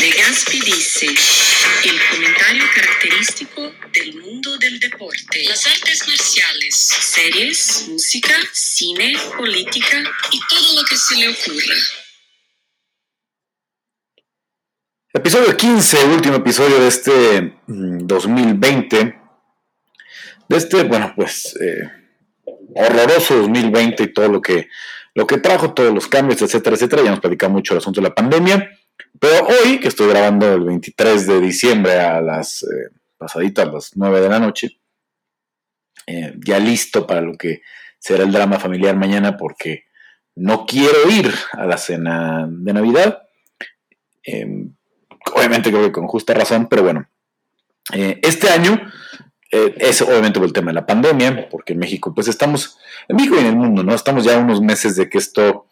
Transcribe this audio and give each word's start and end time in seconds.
De 0.00 0.08
Gaspi 0.12 0.58
dice, 0.62 1.08
el 1.08 2.00
comentario 2.10 2.64
característico 2.74 3.70
del 3.92 4.18
mundo 4.18 4.56
del 4.56 4.80
deporte, 4.80 5.44
las 5.46 5.66
artes 5.66 6.08
marciales, 6.08 6.74
series, 6.74 7.86
música, 7.86 8.32
cine, 8.50 9.12
política 9.36 10.02
y 10.32 10.40
todo 10.48 10.80
lo 10.80 10.88
que 10.88 10.96
se 10.96 11.16
le 11.16 11.28
ocurra. 11.28 11.74
Episodio 15.12 15.54
15, 15.54 16.04
último 16.06 16.36
episodio 16.36 16.80
de 16.80 16.88
este 16.88 17.60
2020. 17.66 19.04
Mm, 19.04 19.12
de 20.48 20.56
este, 20.56 20.82
bueno, 20.84 21.12
pues 21.14 21.54
eh, 21.60 21.90
horroroso 22.74 23.36
2020 23.36 24.04
y 24.04 24.14
todo 24.14 24.28
lo 24.28 24.40
que, 24.40 24.70
lo 25.14 25.26
que 25.26 25.36
trajo, 25.36 25.74
todos 25.74 25.92
los 25.92 26.08
cambios, 26.08 26.40
etcétera, 26.40 26.76
etcétera. 26.76 27.02
Ya 27.02 27.10
nos 27.10 27.20
platicamos 27.20 27.56
mucho 27.56 27.74
el 27.74 27.78
asunto 27.80 28.00
de 28.00 28.08
la 28.08 28.14
pandemia. 28.14 28.79
Pero 29.18 29.46
hoy, 29.46 29.80
que 29.80 29.88
estoy 29.88 30.08
grabando 30.08 30.54
el 30.54 30.64
23 30.64 31.26
de 31.26 31.40
diciembre 31.40 32.00
a 32.00 32.20
las 32.20 32.62
eh, 32.62 32.90
pasaditas, 33.18 33.72
las 33.72 33.96
9 33.96 34.20
de 34.20 34.28
la 34.28 34.38
noche, 34.38 34.80
eh, 36.06 36.34
ya 36.44 36.58
listo 36.58 37.06
para 37.06 37.20
lo 37.20 37.36
que 37.36 37.62
será 37.98 38.24
el 38.24 38.32
drama 38.32 38.58
familiar 38.58 38.96
mañana 38.96 39.36
porque 39.36 39.84
no 40.34 40.64
quiero 40.64 41.10
ir 41.10 41.32
a 41.52 41.66
la 41.66 41.76
cena 41.76 42.48
de 42.48 42.72
Navidad. 42.72 43.22
Em, 44.22 44.74
obviamente 45.34 45.70
creo 45.70 45.82
que 45.84 45.92
con 45.92 46.06
justa 46.06 46.32
razón, 46.32 46.66
pero 46.68 46.82
bueno, 46.82 47.06
eh, 47.92 48.18
este 48.22 48.48
año 48.48 48.80
es 49.52 50.00
obviamente 50.00 50.38
por 50.38 50.46
el 50.46 50.52
tema 50.52 50.70
de 50.70 50.76
la 50.76 50.86
pandemia, 50.86 51.48
porque 51.50 51.72
en 51.72 51.80
México, 51.80 52.14
pues 52.14 52.28
estamos, 52.28 52.78
en 53.08 53.16
México 53.16 53.34
y 53.34 53.40
en 53.40 53.46
el 53.46 53.56
mundo, 53.56 53.82
¿no? 53.82 53.92
Estamos 53.92 54.22
ya 54.22 54.38
unos 54.38 54.60
meses 54.62 54.94
de 54.94 55.10
que 55.10 55.18
esto 55.18 55.66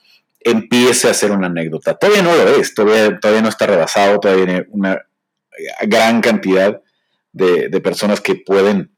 empiece 0.51 1.09
a 1.09 1.15
ser 1.15 1.33
una 1.33 1.47
anécdota. 1.47 1.95
Todavía 1.95 2.23
no 2.23 2.35
lo 2.35 2.49
es, 2.57 2.75
todavía, 2.75 3.19
todavía 3.19 3.43
no 3.43 3.49
está 3.49 3.67
rebasado, 3.67 4.21
todavía 4.21 4.57
hay 4.57 4.65
una 4.71 5.03
gran 5.87 6.21
cantidad 6.21 6.81
de, 7.33 7.81
personas 7.81 8.21
que 8.21 8.37
pueden 8.37 8.91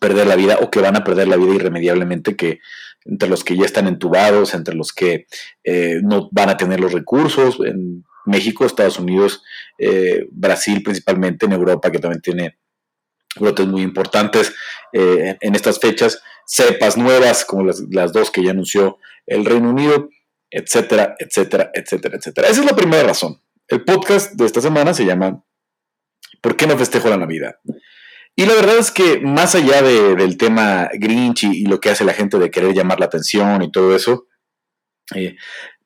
perder 0.00 0.26
la 0.26 0.36
vida 0.36 0.58
o 0.60 0.70
que 0.70 0.80
van 0.80 0.96
a 0.96 1.04
perder 1.04 1.28
la 1.28 1.36
vida 1.36 1.54
irremediablemente, 1.54 2.36
que 2.36 2.60
entre 3.04 3.28
los 3.28 3.42
que 3.42 3.56
ya 3.56 3.64
están 3.64 3.86
entubados, 3.86 4.54
entre 4.54 4.74
los 4.74 4.92
que 4.92 5.26
eh, 5.64 6.00
no 6.02 6.28
van 6.30 6.50
a 6.50 6.56
tener 6.56 6.80
los 6.80 6.92
recursos, 6.92 7.58
en 7.64 8.04
México, 8.26 8.66
Estados 8.66 8.98
Unidos, 8.98 9.42
eh, 9.78 10.26
Brasil 10.30 10.82
principalmente, 10.82 11.46
en 11.46 11.52
Europa, 11.52 11.90
que 11.90 11.98
también 11.98 12.20
tiene 12.20 12.58
brotes 13.36 13.66
muy 13.66 13.82
importantes 13.82 14.52
eh, 14.92 15.36
en 15.40 15.54
estas 15.54 15.78
fechas, 15.78 16.20
cepas 16.46 16.96
nuevas 16.96 17.44
como 17.44 17.70
las 17.90 18.12
dos 18.12 18.30
que 18.30 18.42
ya 18.42 18.50
anunció 18.50 18.98
el 19.26 19.44
Reino 19.44 19.70
Unido 19.70 20.08
etcétera, 20.50 21.14
etcétera, 21.18 21.70
etcétera, 21.74 22.16
etcétera. 22.16 22.48
Esa 22.48 22.60
es 22.60 22.66
la 22.66 22.76
primera 22.76 23.02
razón. 23.02 23.40
El 23.66 23.84
podcast 23.84 24.32
de 24.32 24.46
esta 24.46 24.60
semana 24.60 24.94
se 24.94 25.04
llama 25.04 25.44
¿Por 26.40 26.56
qué 26.56 26.66
no 26.66 26.78
festejo 26.78 27.08
la 27.08 27.16
Navidad? 27.16 27.56
Y 28.36 28.46
la 28.46 28.54
verdad 28.54 28.78
es 28.78 28.90
que 28.90 29.18
más 29.20 29.54
allá 29.54 29.82
del 29.82 30.38
tema 30.38 30.88
Grinch 30.94 31.44
y, 31.44 31.66
lo 31.66 31.80
que 31.80 31.90
hace 31.90 32.04
la 32.04 32.12
gente 32.12 32.38
de 32.38 32.50
querer 32.50 32.72
llamar 32.72 33.00
la 33.00 33.06
atención 33.06 33.62
y 33.62 33.72
todo 33.72 33.96
eso, 33.96 34.28
eh, 35.14 35.36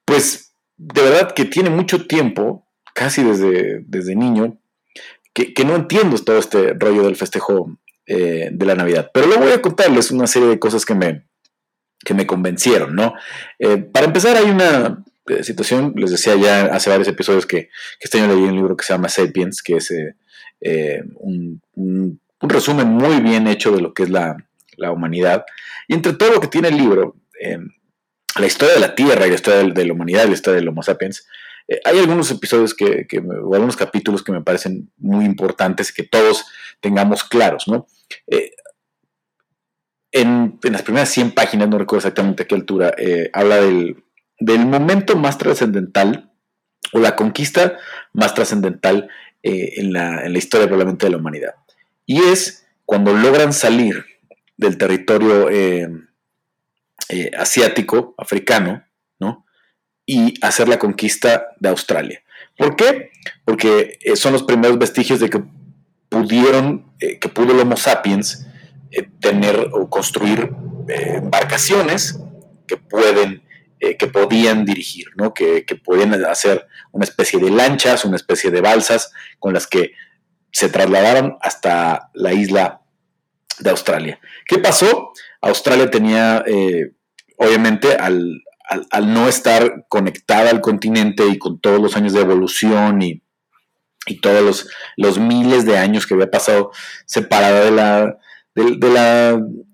pues 0.04 0.54
de 0.76 1.02
verdad 1.02 1.32
que 1.32 1.46
tiene 1.46 1.70
mucho 1.70 2.06
tiempo, 2.06 2.68
casi 2.94 3.22
desde, 3.22 3.80
desde 3.86 4.14
niño, 4.14 4.60
que, 5.32 5.64
no 5.64 5.76
entiendo 5.76 6.18
todo 6.18 6.38
este 6.38 6.74
rollo 6.74 7.04
del 7.04 7.16
festejo 7.16 7.78
eh, 8.06 8.50
de 8.52 8.66
la 8.66 8.74
Navidad. 8.74 9.10
Pero 9.14 9.28
luego 9.28 9.44
voy 9.44 9.52
a 9.52 9.62
contarles 9.62 10.10
una 10.10 10.26
serie 10.26 10.48
de 10.48 10.58
cosas 10.58 10.84
que 10.84 10.94
me, 10.94 11.26
que 12.04 12.14
me 12.14 12.26
convencieron, 12.26 12.94
¿no? 12.94 13.14
Eh, 13.58 13.78
para 13.78 14.06
empezar, 14.06 14.36
hay 14.36 14.50
una 14.50 15.04
eh, 15.28 15.44
situación, 15.44 15.94
les 15.96 16.10
decía 16.10 16.34
ya 16.36 16.66
hace 16.66 16.90
varios 16.90 17.08
episodios 17.08 17.46
que, 17.46 17.66
que 17.66 18.04
este 18.04 18.20
año 18.20 18.34
leí 18.34 18.44
un 18.44 18.56
libro 18.56 18.76
que 18.76 18.84
se 18.84 18.92
llama 18.92 19.08
Sapiens, 19.08 19.62
que 19.62 19.76
es 19.76 19.92
eh, 20.60 21.02
un, 21.14 21.60
resumen 22.40 22.88
muy 22.88 23.20
bien 23.20 23.46
hecho 23.46 23.70
de 23.70 23.80
lo 23.80 23.94
que 23.94 24.02
es 24.02 24.10
la, 24.10 24.36
humanidad. 24.92 25.44
Y 25.86 25.94
entre 25.94 26.14
todo 26.14 26.32
lo 26.32 26.40
que 26.40 26.48
tiene 26.48 26.68
el 26.68 26.76
libro, 26.76 27.14
la 28.36 28.46
historia 28.46 28.74
de 28.74 28.80
la 28.80 28.96
Tierra 28.96 29.26
y 29.26 29.30
la 29.30 29.36
historia 29.36 29.62
de, 29.62 29.86
la 29.86 29.92
humanidad 29.92 30.26
la 30.26 30.32
historia 30.32 30.58
del 30.58 30.68
Homo 30.68 30.82
sapiens, 30.82 31.24
hay 31.84 32.00
algunos 32.00 32.28
episodios 32.32 32.74
que, 32.74 33.06
o 33.44 33.54
algunos 33.54 33.76
capítulos 33.76 34.24
que 34.24 34.32
me 34.32 34.42
parecen 34.42 34.90
muy 34.98 35.24
importantes 35.24 35.92
que 35.92 36.02
todos 36.02 36.44
tengamos 36.80 37.22
claros, 37.22 37.68
¿no? 37.68 37.86
En, 40.12 40.58
las 40.62 40.82
primeras 40.82 41.08
100 41.08 41.32
páginas, 41.32 41.68
no 41.68 41.78
recuerdo 41.78 42.06
exactamente 42.06 42.42
a 42.42 42.46
qué 42.46 42.54
altura, 42.54 42.94
eh, 42.96 43.30
habla 43.32 43.56
del, 43.56 43.96
momento 44.66 45.16
más 45.16 45.38
trascendental 45.38 46.32
o 46.92 46.98
la 46.98 47.16
conquista 47.16 47.78
más 48.12 48.34
trascendental 48.34 49.08
eh, 49.42 49.74
en, 49.76 49.92
la, 49.92 50.28
historia 50.28 50.66
probablemente 50.66 51.06
de 51.06 51.10
la 51.10 51.16
humanidad. 51.16 51.54
Y 52.04 52.20
es 52.20 52.66
cuando 52.84 53.14
logran 53.14 53.52
salir 53.52 54.04
del 54.56 54.76
territorio 54.76 55.48
eh, 55.48 55.88
asiático, 57.38 58.14
africano, 58.18 58.84
¿no? 59.18 59.46
y 60.04 60.34
hacer 60.44 60.68
la 60.68 60.78
conquista 60.78 61.46
de 61.58 61.68
Australia. 61.68 62.22
¿Por 62.58 62.76
qué? 62.76 63.10
Porque 63.44 63.98
son 64.14 64.32
los 64.32 64.42
primeros 64.42 64.78
vestigios 64.78 65.20
de 65.20 65.30
que 65.30 65.42
pudieron, 66.08 66.92
que 66.98 67.28
pudo 67.28 67.52
el 67.52 67.60
Homo 67.60 67.76
sapiens 67.76 68.46
eh, 68.94 69.08
tener 69.20 69.70
o 69.72 69.88
construir 69.88 70.50
eh, 70.86 71.14
embarcaciones 71.16 72.20
que 72.66 72.76
pueden 72.76 73.42
eh, 73.80 73.96
que 73.96 74.06
podían 74.06 74.66
dirigir, 74.66 75.06
¿no? 75.16 75.32
que, 75.32 75.64
que, 75.64 75.76
podían 75.76 76.12
hacer 76.26 76.68
una 76.92 77.04
especie 77.04 77.40
de 77.40 77.50
lanchas, 77.50 78.04
una 78.04 78.16
especie 78.16 78.50
de 78.50 78.60
balsas 78.60 79.12
con 79.38 79.54
las 79.54 79.66
que 79.66 79.92
se 80.52 80.68
trasladaron 80.68 81.38
hasta 81.40 82.10
la 82.12 82.34
isla 82.34 82.82
de 83.58 83.70
Australia. 83.70 84.20
¿Qué 84.46 84.58
pasó? 84.58 85.12
Australia 85.40 85.90
tenía, 85.90 86.44
obviamente, 87.38 87.96
al, 87.96 88.44
al, 88.90 89.12
no 89.12 89.26
estar 89.26 89.86
conectada 89.88 90.50
al 90.50 90.60
continente 90.60 91.26
y 91.26 91.38
con 91.38 91.60
todos 91.60 91.80
los 91.80 91.96
años 91.96 92.12
de 92.12 92.20
evolución 92.20 93.02
y, 93.02 93.22
y 94.06 94.20
todos 94.20 94.42
los, 94.42 94.68
los, 94.96 95.18
miles 95.18 95.64
de 95.64 95.78
años 95.78 96.06
que 96.06 96.14
había 96.14 96.30
pasado 96.30 96.70
separada 97.06 97.64
de 97.64 97.70
la, 97.72 98.18
del, 98.54 98.78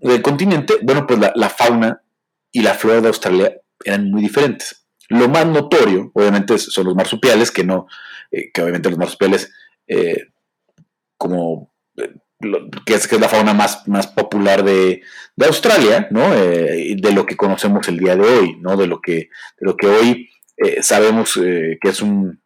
del 0.00 0.22
continente, 0.22 0.74
bueno, 0.82 1.06
pues 1.06 1.18
la, 1.18 1.48
fauna 1.48 2.02
y 2.52 2.62
la 2.62 2.74
flora 2.74 3.00
de 3.00 3.08
Australia 3.08 3.60
eran 3.84 4.10
muy 4.10 4.22
diferentes. 4.22 4.86
Lo 5.08 5.28
más 5.28 5.46
notorio, 5.46 6.10
obviamente, 6.14 6.58
son 6.58 6.86
los 6.86 6.94
marsupiales, 6.94 7.50
que 7.50 7.64
no, 7.64 7.86
eh, 8.30 8.50
que 8.52 8.62
obviamente 8.62 8.90
los 8.90 8.98
marsupiales, 8.98 9.52
eh, 9.86 10.26
como 11.16 11.72
eh, 11.96 12.14
que, 12.86 12.94
es, 12.94 13.08
que, 13.08 13.16
es, 13.16 13.20
la 13.20 13.28
fauna 13.28 13.54
más, 13.54 13.88
más 13.88 14.06
popular 14.06 14.62
de, 14.62 15.02
de 15.34 15.46
Australia, 15.46 16.08
¿no? 16.10 16.30
de 16.30 17.12
lo 17.12 17.26
que 17.26 17.36
conocemos 17.36 17.88
el 17.88 17.98
día 17.98 18.16
de 18.16 18.22
hoy, 18.22 18.56
¿no? 18.60 18.76
De 18.76 18.86
lo 18.86 19.00
que, 19.00 19.30
de 19.58 19.66
lo 19.66 19.76
que 19.76 19.88
hoy 19.88 20.30
sabemos 20.82 21.34
que 21.34 21.78
es 21.82 22.02
un, 22.02 22.40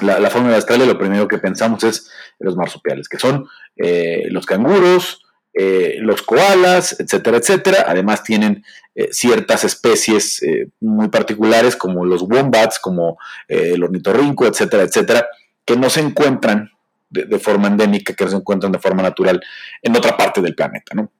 la, 0.00 0.30
fauna 0.30 0.50
de 0.50 0.56
Australia, 0.56 0.86
lo 0.86 0.98
primero 0.98 1.28
que 1.28 1.38
pensamos 1.38 1.84
es 1.84 2.10
los 2.38 2.56
marsupiales, 2.56 3.08
que 3.08 3.18
son 3.18 3.46
los 3.76 4.46
canguros, 4.46 5.27
eh, 5.60 5.98
los 6.02 6.22
koalas, 6.22 6.94
etcétera, 7.00 7.38
etcétera. 7.38 7.84
Además 7.88 8.22
tienen 8.22 8.64
eh, 8.94 9.08
ciertas 9.10 9.64
especies 9.64 10.40
eh, 10.44 10.68
muy 10.78 11.08
particulares 11.08 11.74
como 11.74 12.04
los 12.04 12.22
wombats, 12.22 12.78
como 12.78 13.18
el 13.48 13.82
ornitorrinco, 13.82 14.46
etcétera, 14.46 14.84
etcétera, 14.84 15.26
que 15.64 15.76
no 15.76 15.90
se 15.90 15.98
encuentran 15.98 16.70
de, 17.10 17.40
forma 17.40 17.66
endémica, 17.66 18.14
que 18.14 18.24
no 18.24 18.30
se 18.30 18.36
encuentran 18.36 18.70
de 18.70 18.78
forma 18.78 19.02
natural 19.02 19.42
en 19.82 19.96
otra 19.96 20.16
parte 20.16 20.40
del 20.40 20.54
planeta. 20.54 20.94
No, 20.94 21.10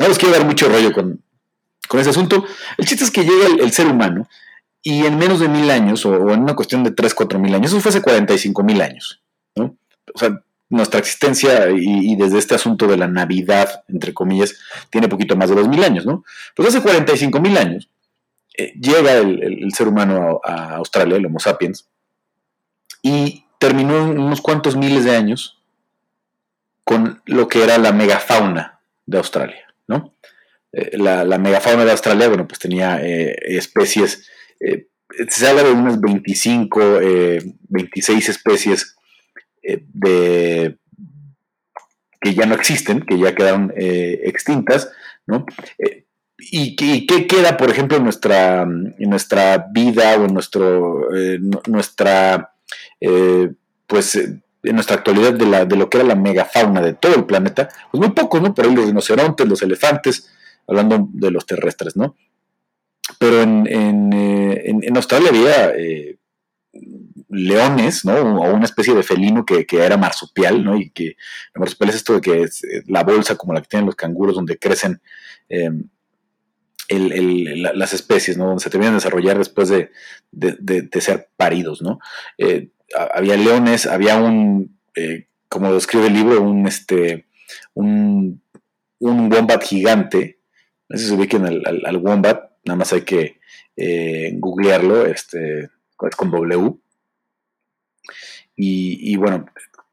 no 0.00 0.08
les 0.08 0.18
quiero 0.18 0.36
dar 0.36 0.44
mucho 0.44 0.68
rollo 0.68 0.90
con, 0.92 1.22
ese 2.00 2.10
asunto. 2.10 2.44
El 2.78 2.84
chiste 2.84 3.04
es 3.04 3.12
que 3.12 3.22
llega 3.22 3.46
el, 3.46 3.70
ser 3.70 3.86
humano 3.86 4.28
y 4.82 5.06
en 5.06 5.18
menos 5.18 5.38
de 5.38 5.46
mil 5.46 5.70
años, 5.70 6.04
o, 6.04 6.32
en 6.32 6.40
una 6.40 6.56
cuestión 6.56 6.82
de 6.82 6.90
3, 6.90 7.14
4 7.14 7.38
mil 7.38 7.54
años, 7.54 7.70
eso 7.70 7.80
fue 7.80 7.90
hace 7.90 8.02
45 8.02 8.64
mil 8.64 8.82
años. 8.82 9.22
¿no? 9.54 9.76
O 10.12 10.18
sea, 10.18 10.42
nuestra 10.70 11.00
existencia 11.00 11.70
y, 11.70 12.14
desde 12.16 12.38
este 12.38 12.54
asunto 12.54 12.86
de 12.86 12.96
la 12.96 13.08
Navidad, 13.08 13.84
entre 13.88 14.12
comillas, 14.12 14.58
tiene 14.90 15.08
poquito 15.08 15.36
más 15.36 15.48
de 15.48 15.56
2.000 15.56 15.84
años, 15.84 16.06
¿no? 16.06 16.24
Pues 16.54 16.68
hace 16.68 16.86
45.000 16.86 17.58
años 17.58 17.88
eh, 18.56 18.74
llega 18.78 19.14
el, 19.14 19.72
ser 19.72 19.88
humano 19.88 20.40
a, 20.44 20.74
Australia, 20.76 21.16
el 21.16 21.26
Homo 21.26 21.38
sapiens, 21.38 21.88
y 23.02 23.44
terminó 23.58 24.04
unos 24.04 24.40
cuantos 24.42 24.76
miles 24.76 25.04
de 25.04 25.16
años 25.16 25.62
con 26.84 27.22
lo 27.26 27.48
que 27.48 27.62
era 27.62 27.78
la 27.78 27.92
megafauna 27.92 28.80
de 29.06 29.18
Australia, 29.18 29.74
¿no? 29.86 30.14
Eh, 30.72 30.98
la, 30.98 31.38
megafauna 31.38 31.84
de 31.84 31.92
Australia, 31.92 32.28
bueno, 32.28 32.46
pues 32.46 32.58
tenía 32.58 33.00
eh, 33.02 33.34
especies, 33.56 34.28
se 35.28 35.48
habla 35.48 35.62
de 35.62 35.72
unas 35.72 36.00
25, 36.00 37.00
26 37.70 38.28
especies 38.28 38.97
de, 39.92 40.78
que 42.20 42.34
ya 42.34 42.46
no 42.46 42.54
existen, 42.54 43.00
que 43.00 43.18
ya 43.18 43.34
quedaron 43.34 43.72
eh, 43.76 44.20
extintas, 44.24 44.90
¿no? 45.26 45.46
Eh, 45.78 46.04
¿Y 46.40 46.76
qué, 46.76 47.26
queda, 47.26 47.56
por 47.56 47.68
ejemplo, 47.68 47.96
en 47.96 48.04
nuestra, 48.04 48.62
en 48.62 49.10
nuestra 49.10 49.66
vida 49.72 50.16
o 50.16 50.24
en 50.24 50.32
nuestro, 50.32 51.08
nuestra 51.66 52.52
pues 53.88 54.14
en 54.14 54.74
nuestra 54.74 54.96
actualidad 54.96 55.32
de, 55.32 55.76
lo 55.76 55.90
que 55.90 55.98
era 55.98 56.06
la 56.06 56.14
megafauna 56.14 56.80
de 56.80 56.92
todo 56.92 57.14
el 57.14 57.24
planeta, 57.24 57.68
pues 57.90 58.00
muy 58.00 58.10
pocos, 58.10 58.40
¿no? 58.40 58.54
Por 58.54 58.66
ahí 58.66 58.74
los 58.74 58.86
rinocerontes, 58.86 59.48
los 59.48 59.62
elefantes, 59.62 60.30
hablando 60.66 61.08
de 61.12 61.30
los 61.30 61.46
terrestres, 61.46 61.96
¿no? 61.96 62.16
Pero 63.18 63.42
en, 63.42 63.66
en, 63.66 64.96
Australia 64.96 65.30
había 65.30 65.72
leones, 67.28 68.04
¿no? 68.04 68.14
O 68.14 68.54
una 68.54 68.64
especie 68.64 68.94
de 68.94 69.02
felino 69.02 69.44
que, 69.44 69.66
era 69.70 69.96
marsupial, 69.96 70.64
¿no? 70.64 70.76
Y 70.76 70.90
que 70.90 71.08
el 71.08 71.60
marsupial 71.60 71.90
es 71.90 71.96
esto 71.96 72.14
de 72.14 72.20
que 72.20 72.42
es 72.42 72.64
eh, 72.64 72.82
la 72.86 73.04
bolsa 73.04 73.36
como 73.36 73.52
la 73.52 73.60
que 73.60 73.68
tienen 73.68 73.86
los 73.86 73.96
canguros 73.96 74.34
donde 74.34 74.58
crecen 74.58 75.00
em, 75.48 75.88
las 76.90 77.92
especies, 77.92 78.38
¿no? 78.38 78.46
Donde 78.46 78.62
se 78.62 78.70
terminan 78.70 78.94
de 78.94 78.98
desarrollar 78.98 79.36
después 79.36 79.68
de, 79.68 79.90
ser 81.00 81.28
paridos, 81.36 81.82
¿no? 81.82 81.98
Eh, 82.38 82.70
había 83.12 83.36
leones, 83.36 83.86
había 83.86 84.16
un, 84.16 84.78
eh, 84.94 85.26
como 85.50 85.72
describe 85.72 86.06
el 86.06 86.14
libro, 86.14 86.40
un, 86.40 86.66
este, 86.66 87.26
un, 87.74 88.42
wombat 89.00 89.62
gigante, 89.62 90.40
no 90.88 90.96
sé 90.96 91.04
si 91.04 91.10
se 91.10 91.14
ubiquen 91.14 91.44
al, 91.44 91.82
al, 91.84 91.96
wombat, 91.98 92.52
nada 92.64 92.78
más 92.78 92.92
hay 92.94 93.02
que 93.02 93.38
googlearlo, 94.40 95.06
este, 95.06 95.64
es 95.64 96.16
con 96.16 96.30
W, 96.30 96.80
y, 98.60 99.16
bueno, 99.16 99.46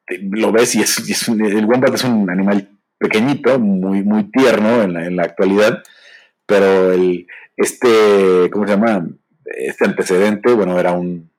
lo 0.08 0.52
ves 0.52 0.76
y 0.76 0.82
es, 0.82 1.28
el 1.30 1.66
wombat 1.66 1.94
es 1.94 2.04
un 2.04 2.30
animal 2.30 2.68
pequeñito, 2.98 3.60
muy, 3.60 4.04
muy 4.04 4.32
tierno 4.32 4.82
en 4.82 5.16
la, 5.16 5.24
actualidad, 5.24 5.84
pero 6.46 6.92
el, 6.92 7.28
este, 7.56 8.50
¿cómo 8.52 8.66
se 8.66 8.74
llama? 8.74 9.08
Este 9.46 9.86
antecedente, 9.86 10.52
bueno, 10.54 10.80
era 10.80 10.94
un, 10.94 11.30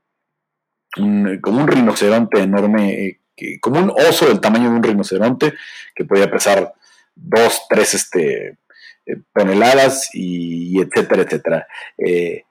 como 1.41 1.63
un 1.63 1.69
rinoceronte 1.69 2.41
enorme, 2.43 3.19
como 3.61 3.81
un 3.81 3.91
oso 3.91 4.29
del 4.29 4.41
tamaño 4.41 4.71
de 4.71 4.77
un 4.77 4.83
rinoceronte, 4.83 5.55
que 5.95 6.05
podía 6.05 6.31
pesar 6.31 6.73
dos, 7.17 7.63
tres 7.69 7.95
este, 7.95 8.59
eh, 9.07 9.17
toneladas 9.35 10.11
y, 10.15 10.81
etcétera, 10.81 11.23
etcétera. 11.23 11.67
Eh, 11.99 12.45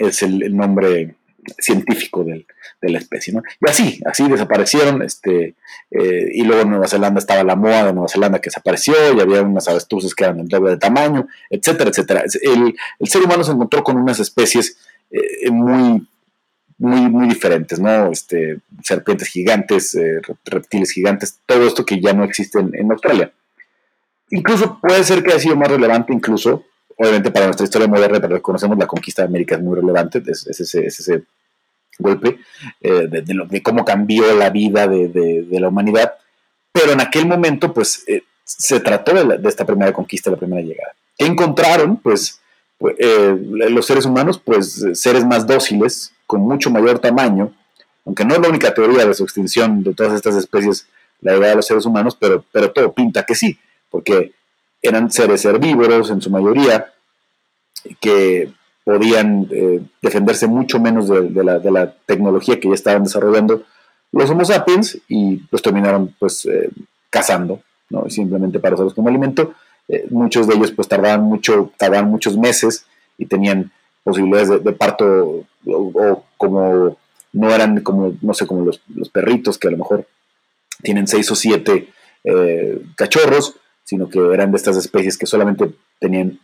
es 0.00 0.22
el 0.22 0.56
nombre 0.56 1.14
científico 1.58 2.24
de 2.24 2.44
la 2.80 2.98
especie, 2.98 3.32
¿no? 3.32 3.42
Y 3.60 3.70
así, 3.70 4.00
así 4.06 4.28
desaparecieron, 4.28 5.02
este, 5.02 5.54
eh, 5.90 6.28
y 6.32 6.42
luego 6.44 6.62
en 6.62 6.70
Nueva 6.70 6.88
Zelanda 6.88 7.18
estaba 7.18 7.44
la 7.44 7.56
moa 7.56 7.84
de 7.84 7.92
Nueva 7.92 8.08
Zelanda 8.08 8.40
que 8.40 8.50
desapareció, 8.50 8.94
y 9.16 9.20
había 9.20 9.42
unas 9.42 9.68
avestruces 9.68 10.14
que 10.14 10.24
eran 10.24 10.38
del 10.38 10.48
doble 10.48 10.72
de 10.72 10.76
tamaño, 10.78 11.26
etcétera, 11.50 11.90
etcétera. 11.90 12.24
El, 12.42 12.74
ser 13.08 13.22
humano 13.22 13.44
se 13.44 13.52
encontró 13.52 13.82
con 13.82 13.96
unas 13.96 14.18
especies 14.20 14.78
eh, 15.10 15.50
muy, 15.50 16.06
muy, 16.78 17.08
muy 17.08 17.28
diferentes, 17.28 17.78
¿no? 17.78 18.10
Este, 18.10 18.58
serpientes 18.82 19.28
gigantes, 19.28 19.94
eh, 19.94 20.20
reptiles 20.44 20.90
gigantes, 20.90 21.38
todo 21.46 21.66
esto 21.66 21.84
que 21.84 22.00
ya 22.00 22.12
no 22.12 22.24
existe 22.24 22.58
en, 22.58 22.90
Australia. 22.90 23.32
Incluso 24.30 24.78
puede 24.80 25.04
ser 25.04 25.22
que 25.22 25.30
haya 25.30 25.40
sido 25.40 25.56
más 25.56 25.68
relevante 25.68 26.12
incluso 26.12 26.64
obviamente 26.96 27.30
para 27.30 27.46
nuestra 27.46 27.64
historia 27.64 27.88
moderna, 27.88 28.20
pero 28.20 28.36
reconocemos 28.36 28.78
la 28.78 28.86
conquista 28.86 29.22
de 29.22 29.28
América 29.28 29.56
es 29.56 29.62
muy 29.62 29.76
relevante, 29.76 30.22
es, 30.26 30.46
ese, 30.46 30.86
ese, 30.86 31.24
golpe 31.98 32.40
eh, 32.80 33.06
de, 33.08 33.62
cómo 33.62 33.84
cambió 33.84 34.34
la 34.34 34.50
vida 34.50 34.88
de, 34.88 35.46
la 35.50 35.68
humanidad, 35.68 36.14
pero 36.72 36.92
en 36.92 37.00
aquel 37.00 37.26
momento 37.26 37.72
pues 37.72 38.02
eh, 38.08 38.22
se 38.42 38.80
trató 38.80 39.14
de, 39.14 39.48
esta 39.48 39.64
primera 39.64 39.92
conquista, 39.92 40.30
la 40.30 40.36
primera 40.36 40.62
llegada. 40.62 40.94
¿Qué 41.16 41.26
encontraron? 41.26 41.96
Pues, 41.96 42.40
pues 42.78 42.96
eh, 42.98 43.36
los 43.40 43.86
seres 43.86 44.04
humanos, 44.06 44.40
pues 44.44 44.84
seres 44.94 45.24
más 45.24 45.46
dóciles, 45.46 46.12
con 46.26 46.40
mucho 46.40 46.70
mayor 46.70 46.98
tamaño, 46.98 47.52
aunque 48.04 48.24
no 48.24 48.34
es 48.34 48.40
la 48.40 48.48
única 48.48 48.74
teoría 48.74 49.06
de 49.06 49.14
su 49.14 49.22
extinción 49.22 49.82
de 49.82 49.94
todas 49.94 50.14
estas 50.14 50.34
especies, 50.36 50.86
la 51.20 51.32
llegada 51.32 51.50
de 51.50 51.56
los 51.56 51.66
seres 51.66 51.86
humanos, 51.86 52.16
pero, 52.18 52.44
pero 52.52 52.72
todo 52.72 52.92
pinta 52.92 53.24
que 53.24 53.34
sí, 53.34 53.58
porque 53.88 54.32
eran 54.84 55.10
seres 55.10 55.44
herbívoros 55.44 56.10
en 56.10 56.20
su 56.20 56.30
mayoría, 56.30 56.92
que 58.00 58.52
podían 58.84 59.48
eh, 59.50 59.80
defenderse 60.02 60.46
mucho 60.46 60.78
menos 60.78 61.08
de, 61.08 61.44
la, 61.44 61.94
tecnología 62.06 62.60
que 62.60 62.68
ya 62.68 62.74
estaban 62.74 63.04
desarrollando 63.04 63.62
los 64.12 64.30
Homo 64.30 64.44
sapiens 64.44 64.98
y 65.08 65.36
pues 65.36 65.62
terminaron 65.62 66.14
pues 66.18 66.46
eh, 66.46 66.70
cazando, 67.10 67.62
¿no? 67.88 68.08
simplemente 68.10 68.60
para 68.60 68.74
usarlos 68.74 68.94
como 68.94 69.08
alimento. 69.08 69.54
Eh, 69.88 70.06
muchos 70.10 70.46
de 70.46 70.54
ellos 70.54 70.70
pues 70.70 70.86
tardaban 70.86 71.22
mucho, 71.22 71.72
tardaban 71.78 72.10
muchos 72.10 72.36
meses 72.36 72.84
y 73.18 73.26
tenían 73.26 73.72
posibilidades 74.02 74.62
de, 74.62 74.72
parto 74.72 75.46
o, 75.66 76.24
como 76.36 76.98
no 77.32 77.50
eran 77.50 77.80
como, 77.80 78.14
no 78.20 78.34
sé, 78.34 78.46
como 78.46 78.64
los, 78.66 78.82
los, 78.94 79.08
perritos 79.08 79.58
que 79.58 79.68
a 79.68 79.70
lo 79.70 79.78
mejor 79.78 80.06
tienen 80.82 81.06
seis 81.08 81.30
o 81.30 81.34
siete 81.34 81.88
cachorros, 82.96 83.56
sino 83.84 84.08
que 84.08 84.18
eran 84.32 84.50
de 84.50 84.56
estas 84.56 84.76
especies 84.76 85.16
que 85.16 85.26
solamente 85.26 85.70
tenían 86.00 86.40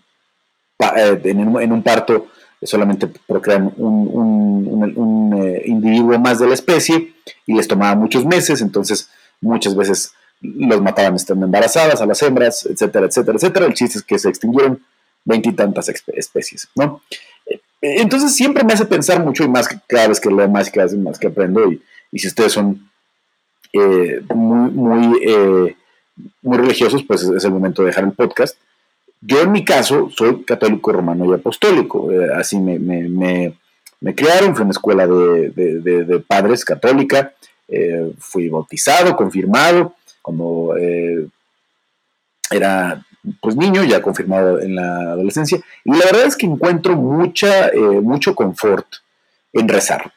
eh, 0.96 1.20
en, 1.24 1.72
un 1.72 1.82
parto 1.82 2.28
solamente 2.62 3.06
procrean 3.06 3.72
un, 3.76 5.34
eh, 5.42 5.62
individuo 5.66 6.18
más 6.18 6.38
de 6.38 6.46
la 6.46 6.54
especie 6.54 7.14
y 7.46 7.54
les 7.54 7.66
tomaba 7.66 7.94
muchos 7.94 8.24
meses, 8.24 8.60
entonces 8.60 9.08
muchas 9.40 9.74
veces 9.74 10.12
los 10.42 10.80
mataban 10.80 11.14
estando 11.14 11.46
embarazadas 11.46 12.00
a 12.00 12.06
las 12.06 12.22
hembras, 12.22 12.66
etcétera, 12.66 13.06
etcétera, 13.06 13.36
etcétera. 13.36 13.66
El 13.66 13.74
chiste 13.74 13.98
es 13.98 14.04
que 14.04 14.18
se 14.18 14.28
extinguieron 14.28 14.82
veintitantas 15.24 15.88
especies, 15.88 16.68
¿no? 16.74 17.02
Eh, 17.46 17.60
entonces 17.80 18.34
siempre 18.34 18.64
me 18.64 18.72
hace 18.72 18.86
pensar 18.86 19.24
mucho 19.24 19.44
y 19.44 19.48
más 19.48 19.68
cada 19.86 20.08
vez 20.08 20.20
que 20.20 20.30
leo 20.30 20.48
más 20.48 20.68
y 20.68 20.72
cada 20.72 20.86
vez 20.86 20.96
más 20.96 21.18
que 21.18 21.28
aprendo 21.28 21.70
y, 21.70 21.82
si 22.18 22.26
ustedes 22.26 22.52
son 22.52 22.90
muy 24.34 25.76
muy 26.42 26.58
religiosos, 26.58 27.02
pues 27.04 27.22
es 27.22 27.44
el 27.44 27.52
momento 27.52 27.82
de 27.82 27.88
dejar 27.88 28.04
el 28.04 28.12
podcast. 28.12 28.56
Yo 29.20 29.42
en 29.42 29.52
mi 29.52 29.64
caso 29.64 30.08
soy 30.16 30.44
católico 30.44 30.92
romano 30.92 31.26
y 31.26 31.34
apostólico, 31.34 32.10
eh, 32.10 32.30
así 32.34 32.58
me, 32.58 32.78
me, 32.78 33.54
me, 34.00 34.14
criaron, 34.14 34.54
fui 34.54 34.62
a 34.62 34.64
una 34.64 34.70
escuela 34.70 35.06
de, 35.06 35.50
de, 35.50 36.20
padres 36.20 36.64
católica, 36.64 37.34
eh, 37.68 38.12
fui 38.18 38.48
bautizado, 38.48 39.14
confirmado, 39.14 39.94
como 40.22 40.74
eh, 40.76 41.26
era 42.50 43.04
pues 43.42 43.54
niño, 43.56 43.84
ya 43.84 44.00
confirmado 44.00 44.58
en 44.58 44.74
la 44.74 45.12
adolescencia, 45.12 45.60
y 45.84 45.90
la 45.90 46.06
verdad 46.06 46.24
es 46.24 46.36
que 46.36 46.46
encuentro 46.46 46.96
mucha, 46.96 47.70
mucho 48.02 48.34
confort 48.34 48.86
en 49.52 49.68
rezar, 49.68 50.10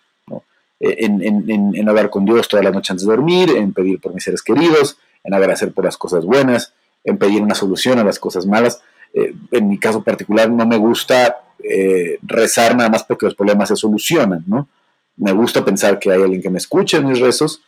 en, 0.79 1.21
en, 1.21 1.75
en 1.75 1.89
hablar 1.89 2.09
con 2.09 2.23
Dios 2.23 2.47
toda 2.47 2.63
la 2.63 2.71
noche 2.71 2.93
antes 2.93 3.05
de 3.05 3.13
dormir, 3.13 3.49
en 3.49 3.73
pedir 3.73 3.99
por 3.99 4.13
mis 4.13 4.23
seres 4.23 4.41
queridos, 4.41 4.97
en 5.23 5.33
agradecer 5.33 5.71
por 5.73 5.85
las 5.85 5.97
cosas 5.97 6.25
buenas, 6.25 6.73
en 7.03 7.17
pedir 7.17 7.41
una 7.41 7.55
solución 7.55 7.99
a 7.99 8.03
las 8.03 8.19
cosas 8.19 8.45
malas. 8.45 8.81
Eh, 9.13 9.33
en 9.51 9.69
mi 9.69 9.77
caso 9.77 10.03
particular 10.03 10.49
no 10.49 10.65
me 10.65 10.77
gusta 10.77 11.43
eh, 11.63 12.17
rezar 12.23 12.75
nada 12.75 12.89
más 12.89 13.03
porque 13.03 13.25
los 13.25 13.35
problemas 13.35 13.69
se 13.69 13.75
solucionan, 13.75 14.43
¿no? 14.47 14.67
Me 15.15 15.31
gusta 15.31 15.63
pensar 15.63 15.99
que 15.99 16.11
hay 16.11 16.21
alguien 16.21 16.41
que 16.41 16.49
me 16.49 16.57
escuche 16.57 16.97
en 16.97 17.07
mis 17.07 17.19
rezos 17.19 17.61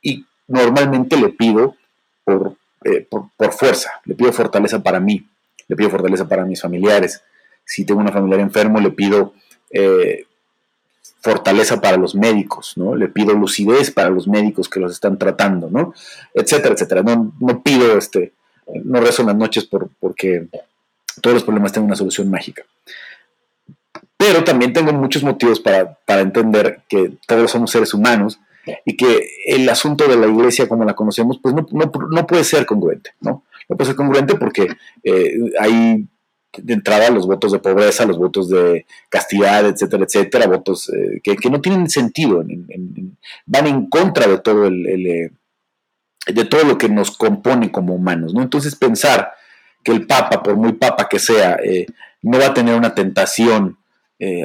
y 0.00 0.24
normalmente 0.46 1.16
le 1.16 1.30
pido 1.30 1.74
por, 2.24 2.54
eh, 2.84 3.06
por, 3.10 3.52
fuerza, 3.52 3.90
le 4.04 4.14
pido 4.14 4.32
fortaleza 4.32 4.82
para 4.82 5.00
mí, 5.00 5.26
le 5.66 5.76
pido 5.76 5.90
fortaleza 5.90 6.28
para 6.28 6.44
mis 6.44 6.60
familiares. 6.60 7.22
Si 7.64 7.84
tengo 7.84 8.00
una 8.00 8.12
familiar 8.12 8.40
enfermo, 8.40 8.80
le 8.80 8.90
pido 8.90 9.34
fortaleza 11.22 11.80
para 11.80 11.96
los 11.96 12.14
médicos, 12.14 12.72
¿no? 12.76 12.96
Le 12.96 13.08
pido 13.08 13.32
lucidez 13.32 13.90
para 13.90 14.10
los 14.10 14.26
médicos 14.26 14.68
que 14.68 14.80
los 14.80 14.92
están 14.92 15.18
tratando, 15.18 15.70
¿no? 15.70 15.94
Etcétera, 16.34 16.74
etcétera. 16.74 17.02
No, 17.02 17.32
no 17.38 17.62
pido, 17.62 17.96
este, 17.96 18.32
no 18.84 19.00
rezo 19.00 19.22
en 19.22 19.28
las 19.28 19.36
noches 19.36 19.64
por, 19.64 19.88
porque 20.00 20.48
todos 21.20 21.34
los 21.34 21.44
problemas 21.44 21.72
tienen 21.72 21.86
una 21.86 21.96
solución 21.96 22.28
mágica. 22.28 22.64
Pero 24.16 24.42
también 24.42 24.72
tengo 24.72 24.92
muchos 24.92 25.22
motivos 25.22 25.60
para, 25.60 25.96
entender 26.20 26.80
que 26.88 27.12
todos 27.26 27.50
somos 27.50 27.70
seres 27.70 27.94
humanos 27.94 28.40
y 28.84 28.96
que 28.96 29.26
el 29.46 29.68
asunto 29.68 30.06
de 30.06 30.16
la 30.16 30.26
iglesia 30.26 30.68
como 30.68 30.84
la 30.84 30.94
conocemos, 30.94 31.38
pues 31.42 31.54
no, 31.54 31.66
no, 31.72 32.26
puede 32.26 32.44
ser 32.44 32.66
congruente, 32.66 33.10
¿no? 33.20 33.44
No 33.68 33.76
puede 33.76 33.88
ser 33.88 33.96
congruente 33.96 34.34
porque 34.36 34.68
eh, 35.02 35.34
hay 35.60 36.06
de 36.58 36.74
entrada 36.74 37.10
los 37.10 37.26
votos 37.26 37.52
de 37.52 37.58
pobreza, 37.58 38.04
los 38.04 38.18
votos 38.18 38.48
de 38.48 38.86
castidad, 39.08 39.66
etcétera, 39.66 40.04
etcétera, 40.04 40.46
votos 40.46 40.90
eh, 40.90 41.20
que, 41.22 41.50
no 41.50 41.60
tienen 41.60 41.88
sentido, 41.88 42.44
van 43.46 43.66
en 43.66 43.88
contra 43.88 44.26
de 44.26 44.38
todo 44.38 44.66
el, 44.66 44.86
eh, 45.06 45.30
de 46.26 46.44
todo 46.44 46.64
lo 46.64 46.78
que 46.78 46.88
nos 46.88 47.16
compone 47.16 47.72
como 47.72 47.94
humanos, 47.94 48.34
¿no? 48.34 48.42
Entonces 48.42 48.76
pensar 48.76 49.32
que 49.82 49.92
el 49.92 50.06
Papa, 50.06 50.42
por 50.42 50.56
muy 50.56 50.74
Papa 50.74 51.08
que 51.08 51.18
sea, 51.18 51.56
eh, 51.64 51.86
no 52.20 52.38
va 52.38 52.48
a 52.48 52.54
tener 52.54 52.74
una 52.74 52.94
tentación 52.94 53.78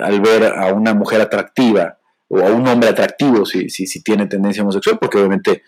al 0.01 0.21
ver 0.21 0.43
a 0.43 0.73
una 0.73 0.95
mujer 0.95 1.21
atractiva 1.21 1.99
o 2.29 2.39
a 2.39 2.49
un 2.51 2.67
hombre 2.67 2.89
atractivo 2.89 3.45
si, 3.45 3.69
si, 3.69 3.85
si 3.85 4.01
tiene 4.01 4.25
tendencia 4.25 4.63
homosexual, 4.63 4.97
porque 4.99 5.19
obviamente 5.19 5.61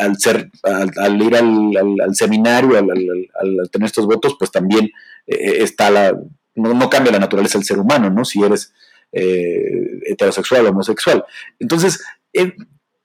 al 0.00 0.18
ser, 0.18 0.50
al, 0.64 1.22
ir 1.22 1.36
al, 1.36 2.12
seminario, 2.16 2.76
al, 2.76 3.70
tener 3.70 3.86
estos 3.86 4.06
votos, 4.06 4.34
pues 4.36 4.50
también 4.50 4.90
eh, 5.30 5.62
está 5.62 5.90
la, 5.90 6.18
no, 6.56 6.90
cambia 6.90 7.12
la 7.12 7.20
naturaleza 7.20 7.56
del 7.56 7.64
ser 7.64 7.78
humano, 7.78 8.10
¿no? 8.10 8.24
Si 8.24 8.42
eres 8.42 8.72
eh, 9.12 10.00
heterosexual 10.06 10.66
o 10.66 10.70
homosexual. 10.70 11.24
Entonces, 11.60 12.02
eh, 12.32 12.52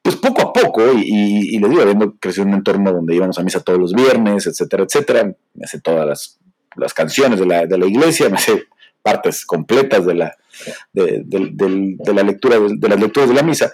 pues 0.02 0.16
poco 0.18 0.42
a 0.42 0.54
poco, 0.54 0.84
y, 0.94 1.58
le 1.58 1.70
digo, 1.70 1.82
habiendo 1.82 2.16
crecido 2.18 2.44
en 2.44 2.50
un 2.50 2.56
entorno 2.56 2.92
donde 2.92 3.16
íbamos 3.16 3.38
a 3.38 3.44
misa 3.44 3.62
todos 3.62 3.80
los 3.80 3.94
viernes, 3.94 4.48
etcétera, 4.48 4.84
etcétera, 4.84 5.36
me 5.54 5.68
sé 5.68 5.82
todas 5.82 6.08
las, 6.08 6.40
las 6.76 6.94
canciones 6.94 7.40
de 7.40 7.46
la, 7.46 7.66
de 7.66 7.78
la, 7.78 7.86
iglesia, 7.86 8.30
me 8.30 8.38
sé 8.38 8.66
partes 9.02 9.46
completas 9.46 10.06
de 10.06 10.14
la, 10.16 10.36
de, 10.94 11.24
la 12.14 12.24
lectura, 12.24 12.60
de, 12.60 12.90
las 12.90 13.00
lecturas 13.00 13.30
de 13.30 13.36
la 13.36 13.44
misa, 13.44 13.72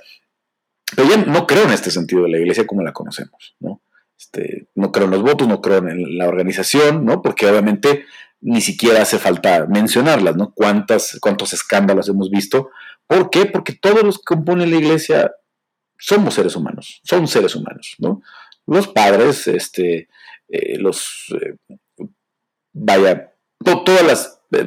pero 0.96 1.10
yo 1.10 1.18
no 1.18 1.48
creo 1.48 1.64
en 1.64 1.72
este 1.72 1.92
sentido 1.92 2.24
de 2.24 2.30
la 2.30 2.38
iglesia 2.38 2.68
como 2.68 2.82
la 2.82 2.94
conocemos, 2.94 3.56
¿no? 3.60 3.82
Este, 4.18 4.68
no 4.76 4.92
creo 4.92 5.06
en 5.06 5.12
los 5.12 5.24
votos, 5.24 5.48
no 5.48 5.62
creo 5.62 5.80
en 5.80 6.18
la 6.18 6.28
organización, 6.28 7.06
¿no? 7.06 7.22
Porque 7.22 7.48
obviamente 7.48 8.06
ni 8.42 8.60
siquiera 8.60 9.04
hace 9.04 9.20
falta 9.20 9.68
mencionarlas, 9.68 10.36
¿no? 10.36 10.52
¿Cuántas, 10.54 11.18
¿Cuántos 11.22 11.54
escándalos 11.54 12.10
hemos 12.10 12.30
visto? 12.30 12.72
¿Por 13.08 13.30
qué? 13.30 13.46
Porque 13.46 13.74
todos 13.74 14.04
los 14.04 14.18
que 14.18 14.24
componen 14.26 14.72
la 14.72 14.78
iglesia 14.78 15.32
somos 15.98 16.34
seres 16.34 16.56
humanos, 16.56 17.00
son 17.04 17.28
seres 17.28 17.56
humanos, 17.56 17.96
¿no? 18.00 18.22
Los 18.66 18.88
padres, 18.88 19.48
este, 19.48 20.10
eh, 20.50 20.78
los, 20.80 21.28
eh, 21.40 21.56
vaya, 22.74 23.34
todas 23.64 24.04
las, 24.04 24.42
eh, 24.52 24.66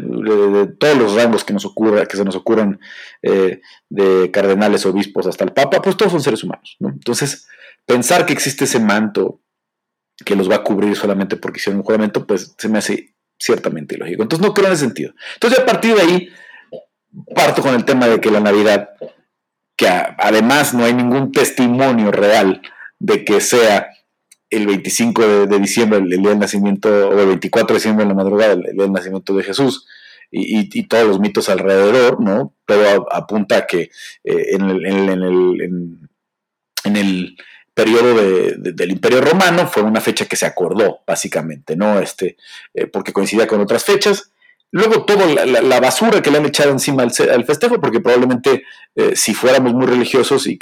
todos 0.79 0.97
los 0.97 1.15
rangos 1.15 1.43
que 1.43 1.53
nos 1.53 1.65
ocurra, 1.65 2.07
que 2.07 2.17
se 2.17 2.25
nos 2.25 2.37
ocurran, 2.37 2.79
de 3.23 4.31
cardenales, 4.31 4.87
obispos 4.87 5.27
hasta 5.27 5.45
el 5.45 5.53
papa, 5.53 5.83
pues 5.83 5.97
todos 5.97 6.13
son 6.13 6.23
seres 6.23 6.45
humanos, 6.45 6.77
¿no? 6.79 6.91
Entonces, 6.91 7.49
pensar 7.85 8.25
que 8.25 8.33
existe 8.33 8.65
ese 8.65 8.79
manto 8.79 9.41
que 10.25 10.37
los 10.37 10.49
va 10.49 10.57
a 10.57 10.65
cubrir 10.65 10.95
solamente 10.95 11.37
porque 11.37 11.59
hicieron 11.59 11.81
un 11.81 11.85
juramento, 11.85 12.27
pues 12.27 12.55
se 12.57 12.69
me 12.69 12.79
hace 12.79 13.14
ciertamente 13.39 13.97
ilógico. 13.97 14.23
Entonces 14.23 14.47
no 14.47 14.55
creo 14.55 14.69
en 14.69 14.75
ese 14.75 14.85
sentido. 14.85 15.13
Entonces 15.35 15.61
a 15.61 15.67
partir 15.67 15.95
de 15.95 16.03
ahí 16.03 16.29
parto 17.35 17.63
con 17.63 17.75
el 17.75 17.85
tema 17.85 18.07
de 18.07 18.21
que 18.21 18.31
la 18.31 18.41
Navidad 18.41 18.91
que 19.77 19.89
además 19.89 20.75
no 20.75 20.85
hay 20.85 20.95
ningún 20.95 21.33
testimonio 21.33 22.13
real 22.13 22.63
de 22.99 23.25
que 23.25 23.41
sea 23.41 23.89
el 24.51 24.67
25 24.67 25.47
de, 25.47 25.59
diciembre, 25.59 25.99
el, 25.99 26.09
día 26.09 26.31
del 26.31 26.39
nacimiento, 26.39 27.09
o 27.09 27.19
el 27.19 27.27
24 27.27 27.75
de 27.75 27.79
diciembre 27.79 28.05
en 28.05 28.11
la 28.11 28.15
madrugada, 28.15 28.53
el, 28.53 28.63
día 28.63 28.85
del 28.85 28.93
nacimiento 28.93 29.35
de 29.35 29.43
Jesús, 29.43 29.87
y, 30.31 30.89
todos 30.89 31.07
los 31.07 31.21
mitos 31.21 31.49
alrededor, 31.49 32.21
¿no? 32.21 32.55
Pero 32.67 33.07
apunta 33.13 33.59
a 33.59 33.67
que 33.67 33.91
eh, 34.25 34.47
en, 34.53 34.71
el, 34.71 34.87
en, 34.87 36.97
el, 36.97 37.37
periodo 37.75 38.15
del 38.57 38.91
Imperio 38.91 39.21
Romano 39.21 39.67
fue 39.67 39.83
una 39.83 40.01
fecha 40.01 40.27
que 40.27 40.37
se 40.37 40.47
acordó, 40.47 41.01
básicamente, 41.07 41.77
¿no? 41.77 41.99
Este, 41.99 42.37
eh, 42.73 42.87
porque 42.87 43.13
coincidía 43.13 43.47
con 43.47 43.61
otras 43.61 43.85
fechas, 43.85 44.31
Luego 44.75 45.05
toda 45.05 45.47
la, 45.47 45.79
basura 45.79 46.21
que 46.21 46.33
le 46.33 46.39
han 46.39 46.47
echado 46.47 46.73
encima 46.73 47.05
al, 47.05 47.45
festejo, 47.45 47.81
porque 47.81 48.01
probablemente 48.01 48.65
eh, 48.97 49.15
si 49.15 49.33
fuéramos 49.33 49.73
muy 49.73 49.87
religiosos 49.87 50.49
y, 50.49 50.59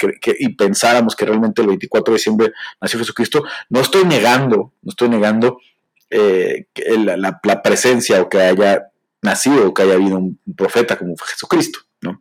pensáramos 0.55 1.15
que 1.15 1.25
realmente 1.25 1.63
el 1.63 1.69
24 1.69 2.11
de 2.13 2.17
diciembre 2.19 2.51
nació 2.79 2.99
Jesucristo, 2.99 3.43
no 3.69 3.79
estoy 3.79 4.05
negando, 4.05 4.71
no 4.83 4.89
estoy 4.91 5.09
negando 5.09 5.57
eh, 6.11 6.67
la, 6.85 7.61
presencia 7.63 8.21
o 8.21 8.29
que 8.29 8.39
haya 8.39 8.91
nacido 9.23 9.69
o 9.69 9.73
que 9.73 9.81
haya 9.81 9.95
habido 9.95 10.19
un 10.19 10.39
profeta 10.55 10.95
como 10.95 11.15
Jesucristo, 11.17 11.79
¿no? 12.01 12.19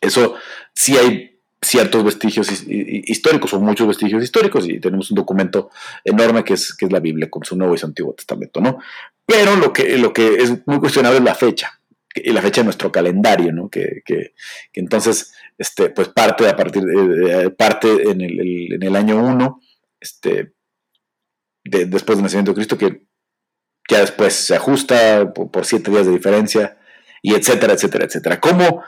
Eso 0.00 0.34
sí 0.74 0.96
hay 0.96 1.39
ciertos 1.62 2.02
vestigios 2.04 2.50
históricos 2.66 3.52
o 3.52 3.60
muchos 3.60 3.86
vestigios 3.86 4.22
históricos 4.22 4.66
y 4.66 4.80
tenemos 4.80 5.10
un 5.10 5.16
documento 5.16 5.70
enorme 6.04 6.42
que 6.42 6.54
es, 6.54 6.74
que 6.74 6.86
es 6.86 6.92
la 6.92 7.00
Biblia 7.00 7.28
con 7.28 7.44
su 7.44 7.56
Nuevo 7.56 7.74
y 7.74 7.78
su 7.78 7.86
Antiguo 7.86 8.14
Testamento, 8.14 8.60
¿no? 8.60 8.78
Pero 9.26 9.56
lo 9.56 9.72
que, 9.72 9.98
lo 9.98 10.12
que 10.12 10.36
es 10.36 10.66
muy 10.66 10.78
cuestionable 10.78 11.18
es 11.18 11.24
la 11.24 11.34
fecha 11.34 11.80
y 12.14 12.32
la 12.32 12.42
fecha 12.42 12.62
de 12.62 12.66
nuestro 12.66 12.90
calendario, 12.90 13.52
¿no? 13.52 13.68
Que, 13.68 14.02
que, 14.04 14.34
entonces, 14.72 15.32
este, 15.58 15.90
pues 15.90 16.08
parte 16.08 16.48
a 16.48 16.56
partir 16.56 16.82
de, 16.82 17.50
parte 17.50 18.10
en 18.10 18.20
el, 18.22 18.72
en 18.72 18.82
el 18.82 18.96
año 18.96 19.22
1, 19.22 19.60
este, 20.00 20.54
después 21.64 22.16
del 22.18 22.24
nacimiento 22.24 22.52
de 22.52 22.56
Cristo, 22.56 22.78
que 22.78 23.02
ya 23.88 24.00
después 24.00 24.34
se 24.34 24.56
ajusta 24.56 25.32
por, 25.32 25.50
por 25.50 25.66
siete 25.66 25.90
días 25.90 26.06
de 26.06 26.12
diferencia, 26.12 26.79
y 27.22 27.34
etcétera, 27.34 27.74
etcétera, 27.74 28.04
etcétera. 28.04 28.40
¿Cómo 28.40 28.82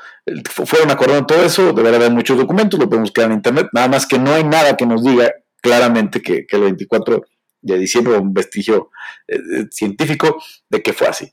fueron 0.67 0.91
acordando 0.91 1.27
todo 1.27 1.45
eso? 1.45 1.73
Deberá 1.73 1.97
haber 1.97 2.11
muchos 2.11 2.37
documentos, 2.37 2.79
lo 2.79 2.89
podemos 2.89 3.13
quedar 3.13 3.31
en 3.31 3.37
internet, 3.37 3.69
nada 3.73 3.89
más 3.89 4.07
que 4.07 4.19
no 4.19 4.33
hay 4.33 4.45
nada 4.45 4.77
que 4.77 4.87
nos 4.87 5.03
diga 5.05 5.33
claramente 5.61 6.21
que, 6.21 6.47
el 6.49 6.61
24 6.61 7.23
de 7.61 7.79
diciembre, 7.79 8.17
un 8.17 8.35
vestigio 8.35 8.91
eh, 9.29 9.37
eh, 9.37 9.67
científico 9.71 10.43
de 10.69 10.83
que 10.83 10.93
fue 10.93 11.07
así. 11.07 11.33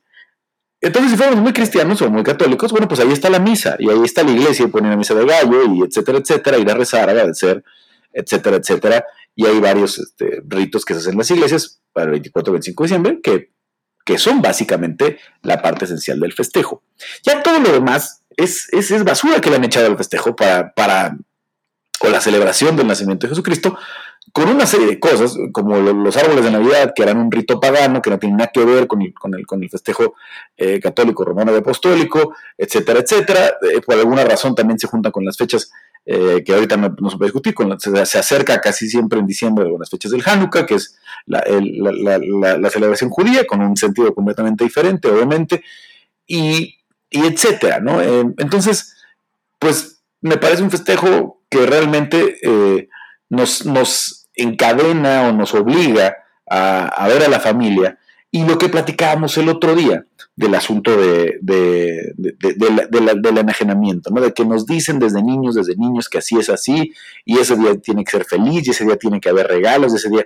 Entonces, 0.81 1.11
si 1.11 1.17
fuéramos 1.17 1.41
muy 1.41 1.51
cristianos 1.51 2.01
o 2.01 2.09
muy 2.09 2.23
católicos, 2.23 2.71
bueno, 2.71 2.87
pues 2.87 3.01
ahí 3.01 3.11
está 3.11 3.29
la 3.29 3.39
misa, 3.39 3.75
y 3.79 3.89
ahí 3.89 4.01
está 4.03 4.23
la 4.23 4.31
iglesia, 4.31 4.65
y 4.65 4.69
ponen 4.69 4.91
la 4.91 4.97
misa 4.97 5.13
de 5.13 5.25
gallo, 5.25 5.73
y 5.73 5.81
etcétera, 5.81 6.19
etcétera, 6.19 6.57
ir 6.57 6.69
a 6.69 6.73
rezar, 6.73 7.09
agradecer, 7.09 7.63
etcétera, 8.13 8.57
etcétera, 8.57 9.05
y 9.35 9.45
hay 9.45 9.59
varios 9.59 9.99
este, 9.99 10.41
ritos 10.47 10.85
que 10.85 10.93
se 10.93 10.99
hacen 11.01 11.13
en 11.13 11.17
las 11.17 11.31
iglesias 11.31 11.81
para 11.91 12.05
el 12.05 12.11
24 12.11 12.53
25 12.53 12.83
de 12.83 12.87
diciembre 12.87 13.19
que 13.21 13.51
que 14.09 14.17
son 14.17 14.41
básicamente 14.41 15.19
la 15.43 15.61
parte 15.61 15.85
esencial 15.85 16.19
del 16.19 16.33
festejo. 16.33 16.81
Ya 17.21 17.43
todo 17.43 17.59
lo 17.59 17.71
demás 17.71 18.23
es, 18.35 18.67
es, 18.71 19.03
basura 19.03 19.39
que 19.39 19.51
le 19.51 19.57
han 19.57 19.63
echado 19.63 19.85
al 19.85 19.97
festejo 19.97 20.35
para, 20.35 20.73
para, 20.73 21.15
o 21.99 22.09
la 22.09 22.19
celebración 22.19 22.75
del 22.75 22.87
nacimiento 22.87 23.27
de 23.27 23.29
Jesucristo, 23.29 23.77
con 24.33 24.49
una 24.49 24.65
serie 24.65 24.87
de 24.87 24.99
cosas, 24.99 25.37
como 25.51 25.77
los 25.77 26.17
árboles 26.17 26.43
de 26.43 26.49
Navidad, 26.49 26.91
que 26.95 27.03
eran 27.03 27.19
un 27.19 27.31
rito 27.31 27.59
pagano, 27.59 28.01
que 28.01 28.09
no 28.09 28.17
tienen 28.17 28.37
nada 28.37 28.49
que 28.51 28.65
ver 28.65 28.87
con 28.87 29.03
el, 29.03 29.13
con 29.13 29.35
el, 29.35 29.45
con 29.45 29.61
el 29.61 29.69
festejo 29.69 30.15
eh, 30.57 30.79
católico, 30.79 31.23
romano 31.23 31.53
y 31.53 31.57
apostólico, 31.57 32.33
etcétera, 32.57 33.01
etcétera. 33.01 33.57
Eh, 33.61 33.81
por 33.85 33.93
alguna 33.93 34.23
razón 34.25 34.55
también 34.55 34.79
se 34.79 34.87
juntan 34.87 35.11
con 35.11 35.23
las 35.23 35.37
fechas 35.37 35.71
eh, 36.11 36.43
que 36.43 36.53
ahorita 36.55 36.75
no, 36.75 36.87
se 37.11 37.17
puede 37.17 37.31
discutir, 37.31 37.53
se, 37.77 38.17
acerca 38.17 38.59
casi 38.59 38.89
siempre 38.89 39.19
en 39.19 39.27
diciembre 39.27 39.69
con 39.69 39.79
las 39.79 39.91
fechas 39.91 40.09
del 40.09 40.23
Hanukkah, 40.25 40.65
que 40.65 40.73
es 40.73 40.97
la, 41.27 41.43
celebración 42.71 43.11
judía, 43.11 43.45
con 43.45 43.61
un 43.61 43.77
sentido 43.77 44.15
completamente 44.15 44.63
diferente, 44.63 45.07
obviamente, 45.07 45.63
y, 46.25 46.79
etcétera, 47.11 47.79
¿no? 47.79 48.01
Eh, 48.01 48.25
entonces, 48.39 48.95
pues 49.59 50.01
me 50.21 50.37
parece 50.37 50.63
un 50.63 50.71
festejo 50.71 51.43
que 51.47 51.67
realmente 51.67 52.39
eh, 52.41 52.89
nos, 53.29 53.67
nos, 53.67 54.27
encadena 54.33 55.29
o 55.29 55.31
nos 55.31 55.53
obliga 55.53 56.15
a, 56.49 56.87
a 56.87 57.07
ver 57.07 57.21
a 57.21 57.29
la 57.29 57.39
familia 57.39 57.99
y 58.31 58.45
lo 58.45 58.57
que 58.57 58.69
platicábamos 58.69 59.37
el 59.37 59.49
otro 59.49 59.75
día 59.75 60.05
del 60.39 60.55
asunto 60.55 60.95
de, 60.95 61.37
del 62.15 63.37
enajenamiento, 63.37 64.09
¿no? 64.09 64.21
de 64.21 64.33
que 64.33 64.45
nos 64.45 64.65
dicen 64.65 64.97
desde 64.97 65.21
niños, 65.21 65.55
desde 65.55 65.75
niños 65.75 66.07
que 66.07 66.19
así 66.19 66.37
es 66.39 66.49
así, 66.49 66.93
y 67.25 67.39
ese 67.39 67.57
día 67.57 67.75
tiene 67.75 68.05
que 68.05 68.11
ser 68.11 68.23
feliz, 68.23 68.65
y 68.65 68.71
ese 68.71 68.85
día 68.85 68.95
tiene 68.95 69.19
que 69.19 69.27
haber 69.27 69.47
regalos, 69.47 69.91
y 69.91 69.97
ese 69.97 70.09
día... 70.09 70.25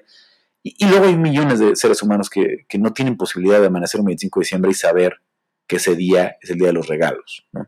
Y, 0.61 0.85
luego 0.85 1.07
hay 1.07 1.17
millones 1.17 1.57
de 1.57 1.75
seres 1.75 2.03
humanos 2.03 2.29
que, 2.29 2.67
no 2.77 2.93
tienen 2.93 3.17
posibilidad 3.17 3.59
de 3.59 3.65
amanecer 3.65 4.01
un 4.01 4.05
25 4.05 4.39
de 4.39 4.43
diciembre 4.43 4.69
y 4.71 4.75
saber 4.75 5.19
que 5.65 5.77
ese 5.77 5.95
día 5.95 6.37
es 6.43 6.51
el 6.51 6.59
día 6.59 6.67
de 6.67 6.73
los 6.73 6.87
regalos, 6.87 7.47
¿no? 7.51 7.67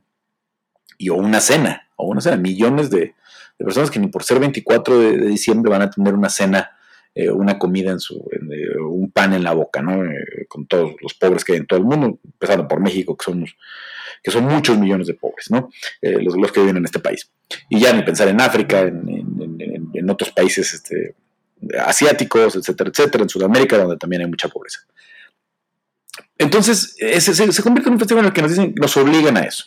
Y 1.00 1.10
o 1.10 1.16
una 1.16 1.42
cena, 1.42 1.90
o 1.96 2.06
una 2.06 2.22
cena, 2.22 2.38
millones 2.38 2.92
de, 2.92 3.16
personas 3.58 3.90
que 3.90 4.00
ni 4.00 4.08
por 4.08 4.24
ser 4.24 4.40
24 4.40 5.00
de 5.00 5.18
diciembre 5.18 5.72
van 5.72 5.82
a 5.82 5.90
tener 5.90 6.14
una 6.14 6.30
cena 6.30 6.75
eh, 7.18 7.30
una 7.30 7.58
comida 7.58 7.92
en 7.92 8.02
su, 8.02 8.30
eh, 8.30 8.78
un 8.78 9.10
pan 9.10 9.34
en 9.34 9.44
la 9.46 9.54
boca, 9.54 9.82
¿no? 9.82 10.04
Eh, 10.04 10.46
con 10.50 10.68
todos 10.68 10.96
los 11.02 11.14
pobres 11.14 11.46
que 11.46 11.54
hay 11.54 11.60
en 11.60 11.66
todo 11.66 11.80
el 11.80 11.86
mundo, 11.86 12.20
empezando 12.26 12.68
por 12.68 12.82
México, 12.82 13.16
que 13.16 13.24
somos, 13.24 13.56
que 14.22 14.32
son 14.32 14.44
muchos 14.44 14.78
millones 14.78 15.08
de 15.08 15.14
pobres, 15.14 15.50
¿no? 15.50 15.70
Los, 16.02 16.52
que 16.52 16.60
viven 16.60 16.76
en 16.76 16.84
este 16.84 17.00
país. 17.00 17.32
Y 17.70 17.80
ya 17.80 17.94
ni 17.94 18.04
pensar 18.04 18.28
en 18.28 18.42
África, 18.42 18.82
en, 18.82 20.10
otros 20.10 20.30
países 20.32 20.74
este, 20.74 21.16
asiáticos, 21.80 22.58
etcétera, 22.58 22.92
etcétera, 22.92 23.24
en 23.24 23.30
Sudamérica, 23.30 23.78
donde 23.78 23.98
también 23.98 24.22
hay 24.22 24.28
mucha 24.28 24.50
pobreza. 24.50 24.82
Entonces, 26.38 26.96
se, 26.98 27.64
convierte 27.64 27.90
en 27.90 27.94
un 27.94 28.00
festival 28.00 28.26
en 28.26 28.28
el 28.28 28.34
que 28.34 28.42
nos 28.42 28.52
dicen, 28.52 28.76
nos 28.76 28.96
obligan 28.98 29.38
a 29.38 29.44
eso. 29.44 29.66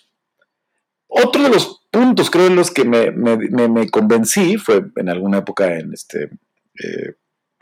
Otro 1.09 1.43
de 1.43 1.49
los 1.49 1.83
puntos, 1.91 2.31
creo, 2.31 2.47
en 2.47 2.57
los 2.57 2.71
que 2.71 2.85
me, 2.85 3.11
me, 3.11 3.89
convencí 3.89 4.59
fue 4.59 4.85
en 4.97 5.09
alguna 5.09 5.39
época 5.39 5.79
en 5.79 5.93
este, 5.95 6.31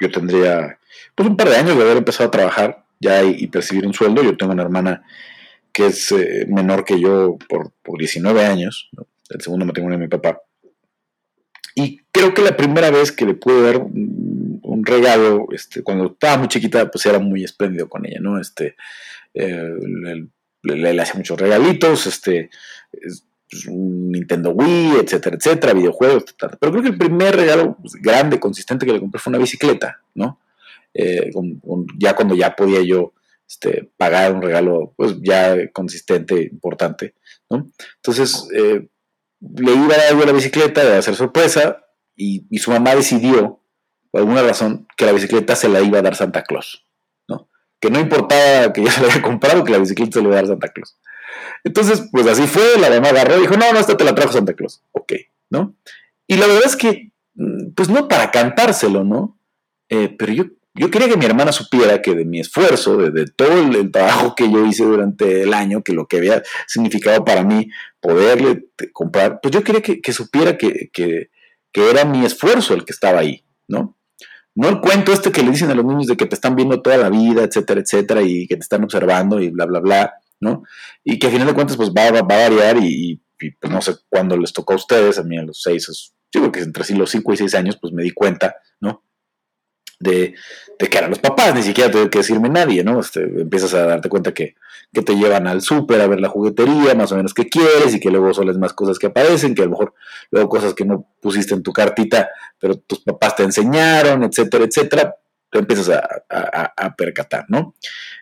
yo 0.00 0.10
tendría 0.10 0.78
pues 1.14 1.28
un 1.28 1.36
par 1.36 1.48
de 1.48 1.56
años 1.56 1.76
de 1.76 1.82
haber 1.82 1.96
empezado 1.96 2.28
a 2.28 2.30
trabajar 2.30 2.84
ya 3.00 3.22
y, 3.22 3.46
percibir 3.48 3.86
un 3.86 3.94
sueldo. 3.94 4.22
Yo 4.22 4.36
tengo 4.36 4.52
una 4.52 4.62
hermana 4.62 5.04
que 5.72 5.86
es 5.86 6.12
eh, 6.12 6.46
menor 6.48 6.84
que 6.84 7.00
yo 7.00 7.36
por, 7.48 7.72
por 7.82 7.98
19 7.98 8.44
años, 8.44 8.90
el 9.28 9.40
segundo 9.40 9.66
matrimonio 9.66 9.98
de 9.98 10.04
mi 10.04 10.08
papá. 10.08 10.40
Y 11.74 12.00
creo 12.10 12.32
que 12.32 12.42
la 12.42 12.56
primera 12.56 12.90
vez 12.90 13.12
que 13.12 13.26
le 13.26 13.34
pude 13.34 13.62
dar 13.62 13.78
un, 13.78 14.82
regalo, 14.84 15.48
este, 15.52 15.82
cuando 15.82 16.12
estaba 16.12 16.38
muy 16.38 16.48
chiquita, 16.48 16.90
pues 16.90 17.04
era 17.06 17.18
muy 17.18 17.42
espléndido 17.42 17.88
con 17.88 18.06
ella, 18.06 18.18
¿no? 18.20 18.40
Este, 18.40 18.76
eh, 19.34 19.72
le, 20.62 20.92
le, 20.92 21.02
hacía 21.02 21.16
muchos 21.16 21.38
regalitos, 21.38 22.06
este, 22.06 22.50
pues, 23.50 23.66
un 23.66 24.10
Nintendo 24.10 24.50
Wii, 24.50 24.96
etcétera, 25.02 25.36
etcétera, 25.36 25.72
videojuegos, 25.72 26.24
etcétera. 26.24 26.56
Pero 26.60 26.72
creo 26.72 26.82
que 26.82 26.90
el 26.90 26.98
primer 26.98 27.36
regalo 27.36 27.76
pues, 27.80 27.94
grande, 27.94 28.40
consistente 28.40 28.86
que 28.86 28.92
le 28.92 29.00
compré 29.00 29.20
fue 29.20 29.30
una 29.30 29.38
bicicleta, 29.38 30.00
¿no? 30.14 30.40
Eh, 30.94 31.30
ya 31.98 32.16
cuando 32.16 32.34
ya 32.34 32.56
podía 32.56 32.80
yo 32.80 33.12
este, 33.48 33.90
pagar 33.96 34.32
un 34.32 34.42
regalo, 34.42 34.94
pues 34.96 35.16
ya 35.20 35.70
consistente, 35.72 36.42
importante, 36.42 37.14
¿no? 37.50 37.68
Entonces, 37.96 38.48
eh, 38.54 38.88
le 39.40 39.72
iba 39.72 39.94
a 39.94 40.14
dar 40.14 40.26
la 40.26 40.32
bicicleta, 40.32 40.84
de 40.84 40.96
hacer 40.96 41.14
sorpresa, 41.14 41.84
y, 42.16 42.46
su 42.58 42.70
mamá 42.70 42.94
decidió, 42.94 43.60
por 44.10 44.20
alguna 44.22 44.42
razón, 44.42 44.88
que 44.96 45.04
la 45.04 45.12
bicicleta 45.12 45.54
se 45.54 45.68
la 45.68 45.80
iba 45.80 45.98
a 45.98 46.02
dar 46.02 46.16
Santa 46.16 46.42
Claus, 46.42 46.86
¿no? 47.28 47.48
Que 47.78 47.90
no 47.90 48.00
importaba 48.00 48.72
que 48.72 48.82
ya 48.82 48.90
se 48.90 49.02
la 49.02 49.08
haya 49.08 49.22
comprado, 49.22 49.64
que 49.64 49.72
la 49.72 49.78
bicicleta 49.78 50.12
se 50.12 50.22
la 50.22 50.28
iba 50.28 50.38
a 50.38 50.42
dar 50.42 50.48
Santa 50.48 50.68
Claus. 50.68 50.96
Entonces, 51.64 52.08
pues 52.12 52.26
así 52.26 52.46
fue, 52.46 52.78
la 52.80 52.90
mamá 52.90 53.08
agarró 53.08 53.38
y 53.38 53.42
dijo, 53.42 53.56
no, 53.56 53.72
no, 53.72 53.78
esta 53.78 53.96
te 53.96 54.04
la 54.04 54.14
trajo 54.14 54.32
Santa 54.32 54.54
Claus. 54.54 54.82
Ok, 54.92 55.12
¿no? 55.50 55.74
Y 56.26 56.36
la 56.36 56.46
verdad 56.46 56.64
es 56.66 56.76
que, 56.76 57.12
mm, 57.34 57.72
pues 57.74 57.88
no 57.88 58.08
para 58.08 58.30
cantárselo, 58.30 59.04
¿no? 59.04 59.38
Eh, 59.88 60.14
pero 60.18 60.32
yo, 60.32 60.44
yo 60.76 60.90
quería 60.90 61.08
que 61.08 61.16
mi 61.16 61.24
hermana 61.24 61.52
supiera 61.52 62.02
que 62.02 62.14
de 62.14 62.24
mi 62.24 62.38
esfuerzo, 62.40 62.98
de, 62.98 63.26
todo 63.26 63.52
el, 63.52 63.90
trabajo 63.90 64.34
que 64.34 64.50
yo 64.50 64.66
hice 64.66 64.84
durante 64.84 65.42
el 65.42 65.54
año, 65.54 65.82
que 65.82 65.92
lo 65.92 66.06
que 66.06 66.18
había 66.18 66.42
significado 66.66 67.24
para 67.24 67.42
mí 67.42 67.68
poderle 68.00 68.66
comprar, 68.92 69.40
pues 69.40 69.52
yo 69.52 69.64
quería 69.64 69.80
que, 69.80 70.12
supiera 70.12 70.58
que, 70.58 70.90
que, 70.92 71.30
era 71.72 72.04
mi 72.04 72.24
esfuerzo 72.24 72.74
el 72.74 72.84
que 72.84 72.92
estaba 72.92 73.20
ahí, 73.20 73.44
¿no? 73.68 73.96
No 74.54 74.68
el 74.68 74.80
cuento 74.80 75.12
este 75.12 75.30
que 75.30 75.42
le 75.42 75.50
dicen 75.50 75.70
a 75.70 75.74
los 75.74 75.84
niños 75.84 76.06
de 76.06 76.16
que 76.16 76.24
te 76.24 76.34
están 76.34 76.56
viendo 76.56 76.80
toda 76.80 76.96
la 76.96 77.10
vida, 77.10 77.44
etcétera, 77.44 77.80
etcétera, 77.80 78.22
y 78.22 78.46
que 78.46 78.56
te 78.56 78.62
están 78.62 78.84
observando 78.84 79.40
y 79.40 79.50
bla, 79.50 79.66
bla, 79.66 79.80
bla, 79.80 80.14
¿no? 80.40 80.62
Y 81.04 81.18
que 81.18 81.26
a 81.26 81.30
final 81.30 81.46
de 81.46 81.54
cuentas 81.54 81.76
pues 81.76 81.90
va, 81.90 82.10
va, 82.10 82.20
a 82.20 82.22
variar 82.22 82.76
y, 82.80 83.20
pues, 83.38 83.72
no 83.72 83.80
sé 83.82 83.94
cuándo 84.08 84.36
les 84.36 84.52
tocó 84.52 84.74
a 84.74 84.76
ustedes, 84.76 85.18
a 85.18 85.22
mí 85.22 85.38
a 85.38 85.42
los 85.42 85.62
seis, 85.62 86.12
que 86.30 86.60
entre 86.60 86.96
los 86.96 87.10
cinco 87.10 87.32
y 87.32 87.36
seis 87.36 87.54
años 87.54 87.78
pues 87.80 87.92
me 87.92 88.02
di 88.02 88.10
cuenta, 88.10 88.56
¿no? 88.80 89.02
De, 89.98 90.34
que 90.78 90.98
eran 90.98 91.08
los 91.08 91.20
papás, 91.20 91.54
ni 91.54 91.62
siquiera 91.62 91.90
tuve 91.90 92.10
que 92.10 92.18
decirme 92.18 92.50
nadie, 92.50 92.84
¿no? 92.84 93.00
Este, 93.00 93.22
empiezas 93.22 93.72
a 93.72 93.86
darte 93.86 94.10
cuenta 94.10 94.34
que, 94.34 94.54
que 94.92 95.02
te 95.02 95.14
llevan 95.14 95.46
al 95.46 95.62
súper 95.62 96.00
a 96.02 96.06
ver 96.06 96.20
la 96.20 96.28
juguetería, 96.28 96.94
más 96.94 97.12
o 97.12 97.16
menos 97.16 97.32
que 97.32 97.48
quieres, 97.48 97.94
y 97.94 98.00
que 98.00 98.10
luego 98.10 98.34
son 98.34 98.46
las 98.46 98.58
más 98.58 98.74
cosas 98.74 98.98
que 98.98 99.06
aparecen, 99.06 99.54
que 99.54 99.62
a 99.62 99.64
lo 99.64 99.70
mejor 99.70 99.94
luego 100.30 100.50
cosas 100.50 100.74
que 100.74 100.84
no 100.84 101.08
pusiste 101.20 101.54
en 101.54 101.62
tu 101.62 101.72
cartita, 101.72 102.28
pero 102.58 102.76
tus 102.78 103.00
papás 103.00 103.36
te 103.36 103.44
enseñaron, 103.44 104.22
etcétera, 104.24 104.64
etcétera, 104.64 105.14
te 105.50 105.58
empiezas 105.58 105.88
a, 105.90 106.94
percatar, 106.96 107.46
¿no? 107.48 107.74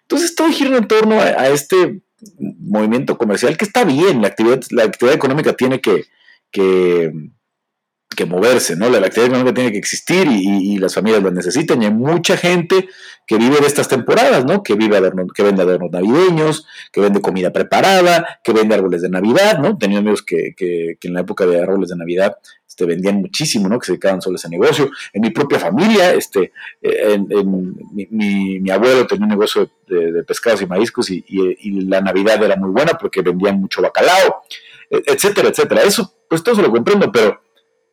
Entonces 0.04 0.34
todo 0.34 0.48
gira 0.50 0.76
en 0.76 0.86
torno 0.86 1.20
a, 1.20 1.48
este 1.48 2.02
movimiento 2.38 3.18
comercial 3.18 3.56
que 3.56 3.64
está 3.64 3.84
bien, 3.84 4.22
la 4.22 4.28
actividad, 4.28 4.60
la 4.70 4.84
económica 5.14 5.54
tiene 5.54 5.80
que, 5.80 6.04
que, 6.50 7.12
moverse, 8.26 8.76
¿no? 8.76 8.88
La, 8.88 8.98
actividad 8.98 9.26
económica 9.26 9.54
tiene 9.54 9.72
que 9.72 9.78
existir 9.78 10.26
y, 10.30 10.78
las 10.78 10.94
familias 10.94 11.22
lo 11.22 11.30
necesitan 11.30 11.82
y 11.82 11.86
hay 11.86 11.92
mucha 11.92 12.36
gente 12.36 12.88
que 13.26 13.38
vive 13.38 13.60
de 13.60 13.66
estas 13.66 13.88
temporadas, 13.88 14.44
¿no? 14.44 14.62
Que 14.62 14.74
vive 14.74 14.98
que 15.34 15.42
vende 15.42 15.62
adornos 15.62 15.90
navideños, 15.90 16.66
que 16.92 17.00
vende 17.00 17.20
comida 17.20 17.52
preparada, 17.52 18.40
que 18.44 18.52
vende 18.52 18.74
árboles 18.74 19.02
de 19.02 19.08
Navidad, 19.08 19.58
¿no? 19.58 19.76
Tenía 19.78 19.98
amigos 19.98 20.22
que, 20.22 20.54
que, 20.56 20.96
que 21.00 21.08
en 21.08 21.14
la 21.14 21.20
época 21.20 21.46
de 21.46 21.60
árboles 21.60 21.88
de 21.88 21.96
Navidad 21.96 22.36
este, 22.74 22.86
vendían 22.86 23.20
muchísimo, 23.20 23.68
¿no? 23.68 23.78
Que 23.78 23.86
se 23.86 23.92
dedicaban 23.92 24.20
solo 24.20 24.34
a 24.34 24.38
ese 24.38 24.48
negocio. 24.48 24.90
En 25.12 25.22
mi 25.22 25.30
propia 25.30 25.60
familia, 25.60 26.12
este, 26.12 26.50
en, 26.82 27.28
mi, 28.10 28.68
abuelo 28.68 29.06
tenía 29.06 29.26
un 29.26 29.30
negocio 29.30 29.70
de, 29.86 30.24
pescados 30.24 30.60
y 30.60 30.66
mariscos 30.66 31.08
y, 31.08 31.22
la 31.86 32.00
Navidad 32.00 32.42
era 32.42 32.56
muy 32.56 32.70
buena 32.70 32.94
porque 32.94 33.22
vendían 33.22 33.60
mucho 33.60 33.80
bacalao, 33.80 34.42
e, 34.90 35.04
etcétera, 35.06 35.50
etcétera. 35.50 35.82
Eso, 35.82 36.12
pues 36.28 36.42
todo 36.42 36.56
se 36.56 36.62
lo 36.62 36.72
comprendo, 36.72 37.12
pero, 37.12 37.40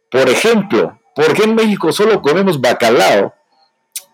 por 0.10 0.28
ejemplo, 0.28 1.00
¿por 1.16 1.32
qué 1.34 1.44
en 1.44 1.54
México 1.54 1.92
solo 1.92 2.20
comemos 2.24 2.60
bacalao 2.60 3.36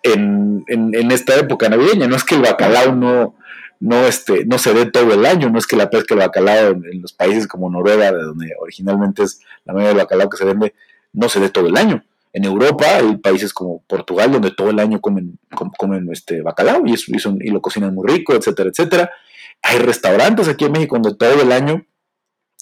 en, 0.03 0.65
esta 1.11 1.35
época 1.37 1.69
navideña? 1.69 2.07
No 2.07 2.17
es 2.17 2.25
que 2.25 2.35
el 2.35 2.41
bacalao 2.41 2.93
no, 2.93 3.35
no, 3.79 4.05
este, 4.05 4.45
no 4.45 4.57
se 4.57 4.73
dé 4.73 4.85
todo 4.89 5.13
el 5.13 5.25
año, 5.25 5.49
no 5.49 5.59
es 5.59 5.67
que 5.67 5.75
la 5.75 5.89
pesca 5.89 6.15
del 6.15 6.25
bacalao 6.25 6.71
en, 6.71 7.01
los 7.01 7.13
países 7.13 7.47
como 7.47 7.69
Noruega, 7.69 8.11
de 8.11 8.23
donde 8.23 8.53
originalmente 8.59 9.23
es 9.23 9.41
la 9.65 9.73
mayoría 9.73 9.89
del 9.89 10.03
bacalao 10.03 10.29
que 10.29 10.37
se 10.37 10.45
vende, 10.45 10.73
no 11.13 11.29
se 11.29 11.39
dé 11.39 11.49
todo 11.49 11.67
el 11.67 11.77
año. 11.77 12.03
En 12.33 12.45
Europa 12.45 12.85
hay 12.97 13.17
países 13.17 13.53
como 13.53 13.81
Portugal 13.87 14.31
donde 14.31 14.51
todo 14.51 14.69
el 14.69 14.79
año 14.79 15.01
comen, 15.01 15.39
comen 15.77 16.07
este 16.11 16.41
bacalao 16.41 16.83
y, 16.85 16.93
y, 16.93 17.49
lo 17.49 17.61
cocinan 17.61 17.95
muy 17.95 18.07
rico, 18.07 18.35
etcétera, 18.35 18.69
etcétera. 18.69 19.11
Hay 19.63 19.79
restaurantes 19.79 20.47
aquí 20.47 20.65
en 20.65 20.73
México 20.73 20.97
donde 20.99 21.17
todo 21.17 21.41
el 21.41 21.51
año 21.51 21.85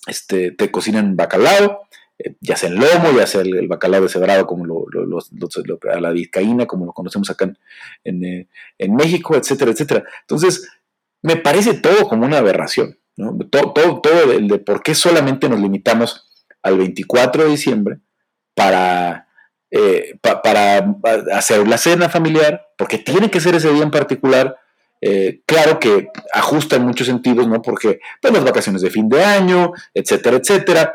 este, 0.08 0.52
te 0.52 0.72
cocinan 0.72 1.16
bacalao, 1.16 1.82
eh, 2.18 2.36
ya 2.40 2.56
sea 2.56 2.70
en 2.70 2.76
lomo, 2.76 3.18
ya 3.18 3.28
sea 3.28 3.42
el, 3.42 3.68
bacalao 3.68 4.04
deshebrado 4.04 4.46
como 4.46 4.66
lo, 4.66 4.86
a 5.94 6.00
la 6.00 6.12
vizcaína, 6.12 6.66
como 6.66 6.86
lo 6.86 6.94
conocemos 6.94 7.30
acá 7.30 7.52
en, 8.04 8.24
eh, 8.24 8.48
en 8.78 8.96
México, 8.96 9.36
etcétera, 9.36 9.72
etcétera. 9.72 10.04
Entonces, 10.22 10.70
me 11.26 11.38
parece 11.38 11.74
todo 11.74 12.08
como 12.08 12.26
una 12.26 12.38
aberración. 12.38 13.00
¿no? 13.18 13.36
Todo, 13.50 13.74
todo, 13.74 14.00
todo 14.00 14.32
el 14.32 14.48
de 14.48 14.60
por 14.60 14.84
qué 14.84 14.94
solamente 14.94 15.50
nos 15.50 15.60
limitamos 15.60 16.30
al 16.62 16.78
24 16.78 17.44
de 17.44 17.50
diciembre 17.50 17.98
para, 18.54 19.28
eh, 19.72 20.20
para 20.22 20.96
hacer 21.34 21.68
la 21.68 21.80
cena 21.80 22.10
familiar, 22.10 22.68
porque 22.78 23.00
tiene 23.00 23.32
que 23.32 23.40
ser 23.40 23.56
ese 23.56 23.74
día 23.74 23.84
en 23.84 23.90
particular. 23.90 24.56
Eh, 25.02 25.42
claro 25.48 25.80
que 25.80 26.10
ajusta 26.32 26.76
en 26.76 26.86
muchos 26.86 27.08
sentidos, 27.08 27.48
¿no? 27.48 27.60
Porque 27.62 28.00
pues, 28.22 28.32
las 28.32 28.44
vacaciones 28.44 28.84
de 28.84 28.92
fin 28.92 29.10
de 29.10 29.24
año, 29.24 29.72
etcétera, 29.96 30.38
etcétera 30.38 30.94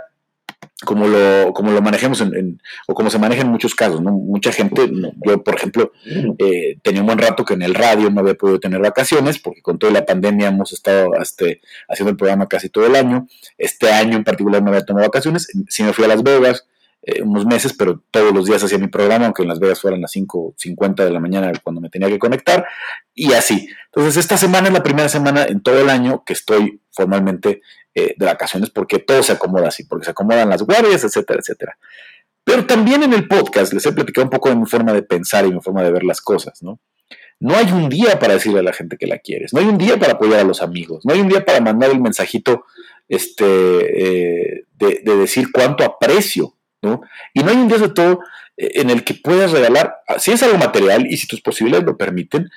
como 0.84 1.06
lo, 1.06 1.52
como 1.52 1.72
lo 1.72 1.82
manejemos 1.82 2.20
en, 2.20 2.60
o 2.86 2.94
como 2.94 3.10
se 3.10 3.18
maneja 3.18 3.42
en 3.42 3.48
muchos 3.48 3.74
casos, 3.74 4.00
¿no? 4.00 4.12
Mucha 4.12 4.52
gente, 4.52 4.90
yo 5.26 5.42
por 5.42 5.54
ejemplo, 5.54 5.92
eh, 6.38 6.78
tenía 6.82 7.00
un 7.00 7.06
buen 7.06 7.18
rato 7.18 7.44
que 7.44 7.54
en 7.54 7.62
el 7.62 7.74
radio 7.74 8.10
no 8.10 8.20
había 8.20 8.34
podido 8.34 8.60
tener 8.60 8.80
vacaciones, 8.80 9.38
porque 9.38 9.62
con 9.62 9.78
toda 9.78 9.92
la 9.92 10.06
pandemia 10.06 10.48
hemos 10.48 10.72
estado 10.72 11.14
este, 11.20 11.60
haciendo 11.88 12.10
el 12.10 12.16
programa 12.16 12.48
casi 12.48 12.68
todo 12.68 12.86
el 12.86 12.96
año. 12.96 13.28
Este 13.58 13.90
año 13.90 14.16
en 14.16 14.24
particular 14.24 14.62
no 14.62 14.68
había 14.68 14.84
tomado 14.84 15.06
vacaciones, 15.06 15.48
sí 15.68 15.82
me 15.82 15.92
fui 15.92 16.04
a 16.04 16.08
Las 16.08 16.22
Vegas, 16.22 16.66
eh, 17.02 17.22
unos 17.22 17.46
meses, 17.46 17.72
pero 17.72 18.02
todos 18.10 18.34
los 18.34 18.44
días 18.44 18.62
hacía 18.62 18.76
mi 18.76 18.88
programa, 18.88 19.24
aunque 19.24 19.42
en 19.42 19.48
Las 19.48 19.58
Vegas 19.58 19.80
fueran 19.80 20.02
las 20.02 20.14
5.50 20.14 21.04
de 21.04 21.10
la 21.10 21.20
mañana 21.20 21.50
cuando 21.62 21.80
me 21.80 21.88
tenía 21.88 22.08
que 22.08 22.18
conectar, 22.18 22.66
y 23.14 23.32
así. 23.32 23.68
Entonces, 23.86 24.18
esta 24.18 24.36
semana 24.36 24.68
es 24.68 24.74
la 24.74 24.82
primera 24.82 25.08
semana 25.08 25.44
en 25.44 25.62
todo 25.62 25.80
el 25.80 25.88
año 25.88 26.24
que 26.24 26.34
estoy 26.34 26.82
formalmente 26.90 27.62
eh, 27.94 28.14
de 28.18 28.26
vacaciones, 28.26 28.68
porque 28.70 28.98
todo 28.98 29.22
se 29.22 29.32
acomoda 29.32 29.68
así, 29.68 29.84
porque 29.84 30.04
se 30.04 30.10
acomodan 30.10 30.50
las 30.50 30.62
guardias, 30.62 31.02
etcétera, 31.02 31.40
etcétera. 31.40 31.78
Pero 32.44 32.66
también 32.66 33.02
en 33.02 33.14
el 33.14 33.26
podcast 33.28 33.72
les 33.72 33.86
he 33.86 33.92
platicado 33.92 34.26
un 34.26 34.30
poco 34.30 34.50
de 34.50 34.56
mi 34.56 34.66
forma 34.66 34.92
de 34.92 35.02
pensar 35.02 35.46
y 35.46 35.52
mi 35.52 35.60
forma 35.60 35.82
de 35.82 35.92
ver 35.92 36.04
las 36.04 36.20
cosas, 36.20 36.62
¿no? 36.62 36.80
No 37.38 37.56
hay 37.56 37.72
un 37.72 37.88
día 37.88 38.18
para 38.18 38.34
decirle 38.34 38.60
a 38.60 38.62
la 38.62 38.74
gente 38.74 38.98
que 38.98 39.06
la 39.06 39.18
quieres, 39.18 39.54
no 39.54 39.60
hay 39.60 39.66
un 39.66 39.78
día 39.78 39.98
para 39.98 40.12
apoyar 40.12 40.40
a 40.40 40.44
los 40.44 40.60
amigos, 40.60 41.06
no 41.06 41.14
hay 41.14 41.20
un 41.20 41.28
día 41.28 41.42
para 41.42 41.60
mandar 41.60 41.90
el 41.90 42.00
mensajito 42.00 42.66
este, 43.08 43.44
eh, 43.46 44.64
de, 44.74 45.00
de 45.02 45.16
decir 45.16 45.50
cuánto 45.50 45.82
aprecio 45.84 46.54
y 47.34 47.42
no 47.42 47.50
hay 47.50 47.56
un 47.56 47.68
día 47.68 47.78
de 47.78 47.88
todo 47.88 48.20
eh, 48.56 48.80
en 48.80 48.90
el 48.90 49.04
que 49.04 49.14
puedas 49.14 49.52
regalar, 49.52 50.02
ah, 50.08 50.18
si 50.18 50.32
es 50.32 50.42
algo 50.42 50.58
material 50.58 51.06
y 51.06 51.16
si 51.16 51.26
tus 51.26 51.40
posibilidades 51.40 51.86
lo 51.86 51.96
permiten, 51.96 52.48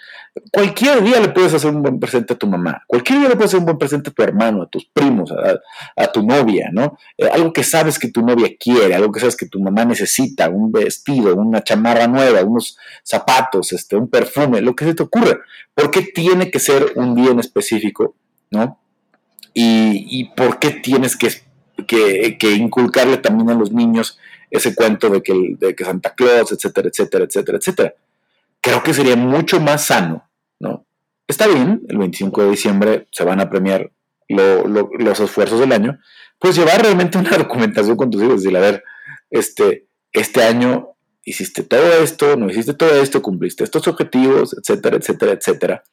cualquier 0.51 1.03
día 1.03 1.19
le 1.19 1.29
puedes 1.29 1.53
hacer 1.53 1.71
un 1.71 1.81
buen 1.81 1.99
presente 1.99 2.33
a 2.33 2.37
tu 2.37 2.47
mamá, 2.47 2.83
cualquier 2.87 3.19
día 3.19 3.29
le 3.29 3.35
puedes 3.35 3.51
hacer 3.51 3.59
un 3.59 3.65
buen 3.65 3.77
presente 3.77 4.09
a 4.09 4.13
tu 4.13 4.23
hermano, 4.23 4.63
a 4.63 4.67
tus 4.67 4.85
primos, 4.85 5.31
a, 5.31 6.07
tu 6.07 6.23
novia, 6.23 6.69
¿no? 6.71 6.97
Eh, 7.17 7.27
algo 7.31 7.51
que 7.51 7.63
sabes 7.63 7.99
que 7.99 8.09
tu 8.09 8.21
novia 8.25 8.49
quiere, 8.57 8.95
algo 8.95 9.11
que 9.11 9.19
sabes 9.19 9.35
que 9.35 9.47
tu 9.47 9.59
mamá 9.59 9.85
necesita, 9.85 10.49
un 10.49 10.71
vestido, 10.71 11.35
una 11.35 11.63
chamarra 11.63 12.07
nueva, 12.07 12.43
unos 12.43 12.77
zapatos, 13.03 13.73
este, 13.73 13.95
un 13.95 14.09
perfume, 14.09 14.61
lo 14.61 14.75
que 14.75 14.85
se 14.85 14.93
te 14.93 15.03
ocurra. 15.03 15.39
¿Por 15.73 15.91
qué 15.91 16.01
tiene 16.01 16.49
que 16.49 16.59
ser 16.59 16.93
un 16.95 17.15
día 17.15 17.31
en 17.31 17.39
específico, 17.39 18.15
¿no? 18.51 18.79
Y, 19.53 20.19
y 20.19 20.25
por 20.35 20.59
qué 20.59 20.71
tienes 20.71 21.15
que 21.15 21.27
que, 21.87 22.37
inculcarle 22.55 23.17
también 23.17 23.49
a 23.49 23.55
los 23.55 23.71
niños 23.71 24.19
ese 24.51 24.75
cuento 24.75 25.09
de 25.09 25.23
que, 25.23 25.55
de 25.57 25.75
que 25.75 25.85
Santa 25.85 26.13
Claus, 26.13 26.51
etcétera, 26.51 26.89
etcétera, 26.89 27.25
etcétera, 27.25 27.57
etcétera. 27.57 27.93
Creo 28.61 28.83
que 28.83 28.93
sería 28.93 29.15
mucho 29.15 29.59
más 29.59 29.85
sano, 29.85 30.29
¿no? 30.59 30.85
Está 31.27 31.47
bien, 31.47 31.81
el 31.89 31.97
25 31.97 32.43
de 32.43 32.49
diciembre 32.49 33.07
se 33.11 33.23
van 33.23 33.39
a 33.39 33.49
premiar 33.49 33.91
los 34.29 35.19
esfuerzos 35.19 35.59
del 35.59 35.71
año, 35.71 35.99
pues 36.39 36.55
llevar 36.55 36.81
realmente 36.81 37.17
una 37.17 37.29
documentación 37.37 37.97
con 37.97 38.09
tus 38.09 38.21
hijos, 38.21 38.43
decir, 38.43 38.55
a 38.57 38.61
ver, 38.61 38.83
este, 39.29 39.87
este 40.11 40.43
año 40.43 40.89
hiciste 41.25 41.63
todo 41.63 42.03
esto, 42.03 42.35
no 42.35 42.49
hiciste 42.49 42.73
todo 42.73 43.01
esto, 43.01 43.21
cumpliste 43.21 43.63
estos 43.63 43.87
objetivos, 43.87 44.55
etcétera, 44.57 44.97
etcétera, 44.97 45.31
etcétera. 45.31 45.83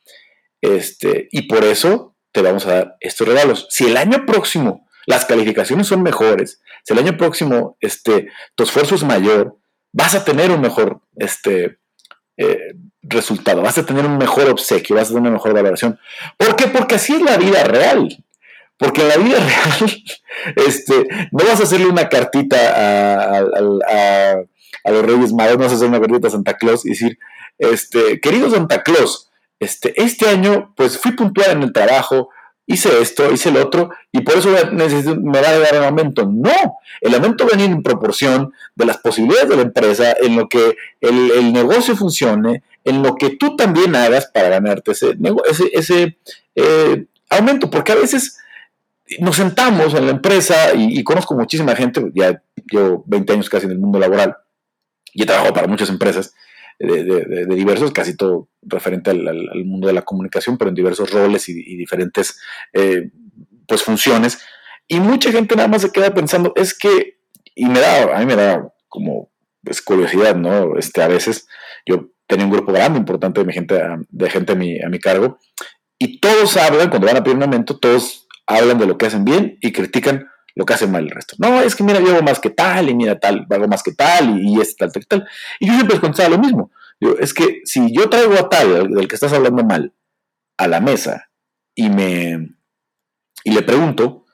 Este, 0.61 1.29
y 1.31 1.43
por 1.43 1.65
eso 1.65 2.15
te 2.33 2.43
vamos 2.43 2.67
a 2.67 2.73
dar 2.73 2.97
estos 3.01 3.27
regalos. 3.27 3.67
Si 3.71 3.87
el 3.87 3.97
año 3.97 4.27
próximo 4.27 4.89
las 5.11 5.25
calificaciones 5.25 5.89
son 5.89 6.03
mejores, 6.03 6.63
si 6.85 6.93
el 6.93 7.01
año 7.01 7.17
próximo 7.17 7.77
este, 7.81 8.29
tu 8.55 8.63
esfuerzo 8.63 8.95
es 8.95 9.03
mayor, 9.03 9.59
vas 9.93 10.15
a 10.15 10.25
tener 10.25 10.53
un 10.53 10.61
mejor 10.61 11.01
este, 11.17 11.79
eh, 12.37 12.75
resultado, 13.03 13.61
vas 13.61 13.77
a 13.77 13.85
tener 13.85 14.07
un 14.07 14.19
mejor 14.19 14.49
obsequio, 14.49 14.95
vas 14.95 15.07
a 15.07 15.09
tener 15.09 15.23
una 15.23 15.33
mejor 15.33 15.53
valoración. 15.53 15.99
¿Por 16.37 16.55
qué? 16.55 16.69
Porque 16.69 16.95
así 16.95 17.15
es 17.15 17.23
la 17.23 17.37
vida 17.37 17.65
real. 17.65 18.25
Porque 18.79 19.03
en 19.03 19.09
la 19.09 19.17
vida 19.17 19.39
real, 19.41 19.91
este, 20.57 21.09
no 21.33 21.45
vas 21.45 21.61
a 21.61 21.65
hacerle 21.65 21.87
una 21.87 22.09
cartita 22.09 23.37
a, 23.37 23.41
los 24.87 25.05
Reyes 25.05 25.33
Magos, 25.33 25.59
no 25.59 25.65
vas 25.65 25.73
a 25.73 25.75
hacer 25.75 25.89
una 25.89 26.01
cartita 26.01 26.29
a 26.29 26.31
Santa 26.31 26.57
Claus 26.57 26.87
y 26.87 26.91
decir, 26.91 27.19
este, 27.59 28.21
querido 28.21 28.49
Santa 28.49 28.83
Claus, 28.83 29.31
este, 29.59 29.93
este 30.01 30.29
año 30.29 30.73
pues 30.77 30.99
fui 30.99 31.13
puntual 31.13 31.51
en 31.51 31.63
el 31.65 31.73
trabajo, 31.73 32.31
hice 32.71 33.01
esto, 33.01 33.33
hice 33.33 33.49
el 33.49 33.57
otro, 33.57 33.91
y 34.13 34.21
por 34.21 34.39
eso 34.39 34.49
me 34.49 35.41
va 35.41 35.49
a 35.49 35.59
dar 35.59 35.79
un 35.79 35.85
aumento. 35.85 36.25
No, 36.25 36.79
el 37.01 37.15
aumento 37.15 37.45
va 37.45 37.51
a 37.53 37.57
venir 37.57 37.71
en 37.71 37.83
proporción 37.83 38.53
de 38.77 38.85
las 38.87 38.99
posibilidades 38.99 39.49
de 39.49 39.57
la 39.57 39.63
empresa, 39.63 40.15
en 40.21 40.37
lo 40.37 40.49
que 40.49 40.77
el, 41.01 41.53
negocio 41.53 41.97
funcione, 41.97 42.63
en 42.85 43.03
lo 43.03 43.17
que 43.17 43.31
tú 43.31 43.57
también 43.57 43.97
hagas 43.97 44.27
para 44.27 44.49
ganarte 44.49 44.93
ese, 44.93 45.17
ese, 45.73 46.17
eh, 46.55 47.07
aumento, 47.29 47.71
porque 47.71 47.93
a 47.93 47.97
veces 47.97 48.39
nos 49.19 49.37
sentamos 49.37 49.93
en 49.95 50.07
la 50.07 50.13
empresa 50.13 50.73
y, 50.75 51.03
conozco 51.03 51.35
muchísima 51.35 51.75
gente, 51.75 52.05
ya 52.15 52.41
llevo 52.71 53.03
20 53.07 53.33
años 53.33 53.51
casi 53.51 53.67
en 53.67 53.73
el 53.73 53.79
mundo 53.79 53.99
laboral 53.99 54.37
y 55.13 55.25
he 55.25 55.27
trabajado 55.27 55.53
para 55.53 55.67
muchas 55.67 55.89
empresas 55.89 56.33
de, 56.81 57.47
diversos, 57.55 57.93
casi 57.93 58.17
todo 58.17 58.49
referente 58.63 59.11
al, 59.11 59.65
mundo 59.65 59.87
de 59.87 59.93
la 59.93 60.03
comunicación, 60.03 60.57
pero 60.57 60.71
en 60.71 60.75
diversos 60.75 61.11
roles 61.11 61.49
y, 61.49 61.77
diferentes 61.77 62.41
eh, 62.73 63.11
pues 63.67 63.83
funciones. 63.83 64.39
Y 64.89 64.99
mucha 64.99 65.31
gente 65.31 65.55
nada 65.55 65.69
más 65.69 65.83
se 65.83 65.93
queda 65.93 66.13
pensando, 66.13 66.53
es 66.57 66.77
que, 66.77 67.19
y 67.55 67.67
me 67.67 67.81
da, 67.81 68.17
a 68.17 68.19
mí 68.21 68.27
me 68.27 68.37
da 68.37 68.73
como 68.89 69.31
pues, 69.63 69.83
curiosidad, 69.83 70.35
¿no? 70.35 70.77
Este, 70.79 71.03
a 71.03 71.09
veces 71.09 71.47
yo 71.87 72.11
tenía 72.27 72.47
un 72.47 72.53
grupo 72.53 72.73
grande, 72.73 72.99
importante 72.99 73.45
de, 73.45 73.53
gente, 73.53 73.81
de 74.09 74.31
gente 74.31 74.53
a 74.53 74.57
mi, 74.57 74.81
a 74.81 74.89
mi 74.89 74.99
cargo, 74.99 75.39
y 75.99 76.19
todos 76.19 76.57
hablan, 76.57 76.89
cuando 76.89 77.07
van 77.07 77.19
a 77.19 77.23
pedir 77.23 77.37
un 77.37 77.43
aumento, 77.43 77.79
todos 77.79 78.27
hablan 78.47 78.79
de 78.79 78.87
lo 78.87 78.97
que 78.97 79.07
hacen 79.07 79.25
bien 79.25 79.59
y 79.61 79.73
critican 79.73 80.29
lo 80.55 80.65
que 80.65 80.75
hacen 80.75 80.91
mal 80.91 81.05
el 81.05 81.11
resto. 81.11 81.37
No, 81.39 81.61
es 81.61 81.77
que 81.77 81.85
mira, 81.85 82.01
yo 82.01 82.15
hago 82.15 82.23
más 82.23 82.41
que 82.41 82.51
tal, 82.51 82.89
y 82.89 82.95
mira 82.95 83.19
tal, 83.19 83.47
hago 83.51 83.69
más 83.69 83.83
que 83.83 83.93
tal, 83.93 84.41
y, 84.41 84.61
es 84.61 84.77
tal, 84.77 84.93
tal, 84.93 85.07
tal. 85.07 85.29
Y 85.59 85.67
yo 85.67 85.75
siempre 85.75 85.95
les 85.95 86.01
contaba 86.01 86.29
lo 86.29 86.39
mismo. 86.39 86.71
es 87.19 87.35
que 87.35 87.61
si 87.65 87.93
yo 87.93 88.09
traigo 88.09 88.35
a 88.35 88.49
tal, 88.49 88.91
del 88.91 89.09
que 89.09 89.15
estás 89.15 89.33
hablando 89.33 89.65
mal, 89.65 89.93
a 90.57 90.69
la 90.69 90.81
mesa, 90.81 91.31
y 91.75 91.89
me 91.89 92.51
y 93.45 93.53
le 93.53 93.63
pregunto, 93.63 94.27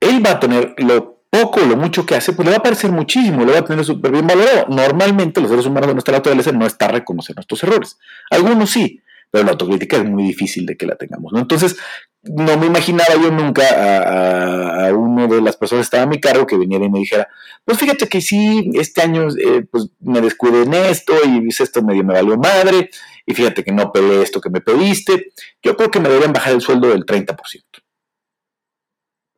él 0.00 0.24
va 0.24 0.32
a 0.32 0.40
tener 0.40 0.74
lo 0.78 1.12
poco 1.30 1.60
lo 1.60 1.76
mucho 1.76 2.04
que 2.04 2.14
hace, 2.14 2.34
pues 2.34 2.44
le 2.44 2.52
va 2.52 2.58
a 2.58 2.62
parecer 2.62 2.92
muchísimo, 2.92 3.44
le 3.44 3.52
va 3.52 3.60
a 3.60 3.64
tener 3.64 3.84
súper 3.84 4.12
bien 4.12 4.26
valorado. 4.26 4.66
Normalmente 4.68 5.40
los 5.40 5.48
seres 5.48 5.64
humanos 5.64 5.88
de 5.88 5.94
nuestra 5.94 6.14
naturaleza 6.14 6.52
no 6.52 6.66
está 6.66 6.86
a 6.86 6.92
reconocer 6.92 7.34
nuestros 7.34 7.62
errores. 7.62 7.98
Algunos 8.30 8.70
sí, 8.70 9.00
pero 9.32 9.44
la 9.44 9.52
autocrítica 9.52 9.96
es 9.96 10.04
muy 10.04 10.24
difícil 10.24 10.66
de 10.66 10.76
que 10.76 10.84
la 10.84 10.94
tengamos. 10.94 11.32
Entonces, 11.34 11.76
no 12.22 12.58
me 12.58 12.66
imaginaba 12.66 13.14
yo 13.14 13.30
nunca 13.30 13.62
a, 13.62 14.88
a, 14.88 14.92
uno 14.92 15.26
de 15.26 15.40
las 15.40 15.56
personas 15.56 15.84
que 15.84 15.86
estaba 15.86 16.02
a 16.02 16.06
mi 16.06 16.20
cargo 16.20 16.46
que 16.46 16.58
viniera 16.58 16.84
y 16.84 16.90
me 16.90 16.98
dijera, 16.98 17.28
pues 17.64 17.78
fíjate 17.78 18.08
que 18.08 18.20
sí, 18.20 18.70
este 18.74 19.00
año 19.00 19.28
eh, 19.38 19.64
pues 19.70 19.88
me 20.00 20.20
descuidé 20.20 20.64
en 20.64 20.74
esto 20.74 21.14
y 21.24 21.48
esto 21.48 21.82
medio 21.82 22.04
me 22.04 22.12
valió 22.12 22.36
madre 22.36 22.90
y 23.24 23.32
fíjate 23.32 23.64
que 23.64 23.72
no 23.72 23.90
peleé 23.90 24.20
esto 24.20 24.38
que 24.38 24.50
me 24.50 24.60
pediste, 24.60 25.32
yo 25.62 25.78
creo 25.78 25.90
que 25.90 25.98
me 26.00 26.10
deberían 26.10 26.34
bajar 26.34 26.52
el 26.52 26.60
sueldo 26.60 26.88
del 26.88 27.06
30%. 27.06 27.34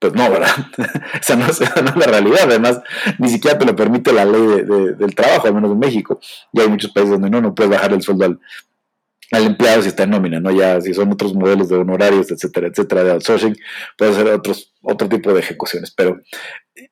Pues 0.00 0.12
no, 0.12 0.28
¿verdad? 0.28 0.50
esa, 1.20 1.37
no, 1.37 1.46
es 1.46 1.61
la 1.61 2.07
realidad. 2.07 2.40
Además, 2.42 2.80
ni 3.18 3.28
siquiera 3.28 3.57
te 3.57 3.64
lo 3.64 3.76
permite 3.76 4.12
la 4.12 4.24
ley 4.24 4.42
del 4.42 5.14
trabajo, 5.14 5.46
al 5.46 5.54
menos 5.54 5.70
en 5.70 5.78
México. 5.78 6.20
Y 6.52 6.61
hay 6.61 6.68
muchos 6.68 6.90
países 6.90 7.12
donde 7.12 7.30
no, 7.30 7.40
no 7.40 7.54
puedes 7.54 7.70
bajar 7.70 7.92
el 7.92 8.02
sueldo 8.02 8.24
al, 8.26 8.40
al 9.35 9.47
empleado 9.47 9.83
si 9.83 9.88
está 9.88 10.05
en 10.05 10.11
nómina, 10.11 10.40
¿no? 10.40 10.51
Ya 10.51 10.81
si 10.81 10.94
son 10.94 11.12
otros 11.12 11.35
modelos 11.35 11.68
de 11.68 11.77
honorarios, 11.77 12.31
etcétera, 12.31 12.68
etcétera, 12.68 13.05
de 13.05 13.12
outsourcing, 13.12 13.57
puede 13.97 14.14
ser 14.14 14.27
otros, 14.29 14.73
otro 14.83 15.09
tipo 15.09 15.33
de 15.33 15.40
ejecuciones, 15.40 15.90
pero 15.90 16.20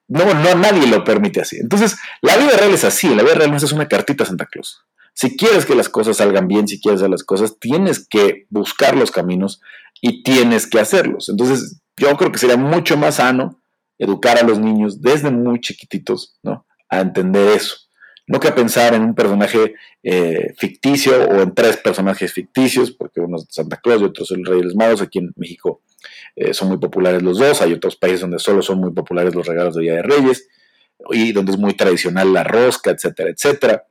no, 0.08 0.34
no 0.34 0.54
nadie 0.54 0.86
lo 0.86 1.04
permite 1.04 1.40
así. 1.40 1.58
Entonces, 1.58 1.96
la 2.20 2.36
vida 2.36 2.56
real 2.56 2.72
es 2.72 2.84
así, 2.84 3.14
la 3.14 3.22
vida 3.22 3.34
real 3.34 3.50
no 3.50 3.56
es 3.56 3.72
una 3.72 3.88
cartita 3.88 4.24
Santa 4.24 4.46
Claus. 4.46 4.84
Si 5.14 5.36
quieres 5.36 5.66
que 5.66 5.74
las 5.74 5.88
cosas 5.88 6.16
salgan 6.16 6.48
bien, 6.48 6.66
si 6.66 6.80
quieres 6.80 7.00
hacer 7.00 7.10
las 7.10 7.24
cosas, 7.24 7.58
tienes 7.58 8.06
que 8.08 8.46
buscar 8.48 8.96
los 8.96 9.10
caminos 9.10 9.60
y 10.00 10.22
tienes 10.22 10.66
que 10.66 10.80
hacerlos. 10.80 11.28
Entonces, 11.28 11.80
yo 11.96 12.16
creo 12.16 12.32
que 12.32 12.38
sería 12.38 12.56
mucho 12.56 12.96
más 12.96 13.16
sano 13.16 13.60
educar 13.98 14.38
a 14.38 14.42
los 14.42 14.58
niños 14.58 15.02
desde 15.02 15.30
muy 15.30 15.60
chiquititos, 15.60 16.38
¿no? 16.42 16.66
A 16.88 17.00
entender 17.00 17.56
eso 17.56 17.81
no 18.26 18.40
que 18.40 18.52
pensar 18.52 18.94
en 18.94 19.02
un 19.02 19.14
personaje 19.14 19.74
eh, 20.02 20.54
ficticio 20.56 21.28
o 21.28 21.40
en 21.42 21.54
tres 21.54 21.76
personajes 21.76 22.32
ficticios, 22.32 22.92
porque 22.92 23.20
uno 23.20 23.36
es 23.36 23.46
Santa 23.50 23.78
Claus 23.78 24.00
y 24.00 24.04
otro 24.04 24.24
es 24.24 24.30
el 24.30 24.44
Rey 24.44 24.58
de 24.58 24.64
los 24.64 24.74
Magos. 24.74 25.02
Aquí 25.02 25.18
en 25.18 25.32
México 25.36 25.82
eh, 26.36 26.54
son 26.54 26.68
muy 26.68 26.78
populares 26.78 27.22
los 27.22 27.38
dos. 27.38 27.60
Hay 27.62 27.72
otros 27.72 27.96
países 27.96 28.20
donde 28.20 28.38
solo 28.38 28.62
son 28.62 28.78
muy 28.78 28.92
populares 28.92 29.34
los 29.34 29.46
regalos 29.46 29.74
de 29.74 29.82
Día 29.82 29.94
de 29.94 30.02
Reyes 30.02 30.48
y 31.10 31.32
donde 31.32 31.52
es 31.52 31.58
muy 31.58 31.74
tradicional 31.74 32.32
la 32.32 32.44
rosca, 32.44 32.92
etcétera, 32.92 33.30
etcétera. 33.30 33.86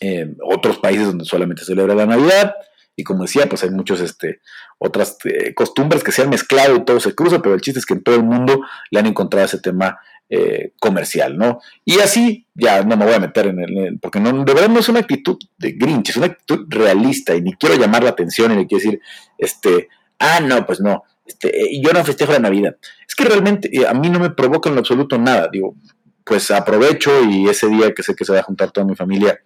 Eh, 0.00 0.34
otros 0.42 0.78
países 0.78 1.06
donde 1.06 1.24
solamente 1.24 1.62
se 1.62 1.66
celebra 1.66 1.94
la 1.94 2.06
Navidad. 2.06 2.54
Y 2.96 3.04
como 3.04 3.22
decía, 3.22 3.48
pues 3.48 3.62
hay 3.62 3.70
muchas 3.70 4.00
este, 4.00 4.40
otras 4.78 5.16
costumbres 5.54 6.02
que 6.02 6.10
se 6.10 6.22
han 6.22 6.30
mezclado 6.30 6.74
y 6.74 6.84
todo 6.84 6.98
se 6.98 7.14
cruza, 7.14 7.40
pero 7.40 7.54
el 7.54 7.60
chiste 7.60 7.78
es 7.78 7.86
que 7.86 7.94
en 7.94 8.02
todo 8.02 8.16
el 8.16 8.24
mundo 8.24 8.62
le 8.90 8.98
han 8.98 9.06
encontrado 9.06 9.46
ese 9.46 9.60
tema 9.60 10.00
eh, 10.30 10.72
comercial, 10.78 11.38
¿no? 11.38 11.60
Y 11.84 12.00
así, 12.00 12.46
ya 12.54 12.82
no 12.82 12.96
me 12.96 13.06
voy 13.06 13.14
a 13.14 13.18
meter 13.18 13.46
en 13.46 13.60
el, 13.60 13.98
porque 13.98 14.20
no, 14.20 14.44
de 14.44 14.52
verdad 14.52 14.68
no 14.68 14.80
es 14.80 14.88
una 14.90 15.00
actitud 15.00 15.38
de 15.56 15.72
Grinch, 15.72 16.10
es 16.10 16.16
una 16.16 16.26
actitud 16.26 16.66
realista 16.68 17.34
y 17.34 17.40
ni 17.40 17.54
quiero 17.54 17.76
llamar 17.76 18.04
la 18.04 18.10
atención 18.10 18.52
y 18.52 18.56
ni 18.56 18.66
quiero 18.66 18.84
decir, 18.84 19.00
este, 19.38 19.88
ah, 20.18 20.40
no, 20.40 20.66
pues 20.66 20.80
no, 20.80 21.04
este, 21.26 21.48
eh, 21.48 21.80
yo 21.82 21.92
no 21.92 22.04
festejo 22.04 22.32
la 22.32 22.40
Navidad. 22.40 22.76
Es 23.06 23.14
que 23.14 23.24
realmente 23.24 23.70
eh, 23.72 23.86
a 23.86 23.94
mí 23.94 24.10
no 24.10 24.18
me 24.18 24.30
provoca 24.30 24.68
en 24.68 24.74
lo 24.74 24.80
absoluto 24.80 25.16
nada, 25.18 25.48
digo, 25.50 25.76
pues 26.24 26.50
aprovecho 26.50 27.24
y 27.24 27.48
ese 27.48 27.68
día 27.68 27.94
que 27.94 28.02
sé 28.02 28.14
que 28.14 28.26
se 28.26 28.32
va 28.32 28.40
a 28.40 28.42
juntar 28.42 28.70
toda 28.70 28.86
mi 28.86 28.94
familia, 28.94 29.40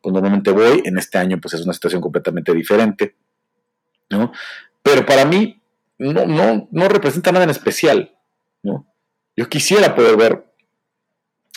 pues 0.00 0.12
normalmente 0.12 0.50
voy, 0.50 0.82
en 0.84 0.98
este 0.98 1.18
año 1.18 1.38
pues 1.40 1.54
es 1.54 1.60
una 1.60 1.72
situación 1.72 2.02
completamente 2.02 2.52
diferente, 2.52 3.14
¿no? 4.10 4.32
Pero 4.82 5.06
para 5.06 5.24
mí 5.24 5.62
no, 5.98 6.26
no, 6.26 6.68
no 6.70 6.88
representa 6.88 7.30
nada 7.30 7.44
en 7.44 7.50
especial, 7.50 8.16
¿no? 8.64 8.93
Yo 9.36 9.48
quisiera 9.48 9.94
poder 9.94 10.16
ver 10.16 10.44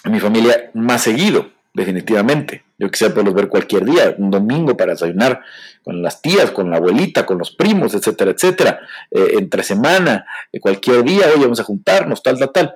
a 0.03 0.09
mi 0.09 0.19
familia 0.19 0.71
más 0.73 1.03
seguido, 1.03 1.51
definitivamente. 1.73 2.63
Yo 2.77 2.89
quisiera 2.89 3.13
poderlos 3.13 3.35
ver 3.35 3.47
cualquier 3.49 3.85
día, 3.85 4.15
un 4.17 4.31
domingo 4.31 4.75
para 4.75 4.93
desayunar 4.93 5.41
con 5.83 6.01
las 6.01 6.21
tías, 6.21 6.51
con 6.51 6.69
la 6.69 6.77
abuelita, 6.77 7.25
con 7.25 7.37
los 7.37 7.51
primos, 7.51 7.93
etcétera, 7.93 8.31
etcétera. 8.31 8.79
Eh, 9.11 9.35
entre 9.37 9.63
semana, 9.63 10.25
eh, 10.51 10.59
cualquier 10.59 11.03
día, 11.03 11.27
hoy 11.33 11.41
vamos 11.41 11.59
a 11.59 11.63
juntarnos, 11.63 12.21
tal, 12.21 12.37
tal, 12.37 12.51
tal. 12.51 12.73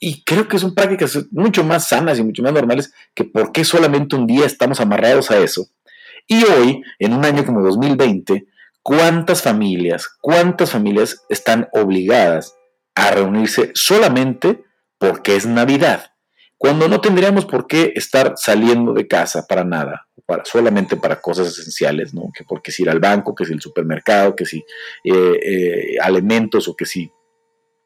Y 0.00 0.22
creo 0.22 0.46
que 0.46 0.58
son 0.58 0.74
prácticas 0.74 1.18
mucho 1.32 1.64
más 1.64 1.88
sanas 1.88 2.18
y 2.18 2.22
mucho 2.22 2.42
más 2.42 2.52
normales 2.52 2.92
que 3.14 3.24
por 3.24 3.50
qué 3.50 3.64
solamente 3.64 4.14
un 4.14 4.26
día 4.26 4.46
estamos 4.46 4.80
amarrados 4.80 5.30
a 5.30 5.38
eso. 5.38 5.68
Y 6.26 6.44
hoy, 6.44 6.82
en 6.98 7.14
un 7.14 7.24
año 7.24 7.44
como 7.44 7.62
2020, 7.62 8.46
¿cuántas 8.82 9.42
familias, 9.42 10.08
cuántas 10.20 10.70
familias 10.70 11.24
están 11.28 11.68
obligadas 11.72 12.57
a 12.98 13.12
reunirse 13.12 13.70
solamente 13.74 14.64
porque 14.98 15.36
es 15.36 15.46
Navidad, 15.46 16.12
cuando 16.56 16.88
no 16.88 17.00
tendríamos 17.00 17.46
por 17.46 17.68
qué 17.68 17.92
estar 17.94 18.34
saliendo 18.36 18.92
de 18.92 19.06
casa 19.06 19.46
para 19.48 19.62
nada, 19.62 20.08
para, 20.26 20.44
solamente 20.44 20.96
para 20.96 21.20
cosas 21.20 21.56
esenciales, 21.56 22.12
¿no? 22.12 22.32
Que 22.36 22.42
porque 22.42 22.72
si 22.72 22.82
ir 22.82 22.90
al 22.90 22.98
banco, 22.98 23.36
que 23.36 23.44
si 23.44 23.52
el 23.52 23.60
supermercado, 23.60 24.34
que 24.34 24.44
si 24.44 24.64
eh, 25.04 25.40
eh, 25.42 25.96
alimentos 26.02 26.66
o 26.66 26.74
que 26.74 26.86
si 26.86 27.08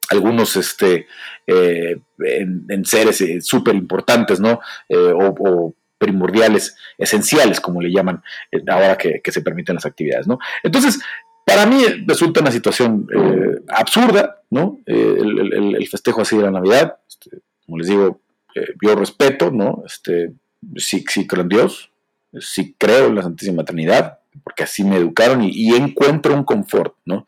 algunos 0.09 0.57
este, 0.57 1.07
eh, 1.46 2.01
en, 2.18 2.85
seres 2.87 3.22
súper 3.44 3.75
importantes, 3.75 4.40
¿no? 4.40 4.61
O, 4.88 5.75
primordiales, 5.98 6.75
esenciales, 6.98 7.61
como 7.61 7.81
le 7.81 7.92
llaman 7.92 8.22
ahora 8.66 8.98
que, 8.98 9.20
que, 9.22 9.31
se 9.31 9.40
permiten 9.40 9.77
las 9.77 9.87
actividades, 9.87 10.27
¿no? 10.27 10.40
Entonces, 10.64 10.98
para 11.44 11.66
mí 11.66 11.83
resulta 12.07 12.40
una 12.40 12.50
situación 12.50 13.07
eh, 13.14 13.62
absurda, 13.68 14.42
¿no? 14.50 14.81
Eh, 14.87 15.16
el, 15.18 15.88
festejo 15.88 16.22
así 16.22 16.37
de 16.37 16.42
la 16.42 16.50
Navidad, 16.50 16.96
este, 17.09 17.38
como 17.66 17.78
les 17.78 17.88
digo, 17.88 18.20
eh, 18.55 18.74
yo 18.83 18.94
respeto, 18.94 19.50
¿no? 19.50 19.83
Este, 19.87 20.33
sí, 20.76 21.05
sí 21.09 21.26
creo 21.26 21.42
en 21.42 21.48
Dios, 21.48 21.90
sí 22.40 22.74
creo 22.78 23.09
en 23.09 23.16
la 23.16 23.22
Santísima 23.22 23.64
Trinidad, 23.64 24.20
porque 24.44 24.62
así 24.62 24.85
me 24.85 24.96
educaron 24.96 25.42
y, 25.42 25.74
encuentro 25.74 26.35
un 26.35 26.44
confort, 26.44 26.94
¿no? 27.05 27.26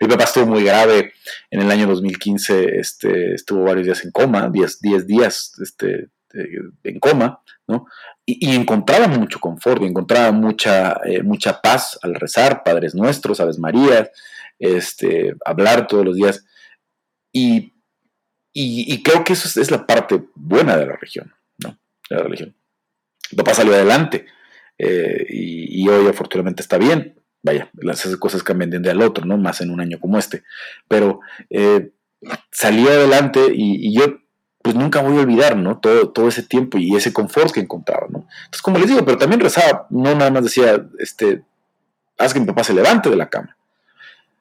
Mi 0.00 0.08
papá 0.08 0.24
estuvo 0.24 0.46
muy 0.46 0.64
grave 0.64 1.12
en 1.50 1.60
el 1.60 1.70
año 1.70 1.86
2015, 1.86 2.78
este, 2.78 3.34
estuvo 3.34 3.64
varios 3.64 3.86
días 3.86 4.04
en 4.04 4.10
coma, 4.10 4.48
10 4.50 4.80
días 5.06 5.52
este, 5.60 6.08
en 6.84 7.00
coma, 7.00 7.40
¿no? 7.66 7.86
y, 8.26 8.54
encontraba 8.54 9.06
mucho 9.06 9.38
confort, 9.38 9.82
y 9.82 9.86
encontraba 9.86 10.32
mucha, 10.32 11.00
eh, 11.04 11.22
mucha 11.22 11.60
paz 11.60 11.98
al 12.02 12.16
rezar, 12.16 12.64
Padres 12.64 12.94
Nuestros, 12.94 13.40
Aves 13.40 13.58
Marías, 13.58 14.10
este, 14.58 15.36
hablar 15.44 15.86
todos 15.86 16.04
los 16.04 16.16
días. 16.16 16.44
Y, 17.32 17.72
y, 18.52 19.02
creo 19.02 19.22
que 19.22 19.34
eso 19.34 19.60
es, 19.60 19.70
la 19.70 19.86
parte 19.86 20.24
buena 20.34 20.76
de 20.76 20.86
la 20.86 20.94
religión, 20.94 21.32
¿no? 21.62 21.78
De 22.08 22.16
la 22.16 22.22
religión. 22.22 22.56
Papá 23.36 23.54
salió 23.54 23.74
adelante 23.74 24.24
eh, 24.78 25.26
y, 25.28 25.86
hoy 25.88 26.08
afortunadamente 26.08 26.62
está 26.62 26.78
bien. 26.78 27.22
Vaya, 27.42 27.70
las 27.74 28.04
cosas 28.16 28.42
cambian 28.42 28.70
de 28.70 28.78
un 28.78 28.82
día 28.82 28.92
al 28.92 29.02
otro, 29.02 29.24
¿no? 29.24 29.36
Más 29.36 29.60
en 29.60 29.70
un 29.70 29.80
año 29.80 30.00
como 30.00 30.18
este. 30.18 30.42
Pero 30.88 31.20
eh, 31.50 31.92
salió 32.50 32.88
adelante 32.88 33.40
y, 33.54 33.88
y 33.88 33.94
yo 33.94 34.18
pues 34.66 34.74
nunca 34.74 35.00
voy 35.00 35.16
a 35.16 35.20
olvidar, 35.20 35.56
¿no? 35.56 35.78
Todo, 35.78 36.08
todo 36.08 36.26
ese 36.26 36.42
tiempo 36.42 36.76
y 36.76 36.96
ese 36.96 37.12
confort 37.12 37.52
que 37.52 37.60
encontraba, 37.60 38.08
¿no? 38.10 38.26
Entonces, 38.46 38.62
como 38.62 38.78
les 38.78 38.88
digo, 38.88 39.04
pero 39.04 39.16
también 39.16 39.40
rezaba, 39.40 39.86
no 39.90 40.12
nada 40.16 40.28
más 40.32 40.42
decía, 40.42 40.84
este, 40.98 41.44
haz 42.18 42.34
que 42.34 42.40
mi 42.40 42.46
papá 42.46 42.64
se 42.64 42.74
levante 42.74 43.08
de 43.08 43.14
la 43.14 43.30
cama, 43.30 43.56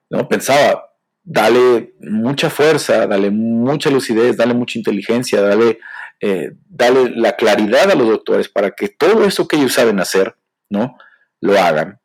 ¿no? 0.10 0.28
Pensaba, 0.28 0.96
dale 1.24 1.94
mucha 2.00 2.50
fuerza, 2.50 3.06
dale 3.06 3.30
mucha 3.30 3.92
lucidez, 3.92 4.36
dale 4.36 4.56
mucha 4.56 4.80
inteligencia, 4.80 5.44
dale, 5.44 5.78
eh, 6.20 6.54
dale 6.70 7.12
la 7.12 7.34
claridad 7.36 7.92
a 7.92 7.96
los 7.96 8.08
doctores 8.08 8.50
para 8.50 8.72
que 8.72 8.90
todo 8.90 9.26
eso 9.26 9.48
que 9.48 9.58
ellos 9.58 9.74
saben 9.74 10.00
hacer, 10.00 10.36
¿no? 10.72 10.98
Lo 11.40 11.60
hagan, 11.60 12.00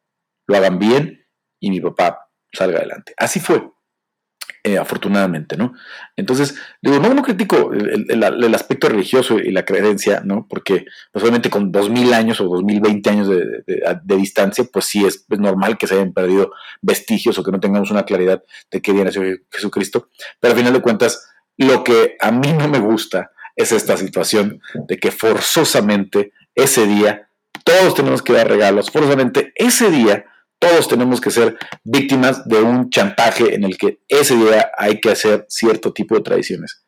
lo 0.46 0.58
hagan 0.58 0.78
bien 0.78 1.26
y 1.58 1.70
mi 1.70 1.80
papá 1.80 2.28
salga 2.52 2.80
adelante. 2.80 3.14
Así 3.16 3.40
fue. 3.40 3.66
Eh, 4.62 4.76
afortunadamente, 4.76 5.56
¿no? 5.56 5.72
Entonces, 6.16 6.54
digo, 6.82 6.98
no, 6.98 7.22
critico 7.22 7.72
el, 7.72 8.54
aspecto 8.54 8.90
religioso 8.90 9.38
y 9.38 9.52
la 9.52 9.64
creencia, 9.64 10.20
¿no? 10.22 10.46
Porque, 10.50 10.84
pues 11.10 11.22
obviamente 11.22 11.48
con 11.48 11.72
2000 11.72 12.12
años 12.12 12.42
o 12.42 12.44
2020 12.44 13.08
años 13.08 13.28
de, 13.28 13.64
distancia, 14.18 14.66
pues 14.70 14.84
sí 14.84 15.06
es, 15.06 15.24
normal 15.30 15.78
que 15.78 15.86
se 15.86 15.94
hayan 15.94 16.12
perdido 16.12 16.52
vestigios 16.82 17.38
o 17.38 17.42
que 17.42 17.52
no 17.52 17.58
tengamos 17.58 17.90
una 17.90 18.04
claridad 18.04 18.42
de 18.70 18.82
qué 18.82 18.92
día 18.92 19.04
nació 19.04 19.22
Jesucristo, 19.50 20.08
pero 20.40 20.52
al 20.52 20.58
final 20.58 20.74
de 20.74 20.82
cuentas, 20.82 21.26
lo 21.56 21.82
que 21.82 22.18
a 22.20 22.30
mí 22.30 22.52
no 22.52 22.68
me 22.68 22.80
gusta 22.80 23.30
es 23.56 23.72
esta 23.72 23.96
situación 23.96 24.60
de 24.74 24.98
que 24.98 25.10
forzosamente 25.10 26.34
ese 26.54 26.86
día 26.86 27.30
todos 27.64 27.94
tenemos 27.94 28.20
que 28.20 28.34
dar 28.34 28.46
regalos, 28.46 28.90
forzosamente 28.90 29.54
ese 29.56 29.90
día 29.90 30.26
todos 30.60 30.88
tenemos 30.88 31.20
que 31.20 31.30
ser 31.30 31.58
víctimas 31.82 32.46
de 32.46 32.62
un 32.62 32.90
chantaje 32.90 33.54
en 33.54 33.64
el 33.64 33.78
que 33.78 34.00
ese 34.08 34.36
día 34.36 34.70
hay 34.76 35.00
que 35.00 35.10
hacer 35.10 35.46
cierto 35.48 35.92
tipo 35.92 36.14
de 36.14 36.20
tradiciones. 36.20 36.84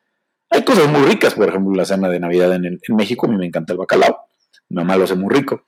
Hay 0.49 0.63
cosas 0.63 0.87
muy 0.87 1.01
ricas, 1.01 1.33
por 1.33 1.49
ejemplo, 1.49 1.73
la 1.73 1.83
cena 1.83 2.07
de 2.07 2.19
Navidad 2.19 2.53
en, 2.53 2.79
México, 2.89 3.25
a 3.25 3.29
mí 3.29 3.35
me 3.35 3.47
encanta 3.47 3.73
el 3.73 3.79
bacalao, 3.79 4.27
mi 4.69 4.75
mamá 4.75 4.95
lo 4.95 5.05
hace 5.05 5.15
muy 5.15 5.33
rico. 5.33 5.65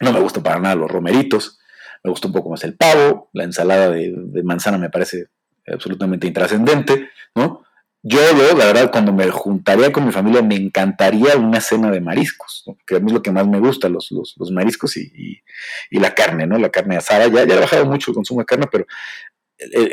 No 0.00 0.12
me 0.12 0.20
gusta 0.20 0.40
para 0.40 0.60
nada 0.60 0.76
los 0.76 0.88
romeritos, 0.88 1.58
me 2.04 2.10
gusta 2.10 2.28
un 2.28 2.32
poco 2.32 2.50
más 2.50 2.62
el 2.62 2.76
pavo, 2.76 3.28
la 3.32 3.42
ensalada 3.42 3.90
de, 3.90 4.14
de 4.16 4.42
manzana 4.44 4.78
me 4.78 4.88
parece 4.88 5.26
absolutamente 5.66 6.28
intrascendente, 6.28 7.10
¿no? 7.34 7.64
Yo, 8.02 8.20
la 8.56 8.66
verdad, 8.66 8.90
cuando 8.92 9.12
me 9.12 9.28
juntaría 9.28 9.92
con 9.92 10.06
mi 10.06 10.12
familia, 10.12 10.40
me 10.40 10.54
encantaría 10.54 11.36
una 11.36 11.60
cena 11.60 11.90
de 11.90 12.00
mariscos, 12.00 12.64
que 12.86 12.96
a 12.96 13.00
mí 13.00 13.08
es 13.08 13.12
lo 13.12 13.22
que 13.22 13.32
más 13.32 13.46
me 13.46 13.58
gusta, 13.58 13.88
los, 13.88 14.10
los, 14.12 14.50
mariscos 14.52 14.96
y, 14.96 15.42
la 15.90 16.14
carne, 16.14 16.46
¿no? 16.46 16.58
La 16.58 16.70
carne 16.70 16.96
asada. 16.96 17.26
Ya, 17.26 17.44
ya 17.44 17.56
he 17.56 17.60
bajado 17.60 17.86
mucho 17.86 18.12
el 18.12 18.14
consumo 18.14 18.40
de 18.40 18.46
carne, 18.46 18.66
pero 18.70 18.86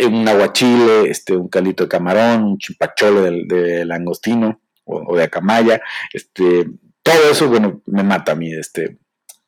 un 0.07 0.27
aguachile, 0.27 1.09
este, 1.09 1.35
un 1.35 1.47
calito 1.47 1.83
de 1.83 1.89
camarón, 1.89 2.43
un 2.43 2.57
chipacholo 2.57 3.23
de, 3.23 3.85
langostino 3.85 4.61
o, 4.83 5.15
de 5.17 5.23
acamaya, 5.23 5.81
este, 6.13 6.67
todo 7.01 7.31
eso, 7.31 7.49
bueno, 7.49 7.81
me 7.87 8.03
mata 8.03 8.33
a 8.33 8.35
mí. 8.35 8.53
Este, 8.53 8.97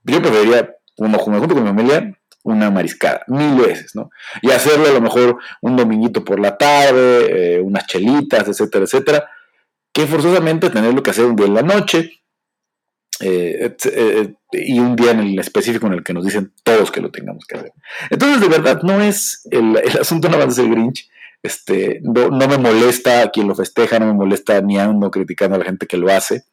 yo 0.03 0.21
preferiría, 0.21 0.75
como 0.95 1.09
me 1.09 1.17
junto 1.17 1.53
con 1.53 1.63
mi 1.63 1.69
familia, 1.69 2.17
una 2.47 2.71
mariscada, 2.71 3.23
mil 3.27 3.55
veces, 3.55 3.93
¿no? 3.93 4.09
Y 4.41 4.51
hacerlo 4.51 4.87
a 4.87 4.91
lo 4.91 5.01
mejor 5.01 5.37
un 5.61 5.75
dominguito 5.75 6.23
por 6.23 6.39
la 6.39 6.57
tarde, 6.57 7.55
eh, 7.55 7.59
unas 7.59 7.85
chelitas, 7.87 8.47
etcétera, 8.47 8.85
etcétera, 8.85 9.29
que 9.91 10.07
forzosamente 10.07 10.69
tenerlo 10.69 11.03
que 11.03 11.11
hacer 11.11 11.25
un 11.25 11.35
día 11.35 11.47
en 11.47 11.53
la 11.53 11.61
noche 11.61 12.21
eh, 13.19 13.75
eh, 13.83 14.33
y 14.53 14.79
un 14.79 14.95
día 14.95 15.11
en 15.11 15.19
el 15.19 15.39
específico 15.39 15.87
en 15.87 15.93
el 15.93 16.03
que 16.03 16.13
nos 16.13 16.23
dicen 16.23 16.53
todos 16.63 16.89
que 16.89 17.01
lo 17.01 17.11
tengamos 17.11 17.45
que 17.45 17.57
hacer. 17.57 17.73
Entonces, 18.09 18.39
de 18.39 18.47
verdad, 18.47 18.81
no 18.81 19.01
es 19.01 19.41
el, 19.51 19.77
asunto 19.99 20.29
no 20.29 20.37
va 20.37 20.45
a 20.45 20.51
ser 20.51 20.69
Grinch, 20.69 21.09
este, 21.43 21.99
no, 22.01 22.29
no, 22.29 22.47
me 22.47 22.57
molesta 22.57 23.23
a 23.23 23.29
quien 23.29 23.47
lo 23.47 23.55
festeja, 23.55 23.99
no 23.99 24.05
me 24.05 24.13
molesta 24.13 24.61
ni 24.61 24.79
ando 24.79 25.11
criticando 25.11 25.55
a 25.55 25.59
la 25.59 25.65
gente 25.65 25.85
que 25.85 25.97
lo 25.97 26.09
hace, 26.09 26.43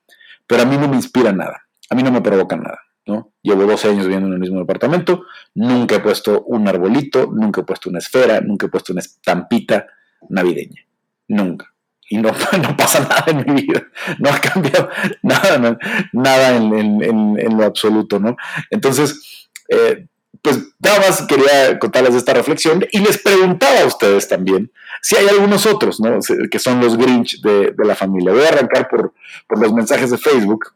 pero 0.49 0.63
a 0.63 0.65
mí 0.65 0.77
no 0.77 0.89
me 0.89 0.97
inspira 0.97 1.33
nada, 1.33 1.67
a 1.89 1.95
mí 1.95 2.03
no 2.03 2.11
me 2.11 2.21
provoca 2.21 2.57
nada. 2.57 2.84
¿No? 3.07 3.33
Llevo 3.43 3.65
12 3.65 3.89
años 3.89 4.05
viviendo 4.05 4.29
en 4.29 4.35
el 4.35 4.41
mismo 4.41 4.59
departamento, 4.59 5.25
nunca 5.55 5.97
he 5.97 6.01
puesto 6.01 6.43
un 6.45 6.67
arbolito, 6.69 7.31
nunca 7.33 7.61
he 7.61 7.65
puesto 7.65 7.91
una 7.91 7.99
esfera, 7.99 8.41
nunca 8.41 8.67
he 8.67 8.69
puesto 8.69 8.93
una 8.93 9.01
estampita 9.01 9.87
navideña, 10.29 10.87
nunca. 11.29 11.73
Y 12.09 12.19
no, 12.19 12.31
no 12.63 12.77
pasa 12.77 13.01
nada 13.01 13.25
en 13.27 13.45
mi 13.55 13.63
vida, 13.63 13.85
no 14.19 14.31
ha 14.31 14.41
cambiado 14.41 14.89
nada, 15.23 15.79
nada 16.13 16.57
en, 16.57 17.57
lo 17.57 17.65
absoluto, 17.65 18.19
¿no? 18.19 18.37
Entonces, 18.71 19.49
eh, 19.69 20.07
pues 20.43 20.59
nada 20.79 20.99
más 21.01 21.23
quería 21.27 21.79
contarles 21.79 22.15
esta 22.15 22.35
reflexión 22.35 22.85
y 22.93 22.99
les 22.99 23.17
preguntaba 23.23 23.81
a 23.81 23.87
ustedes 23.87 24.29
también 24.29 24.71
si 25.01 25.17
hay 25.17 25.27
algunos 25.29 25.65
otros, 25.67 26.01
¿no? 26.01 26.19
Que 26.51 26.59
son 26.59 26.81
los 26.81 26.97
Grinch 26.97 27.41
de, 27.41 27.75
la 27.79 27.95
familia. 27.95 28.33
Voy 28.33 28.45
a 28.45 28.49
arrancar 28.49 28.89
por, 28.89 29.15
por 29.47 29.61
los 29.61 29.73
mensajes 29.73 30.11
de 30.11 30.19
Facebook. 30.19 30.75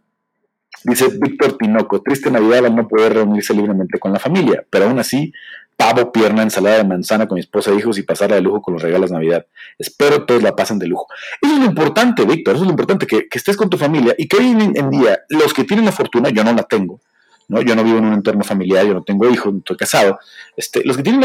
Dice 0.84 1.08
Víctor 1.20 1.56
Tinoco, 1.58 2.02
triste 2.02 2.30
Navidad 2.30 2.66
al 2.66 2.76
no 2.76 2.86
poder 2.86 3.14
reunirse 3.14 3.54
libremente 3.54 3.98
con 3.98 4.12
la 4.12 4.18
familia, 4.18 4.64
pero 4.70 4.86
aún 4.86 4.98
así, 4.98 5.32
pavo, 5.76 6.12
pierna, 6.12 6.42
ensalada 6.42 6.78
de 6.78 6.84
manzana 6.84 7.26
con 7.26 7.36
mi 7.36 7.40
esposa 7.40 7.70
e 7.70 7.76
hijos 7.76 7.98
y 7.98 8.02
pasarla 8.02 8.36
de 8.36 8.42
lujo 8.42 8.62
con 8.62 8.74
los 8.74 8.82
regalos 8.82 9.10
de 9.10 9.14
Navidad. 9.14 9.46
Espero 9.78 10.24
todos 10.24 10.42
la 10.42 10.54
pasen 10.54 10.78
de 10.78 10.86
lujo. 10.86 11.06
Eso 11.40 11.54
es 11.54 11.58
lo 11.60 11.66
importante, 11.66 12.24
Víctor, 12.24 12.54
eso 12.54 12.64
es 12.64 12.66
lo 12.66 12.72
importante, 12.72 13.06
que, 13.06 13.26
estés 13.30 13.56
con 13.56 13.70
tu 13.70 13.78
familia 13.78 14.14
y 14.16 14.28
que 14.28 14.36
hoy 14.36 14.50
en, 14.50 14.90
día 14.90 15.20
los 15.28 15.52
que 15.52 15.64
tienen 15.64 15.84
la 15.84 15.92
fortuna, 15.92 16.30
yo 16.30 16.44
no 16.44 16.52
la 16.52 16.62
tengo, 16.62 17.00
¿no? 17.48 17.60
Yo 17.62 17.74
no 17.74 17.84
vivo 17.84 17.98
en 17.98 18.06
un 18.06 18.14
entorno 18.14 18.44
familiar, 18.44 18.86
yo 18.86 18.94
no 18.94 19.02
tengo 19.02 19.28
hijos, 19.28 19.52
no 19.52 19.58
estoy 19.58 19.76
casado. 19.76 20.18
Este, 20.56 20.84
los 20.84 20.96
que 20.96 21.02
tienen 21.02 21.20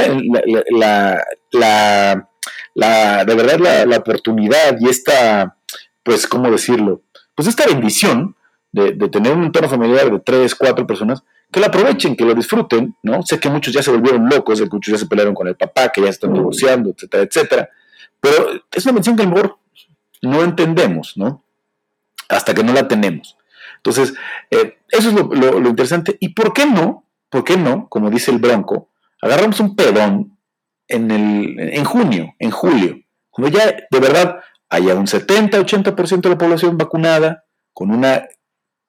la, 0.72 1.24
la, 1.52 2.28
la 2.74 3.26
de 3.26 3.36
verdad 3.36 3.86
la, 3.88 3.98
oportunidad 3.98 4.78
y 4.80 4.90
esta, 4.90 5.58
pues, 6.04 6.28
¿cómo 6.28 6.50
decirlo? 6.50 7.02
Pues 7.36 7.48
esta 7.48 7.66
bendición 7.66 8.36
de, 8.74 8.94
tener 9.10 9.34
un 9.34 9.44
entorno 9.46 9.70
familiar 9.70 10.12
de 10.12 10.20
tres, 10.20 10.56
cuatro 10.56 10.86
personas, 10.86 11.24
que 11.52 11.60
lo 11.60 11.68
aprovechen, 11.68 12.16
que 12.16 12.26
lo 12.26 12.34
disfruten, 12.34 12.96
¿no? 13.04 13.22
Sé 13.22 13.40
que 13.40 13.50
muchos 13.50 13.72
ya 13.72 13.84
se 13.84 13.92
volvieron 13.92 14.28
locos, 14.28 14.60
que 14.60 14.68
muchos 14.70 14.92
ya 14.92 14.98
se 14.98 15.06
pelearon 15.06 15.36
con 15.36 15.48
el 15.48 15.56
papá, 15.56 15.90
que 15.90 16.02
ya 16.02 16.08
se 16.08 16.14
están 16.14 16.34
divorciando, 16.34 16.90
etcétera, 16.90 17.24
etcétera. 17.24 17.70
Pero 18.20 18.64
es 18.72 18.86
una 18.86 18.94
mención 18.94 19.16
que 19.16 19.22
a 19.22 19.26
lo 19.26 19.32
mejor 19.32 19.58
no 20.24 20.44
entendemos, 20.44 21.14
¿no? 21.16 21.44
Hasta 22.28 22.56
que 22.56 22.64
no 22.64 22.74
la 22.74 22.88
tenemos. 22.88 23.38
Entonces, 23.78 24.16
eh, 24.50 24.80
eso 24.90 25.10
es 25.10 25.16
lo, 25.16 25.70
interesante. 25.70 26.18
¿Y 26.20 26.30
por 26.30 26.52
qué 26.54 26.66
no? 26.66 27.06
¿Por 27.30 27.44
qué 27.44 27.58
no? 27.58 27.88
Como 27.90 28.10
dice 28.10 28.32
el 28.32 28.40
Bronco, 28.40 28.90
agarramos 29.22 29.60
un 29.60 29.76
pedón 29.76 30.38
en, 30.88 31.12
el, 31.12 31.60
en 31.60 31.86
junio, 31.86 32.34
en 32.40 32.50
julio, 32.50 32.98
cuando 33.30 33.58
ya 33.58 33.76
de 33.90 34.00
verdad 34.00 34.38
haya 34.70 34.96
un 34.96 35.08
70, 35.08 35.60
80% 35.60 36.22
de 36.22 36.30
la 36.30 36.38
población 36.38 36.78
vacunada, 36.78 37.44
con 37.74 37.92
una 37.92 38.24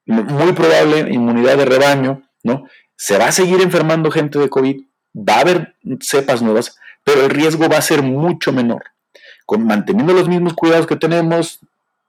muy 0.07 0.53
probable 0.53 1.13
inmunidad 1.13 1.57
de 1.57 1.65
rebaño, 1.65 2.23
¿no? 2.43 2.65
Se 2.97 3.19
va 3.19 3.29
a 3.29 3.33
seguir 3.33 3.61
enfermando 3.61 4.11
gente 4.11 4.39
de 4.39 4.49
COVID, 4.49 4.83
va 5.17 5.37
a 5.37 5.41
haber 5.41 5.75
cepas 6.01 6.43
nuevas, 6.43 6.79
pero 7.03 7.25
el 7.25 7.31
riesgo 7.31 7.69
va 7.69 7.79
a 7.79 7.83
ser 7.83 8.03
mucho 8.03 8.53
menor. 8.53 8.85
Con, 9.47 9.67
manteniendo 9.67 10.13
los 10.13 10.29
mismos 10.29 10.55
cuidados 10.55 10.87
que 10.87 10.97
tenemos, 10.97 11.61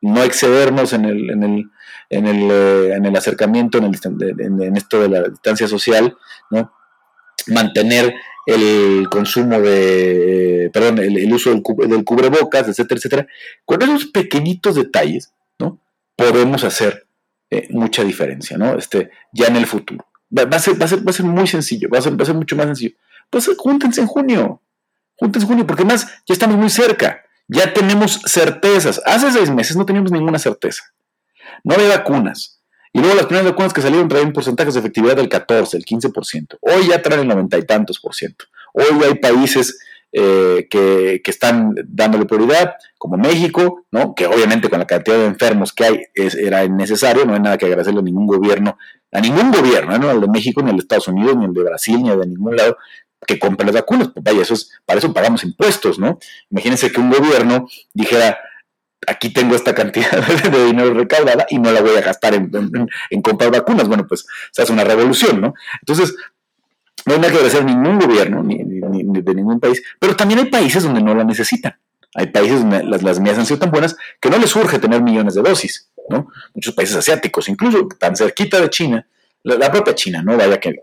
no 0.01 0.23
excedernos 0.23 0.93
en 0.93 1.05
el, 1.05 1.29
en 1.29 1.43
el, 1.43 1.65
en 2.09 2.27
el, 2.27 2.51
eh, 2.51 2.93
en 2.93 3.05
el 3.05 3.15
acercamiento, 3.15 3.77
en, 3.77 3.85
el, 3.85 4.61
en, 4.61 4.77
esto 4.77 5.01
de 5.01 5.09
la 5.09 5.23
distancia 5.23 5.67
social, 5.67 6.15
¿no? 6.51 6.71
mantener 7.47 8.13
el 8.45 9.07
consumo 9.09 9.59
de, 9.59 10.69
perdón, 10.71 10.99
el, 10.99 11.33
uso 11.33 11.49
del, 11.49 11.63
del, 11.89 12.03
cubrebocas, 12.03 12.67
etcétera, 12.67 12.97
etcétera. 12.97 13.27
Con 13.65 13.81
esos 13.81 14.05
pequeñitos 14.05 14.75
detalles, 14.75 15.33
¿no? 15.59 15.79
Podemos 16.15 16.63
hacer 16.63 17.04
eh, 17.49 17.67
mucha 17.69 18.03
diferencia, 18.03 18.57
¿no? 18.57 18.77
Este, 18.77 19.11
ya 19.31 19.47
en 19.47 19.55
el 19.55 19.67
futuro. 19.67 20.07
Va, 20.35 20.43
a 20.55 20.59
ser, 20.59 20.79
va, 20.79 20.85
a 20.85 20.87
ser, 20.87 21.05
va 21.05 21.11
a 21.11 21.13
ser 21.13 21.25
muy 21.25 21.47
sencillo, 21.47 21.89
va 21.93 21.99
a 21.99 22.01
ser, 22.01 22.19
va 22.19 22.23
a 22.23 22.25
ser 22.25 22.35
mucho 22.35 22.55
más 22.55 22.65
sencillo. 22.65 22.95
Pues 23.29 23.49
júntense 23.57 24.01
en 24.01 24.07
junio, 24.07 24.61
júntense 25.15 25.45
en 25.45 25.49
junio, 25.49 25.67
porque 25.67 25.85
más 25.85 26.07
ya 26.25 26.33
estamos 26.33 26.57
muy 26.57 26.69
cerca, 26.69 27.23
ya 27.47 27.73
tenemos 27.73 28.21
certezas. 28.25 29.01
Hace 29.05 29.31
seis 29.31 29.49
meses 29.49 29.77
no 29.77 29.85
teníamos 29.85 30.11
ninguna 30.11 30.39
certeza. 30.39 30.83
No 31.63 31.75
había 31.75 31.89
vacunas. 31.89 32.61
Y 32.91 32.99
luego 32.99 33.15
las 33.15 33.25
primeras 33.25 33.51
vacunas 33.51 33.73
que 33.73 33.81
salieron 33.81 34.07
traían 34.07 34.31
porcentajes 34.31 34.73
de 34.73 34.79
efectividad 34.79 35.17
del 35.17 35.27
14, 35.29 35.77
el 35.77 35.85
15%. 35.85 36.57
Hoy 36.61 36.87
ya 36.87 37.01
traen 37.01 37.21
el 37.21 37.27
noventa 37.27 37.57
y 37.57 37.63
tantos 37.63 37.99
por 37.99 38.15
ciento. 38.15 38.45
Hoy 38.73 38.85
hay 39.03 39.15
países 39.15 39.77
eh, 40.17 40.67
que, 40.69 41.21
están 41.25 41.75
dándole 41.89 42.23
prioridad, 42.25 42.75
como 42.97 43.17
México, 43.17 43.85
¿no? 43.91 44.15
que 44.15 44.25
obviamente 44.25 44.69
con 44.69 44.79
la 44.79 44.87
cantidad 44.87 45.17
de 45.17 45.25
enfermos 45.25 45.73
que 45.73 45.83
hay 45.83 46.03
era 46.15 46.65
necesario, 46.69 47.25
no 47.25 47.33
hay 47.33 47.41
nada 47.41 47.57
que 47.57 47.65
agradecerle 47.65 47.99
a 47.99 48.03
ningún 48.03 48.25
gobierno, 48.25 48.77
a 49.11 49.19
ningún 49.19 49.51
gobierno, 49.51 49.97
no 49.97 50.09
al 50.09 50.21
de 50.21 50.29
México, 50.29 50.61
ni 50.61 50.69
al 50.69 50.77
de 50.77 50.83
Estados 50.83 51.09
Unidos, 51.09 51.35
ni 51.35 51.43
al 51.43 51.53
de 51.53 51.63
Brasil, 51.63 52.01
ni 52.01 52.11
al 52.11 52.21
de 52.21 52.27
ningún 52.27 52.55
lado, 52.55 52.77
que 53.27 53.37
compre 53.37 53.65
las 53.65 53.75
vacunas. 53.75 54.07
Pues 54.13 54.23
vaya, 54.23 54.41
eso 54.41 54.53
es, 54.53 54.71
para 54.85 54.99
eso 54.99 55.13
pagamos 55.13 55.43
impuestos, 55.43 55.99
¿no? 55.99 56.17
Imagínense 56.49 56.89
que 56.93 57.01
un 57.01 57.09
gobierno 57.09 57.67
dijera, 57.93 58.37
aquí 59.07 59.33
tengo 59.33 59.53
esta 59.53 59.75
cantidad 59.75 60.25
de 60.49 60.65
dinero 60.65 60.93
recaudada 60.93 61.45
y 61.49 61.59
no 61.59 61.73
la 61.73 61.81
voy 61.81 61.97
a 61.97 62.01
gastar 62.01 62.35
en, 62.35 62.49
en 63.09 63.21
comprar 63.21 63.51
vacunas. 63.51 63.89
Bueno, 63.89 64.05
pues 64.07 64.25
se 64.51 64.61
hace 64.61 64.71
una 64.71 64.85
revolución, 64.85 65.41
¿no? 65.41 65.53
Entonces, 65.81 66.15
no 67.05 67.13
hay 67.13 67.19
nada 67.19 67.31
que 67.31 67.37
agradecer 67.37 67.61
a 67.61 67.65
ningún 67.65 67.99
gobierno, 67.99 68.43
ni, 68.43 68.74
de 69.03 69.35
ningún 69.35 69.59
país, 69.59 69.81
pero 69.99 70.15
también 70.15 70.39
hay 70.39 70.45
países 70.45 70.83
donde 70.83 71.01
no 71.01 71.15
la 71.15 71.23
necesitan. 71.23 71.75
Hay 72.13 72.27
países 72.27 72.59
donde 72.61 72.83
las, 72.83 73.03
las 73.03 73.19
han 73.19 73.45
sido 73.45 73.59
tan 73.59 73.71
buenas 73.71 73.97
que 74.21 74.29
no 74.29 74.37
les 74.37 74.55
urge 74.55 74.79
tener 74.79 75.01
millones 75.01 75.35
de 75.35 75.41
dosis, 75.41 75.91
¿no? 76.09 76.29
Muchos 76.53 76.73
países 76.73 76.95
asiáticos, 76.95 77.49
incluso 77.49 77.87
tan 77.99 78.15
cerquita 78.15 78.59
de 78.61 78.69
China, 78.69 79.05
la, 79.43 79.71
propia 79.71 79.93
China, 79.93 80.23
¿no? 80.23 80.35
Vaya 80.37 80.59
que, 80.59 80.79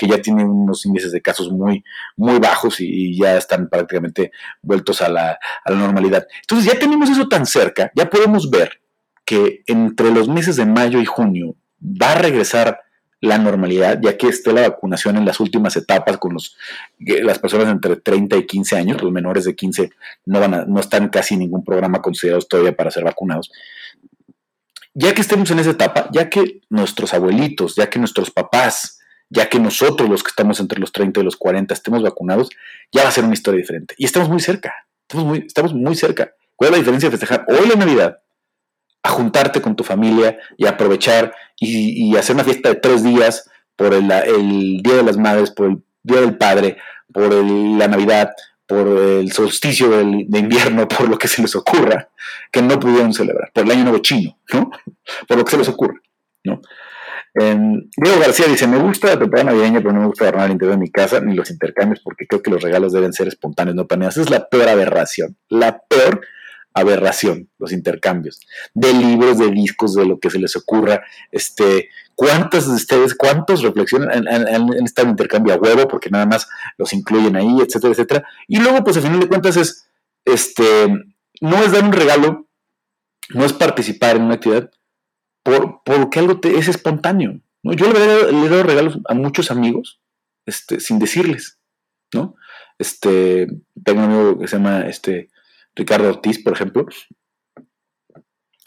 ya 0.00 0.20
tiene 0.20 0.44
unos 0.44 0.84
índices 0.84 1.12
de 1.12 1.20
casos 1.22 1.50
muy, 1.50 1.84
muy 2.16 2.38
bajos 2.38 2.80
y, 2.80 3.16
ya 3.16 3.36
están 3.36 3.68
prácticamente 3.68 4.32
vueltos 4.62 5.00
a 5.00 5.08
la, 5.08 5.38
a 5.64 5.70
la 5.70 5.76
normalidad. 5.76 6.26
Entonces 6.40 6.72
ya 6.72 6.78
tenemos 6.78 7.08
eso 7.10 7.28
tan 7.28 7.46
cerca, 7.46 7.92
ya 7.94 8.10
podemos 8.10 8.50
ver 8.50 8.80
que 9.24 9.62
entre 9.66 10.10
los 10.10 10.28
meses 10.28 10.56
de 10.56 10.66
mayo 10.66 11.00
y 11.00 11.04
junio 11.04 11.56
va 11.80 12.12
a 12.12 12.18
regresar 12.18 12.80
la 13.24 13.38
normalidad, 13.38 13.98
ya 14.02 14.16
que 14.16 14.28
esté 14.28 14.52
la 14.52 14.68
vacunación 14.68 15.16
en 15.16 15.24
las 15.24 15.40
últimas 15.40 15.76
etapas 15.76 16.18
con 16.18 16.34
los, 16.34 16.56
las 16.98 17.38
personas 17.38 17.68
entre 17.68 17.96
30 17.96 18.36
y 18.36 18.46
15 18.46 18.76
años, 18.76 19.02
los 19.02 19.12
menores 19.12 19.44
de 19.44 19.54
15 19.54 19.90
no, 20.26 20.40
van 20.40 20.54
a, 20.54 20.64
no 20.66 20.78
están 20.80 21.08
casi 21.08 21.34
en 21.34 21.40
ningún 21.40 21.64
programa 21.64 22.02
considerados 22.02 22.48
todavía 22.48 22.76
para 22.76 22.90
ser 22.90 23.04
vacunados. 23.04 23.50
Ya 24.92 25.14
que 25.14 25.22
estemos 25.22 25.50
en 25.50 25.58
esa 25.58 25.70
etapa, 25.70 26.08
ya 26.12 26.28
que 26.28 26.60
nuestros 26.68 27.14
abuelitos, 27.14 27.74
ya 27.76 27.88
que 27.88 27.98
nuestros 27.98 28.30
papás, 28.30 29.00
ya 29.30 29.48
que 29.48 29.58
nosotros 29.58 30.08
los 30.08 30.22
que 30.22 30.28
estamos 30.28 30.60
entre 30.60 30.78
los 30.78 30.92
30 30.92 31.20
y 31.20 31.24
los 31.24 31.36
40 31.36 31.72
estemos 31.74 32.02
vacunados, 32.02 32.50
ya 32.92 33.02
va 33.02 33.08
a 33.08 33.12
ser 33.12 33.24
una 33.24 33.34
historia 33.34 33.58
diferente. 33.58 33.94
Y 33.98 34.04
estamos 34.04 34.28
muy 34.28 34.40
cerca, 34.40 34.74
estamos 35.02 35.26
muy, 35.26 35.38
estamos 35.46 35.74
muy 35.74 35.96
cerca. 35.96 36.34
¿Cuál 36.56 36.68
es 36.68 36.72
la 36.72 36.78
diferencia 36.78 37.08
de 37.10 37.16
festejar 37.16 37.46
hoy 37.48 37.68
la 37.68 37.74
Navidad 37.74 38.18
a 39.04 39.10
juntarte 39.10 39.60
con 39.60 39.76
tu 39.76 39.84
familia 39.84 40.38
y 40.56 40.66
aprovechar 40.66 41.32
y, 41.60 42.16
hacer 42.16 42.34
una 42.34 42.44
fiesta 42.44 42.70
de 42.70 42.76
tres 42.76 43.04
días 43.04 43.48
por 43.76 43.92
el, 43.92 44.08
Día 44.08 44.96
de 44.96 45.02
las 45.02 45.18
Madres, 45.18 45.50
por 45.50 45.66
el 45.66 45.82
Día 46.02 46.22
del 46.22 46.38
Padre, 46.38 46.78
por 47.12 47.32
la 47.32 47.86
Navidad, 47.86 48.30
por 48.66 48.88
el 48.88 49.30
solsticio 49.30 49.90
de 49.90 50.38
invierno, 50.38 50.88
por 50.88 51.08
lo 51.08 51.18
que 51.18 51.28
se 51.28 51.42
les 51.42 51.54
ocurra, 51.54 52.08
que 52.50 52.62
no 52.62 52.80
pudieron 52.80 53.12
celebrar, 53.12 53.52
por 53.52 53.64
el 53.64 53.70
Año 53.72 53.84
Nuevo 53.84 53.98
Chino, 53.98 54.38
¿no? 54.52 54.70
Por 55.28 55.36
lo 55.36 55.44
que 55.44 55.50
se 55.50 55.58
les 55.58 55.68
ocurra, 55.68 56.00
¿no? 56.44 56.62
Diego 57.34 58.20
García 58.20 58.46
dice, 58.46 58.66
me 58.68 58.78
gusta 58.78 59.08
la 59.08 59.18
temporada 59.18 59.50
navideña, 59.50 59.80
pero 59.80 59.92
no 59.92 60.00
me 60.00 60.06
gusta 60.06 60.24
adornar 60.24 60.46
el 60.46 60.52
interior 60.52 60.76
de 60.76 60.80
mi 60.80 60.90
casa 60.90 61.20
ni 61.20 61.34
los 61.34 61.50
intercambios 61.50 62.00
porque 62.00 62.28
creo 62.28 62.40
que 62.40 62.50
los 62.50 62.62
regalos 62.62 62.92
deben 62.92 63.12
ser 63.12 63.26
espontáneos, 63.26 63.74
no 63.74 63.88
planeados. 63.88 64.18
Es 64.18 64.30
la 64.30 64.48
peor 64.48 64.68
aberración, 64.68 65.36
la 65.48 65.82
peor 65.88 66.20
aberración, 66.74 67.48
los 67.58 67.72
intercambios, 67.72 68.40
de 68.74 68.92
libros, 68.92 69.38
de 69.38 69.50
discos, 69.50 69.94
de 69.94 70.04
lo 70.04 70.18
que 70.18 70.28
se 70.28 70.40
les 70.40 70.56
ocurra. 70.56 71.04
Este, 71.30 71.88
¿Cuántos 72.16 72.68
de 72.68 72.74
ustedes, 72.74 73.14
cuántos 73.14 73.62
reflexionan 73.62 74.26
en, 74.26 74.84
este 74.84 75.02
intercambio 75.02 75.54
a 75.54 75.56
huevo? 75.56 75.88
Porque 75.88 76.10
nada 76.10 76.26
más 76.26 76.48
los 76.76 76.92
incluyen 76.92 77.36
ahí, 77.36 77.60
etcétera, 77.60 77.92
etcétera. 77.92 78.28
Y 78.48 78.58
luego, 78.58 78.82
pues 78.82 78.96
al 78.96 79.04
final 79.04 79.20
de 79.20 79.28
cuentas 79.28 79.56
es, 79.56 79.88
este, 80.24 80.88
no 81.40 81.62
es 81.62 81.72
dar 81.72 81.84
un 81.84 81.92
regalo, 81.92 82.48
no 83.30 83.44
es 83.44 83.52
participar 83.52 84.16
en 84.16 84.22
una 84.22 84.34
actividad, 84.34 84.70
por, 85.44 85.80
porque 85.84 86.18
algo 86.18 86.40
es 86.42 86.68
espontáneo. 86.68 87.40
¿no? 87.62 87.72
Yo 87.72 87.92
le 87.92 87.98
he, 88.00 88.48
dado 88.48 88.62
regalos 88.64 88.98
a 89.08 89.14
muchos 89.14 89.50
amigos, 89.50 90.00
este, 90.44 90.80
sin 90.80 90.98
decirles, 90.98 91.58
¿no? 92.12 92.36
Este, 92.78 93.46
tengo 93.84 94.00
un 94.00 94.04
amigo 94.04 94.38
que 94.38 94.48
se 94.48 94.56
llama, 94.56 94.86
este, 94.88 95.30
Ricardo 95.76 96.08
Ortiz, 96.08 96.42
por 96.42 96.52
ejemplo, 96.52 96.86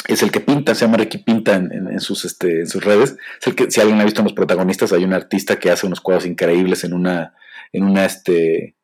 es 0.07 0.23
el 0.23 0.31
que 0.31 0.39
pinta, 0.39 0.73
se 0.73 0.85
llama 0.85 0.97
Ricky 0.97 1.17
Pinta 1.19 1.55
en, 1.55 1.99
sus, 1.99 2.23
este, 2.25 2.61
en 2.61 2.67
sus 2.67 2.83
redes. 2.83 3.17
Es 3.41 3.47
el 3.47 3.55
que, 3.55 3.69
si 3.69 3.81
alguien 3.81 3.99
ha 3.99 4.05
visto 4.05 4.21
en 4.21 4.25
los 4.25 4.33
protagonistas, 4.33 4.93
hay 4.93 5.03
un 5.03 5.13
artista 5.13 5.57
que 5.57 5.69
hace 5.69 5.85
unos 5.85 6.01
cuadros 6.01 6.25
increíbles 6.25 6.83
en 6.83 6.93
una, 6.93 7.33
en 7.73 7.83
una, 7.83 8.05
este, 8.05 8.75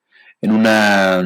en 0.42 0.52
una, 0.52 1.24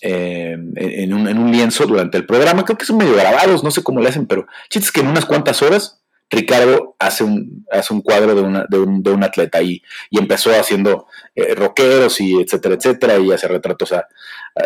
eh, 0.00 0.56
en, 0.76 1.12
un, 1.12 1.52
lienzo 1.52 1.86
durante 1.86 2.18
el 2.18 2.26
programa. 2.26 2.64
Creo 2.64 2.76
que 2.76 2.86
son 2.86 2.96
medio 2.96 3.14
grabados, 3.14 3.62
no 3.62 3.70
sé 3.70 3.84
cómo 3.84 4.00
le 4.00 4.08
hacen, 4.08 4.26
pero 4.26 4.46
chistes 4.68 4.90
que 4.90 5.00
en 5.00 5.08
unas 5.08 5.26
cuantas 5.26 5.62
horas 5.62 6.00
Ricardo 6.30 6.96
hace 6.98 7.22
un, 7.22 7.64
hace 7.70 7.94
un 7.94 8.00
cuadro 8.00 8.34
de, 8.34 8.42
una, 8.42 8.66
de, 8.68 8.78
un, 8.78 9.02
de 9.02 9.10
un 9.12 9.22
atleta 9.22 9.62
y, 9.62 9.82
y 10.10 10.18
empezó 10.18 10.50
haciendo 10.58 11.06
eh, 11.36 11.54
rockeros 11.54 12.20
y 12.20 12.40
etcétera, 12.40 12.74
etcétera, 12.74 13.18
y 13.18 13.30
hace 13.30 13.46
retratos 13.46 13.92
a, 13.92 14.08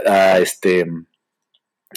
a 0.07 0.39
este 0.39 0.87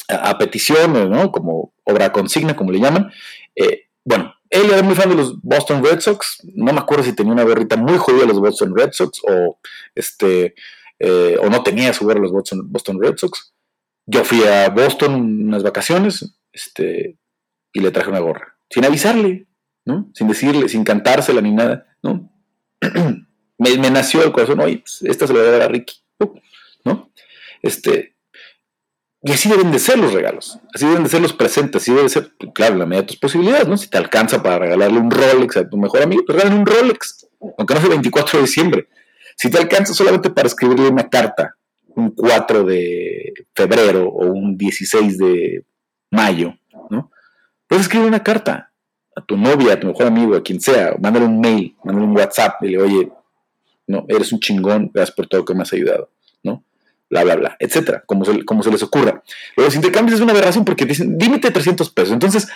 a, 0.07 0.37
petición, 0.37 1.09
¿no? 1.09 1.31
Como 1.31 1.73
obra 1.83 2.11
consigna, 2.11 2.55
como 2.55 2.71
le 2.71 2.79
llaman. 2.79 3.11
Eh, 3.55 3.87
bueno, 4.03 4.33
él 4.49 4.69
era 4.71 4.83
muy 4.83 4.95
fan 4.95 5.09
de 5.09 5.15
los 5.15 5.41
Boston 5.41 5.83
Red 5.83 5.99
Sox. 5.99 6.39
No 6.55 6.73
me 6.73 6.79
acuerdo 6.79 7.03
si 7.03 7.13
tenía 7.13 7.33
una 7.33 7.43
berrita 7.43 7.75
muy 7.75 7.97
jodida 7.97 8.25
los 8.25 8.39
Boston 8.39 8.75
Red 8.75 8.91
Sox 8.91 9.21
o 9.27 9.59
este 9.95 10.55
eh, 11.03 11.35
o 11.41 11.49
no 11.49 11.63
tenía 11.63 11.93
su 11.93 12.05
gorra 12.05 12.19
los 12.19 12.31
Boston, 12.31 12.71
Boston 12.71 13.01
Red 13.01 13.17
Sox. 13.17 13.53
Yo 14.05 14.23
fui 14.23 14.43
a 14.43 14.69
Boston 14.69 15.15
unas 15.47 15.63
vacaciones 15.63 16.35
este, 16.53 17.17
y 17.73 17.79
le 17.79 17.89
traje 17.89 18.09
una 18.09 18.19
gorra. 18.19 18.55
Sin 18.69 18.85
avisarle, 18.85 19.47
¿no? 19.83 20.11
Sin 20.13 20.27
decirle, 20.27 20.69
sin 20.69 20.83
cantársela 20.83 21.41
ni 21.41 21.51
nada, 21.51 21.87
¿no? 22.03 22.31
me, 23.57 23.77
me, 23.77 23.89
nació 23.89 24.23
el 24.23 24.31
corazón, 24.31 24.59
oye, 24.59 24.77
pues, 24.77 25.01
esta 25.01 25.25
se 25.25 25.33
la 25.33 25.39
voy 25.39 25.47
a 25.47 25.51
dar 25.51 25.61
a 25.63 25.67
Ricky, 25.69 25.95
¿no? 26.85 27.11
Este, 27.63 28.10
y 29.23 29.31
así 29.31 29.49
deben 29.49 29.71
de 29.71 29.77
ser 29.77 29.99
los 29.99 30.13
regalos, 30.13 30.59
así 30.73 30.87
deben 30.87 31.03
de 31.03 31.09
ser 31.09 31.21
los 31.21 31.33
presentes, 31.33 31.83
así 31.83 31.93
debe 31.93 32.09
ser, 32.09 32.31
claro, 32.53 32.75
la 32.75 32.87
medida 32.87 33.03
de 33.03 33.07
tus 33.07 33.17
posibilidades, 33.17 33.67
¿no? 33.67 33.77
Si 33.77 33.87
te 33.87 33.97
alcanza 33.99 34.41
para 34.41 34.57
regalarle 34.57 34.97
un 34.97 35.11
Rolex 35.11 35.57
a 35.57 35.69
tu 35.69 35.77
mejor 35.77 36.01
amigo, 36.01 36.23
pues 36.25 36.39
regalen 36.39 36.59
un 36.59 36.65
Rolex, 36.65 37.27
aunque 37.39 37.73
no 37.73 37.79
sea 37.79 37.87
el 37.87 37.89
24 37.89 38.39
de 38.39 38.45
diciembre. 38.45 38.87
Si 39.37 39.51
te 39.51 39.59
alcanza 39.59 39.93
solamente 39.93 40.31
para 40.31 40.47
escribirle 40.47 40.89
una 40.89 41.07
carta, 41.07 41.55
un 41.95 42.11
4 42.15 42.63
de 42.63 43.33
febrero 43.53 44.07
o 44.07 44.25
un 44.25 44.57
16 44.57 45.17
de 45.19 45.65
mayo, 46.09 46.55
¿no? 46.89 47.11
Puedes 47.67 47.85
escribir 47.85 48.07
una 48.07 48.23
carta 48.23 48.71
a 49.15 49.21
tu 49.23 49.37
novia, 49.37 49.73
a 49.73 49.79
tu 49.79 49.85
mejor 49.85 50.07
amigo, 50.07 50.35
a 50.35 50.41
quien 50.41 50.59
sea, 50.59 50.95
mándale 50.99 51.25
un 51.25 51.39
mail, 51.39 51.75
mándale 51.83 52.07
un 52.07 52.17
WhatsApp, 52.17 52.55
dile, 52.59 52.81
oye, 52.81 53.11
no, 53.85 54.03
eres 54.07 54.31
un 54.31 54.39
chingón, 54.39 54.89
gracias 54.91 55.15
por 55.15 55.27
todo 55.27 55.45
que 55.45 55.53
me 55.53 55.61
has 55.61 55.73
ayudado 55.73 56.09
bla, 57.11 57.25
bla, 57.25 57.35
bla, 57.35 57.57
etcétera, 57.59 58.03
como 58.05 58.23
se, 58.23 58.43
como 58.45 58.63
se 58.63 58.71
les 58.71 58.81
ocurra. 58.81 59.21
Los 59.57 59.75
intercambios 59.75 60.15
es 60.15 60.21
una 60.21 60.31
aberración 60.31 60.63
porque 60.63 60.85
dicen, 60.85 61.17
dímete 61.17 61.51
300 61.51 61.89
pesos. 61.91 62.13
Entonces, 62.13 62.47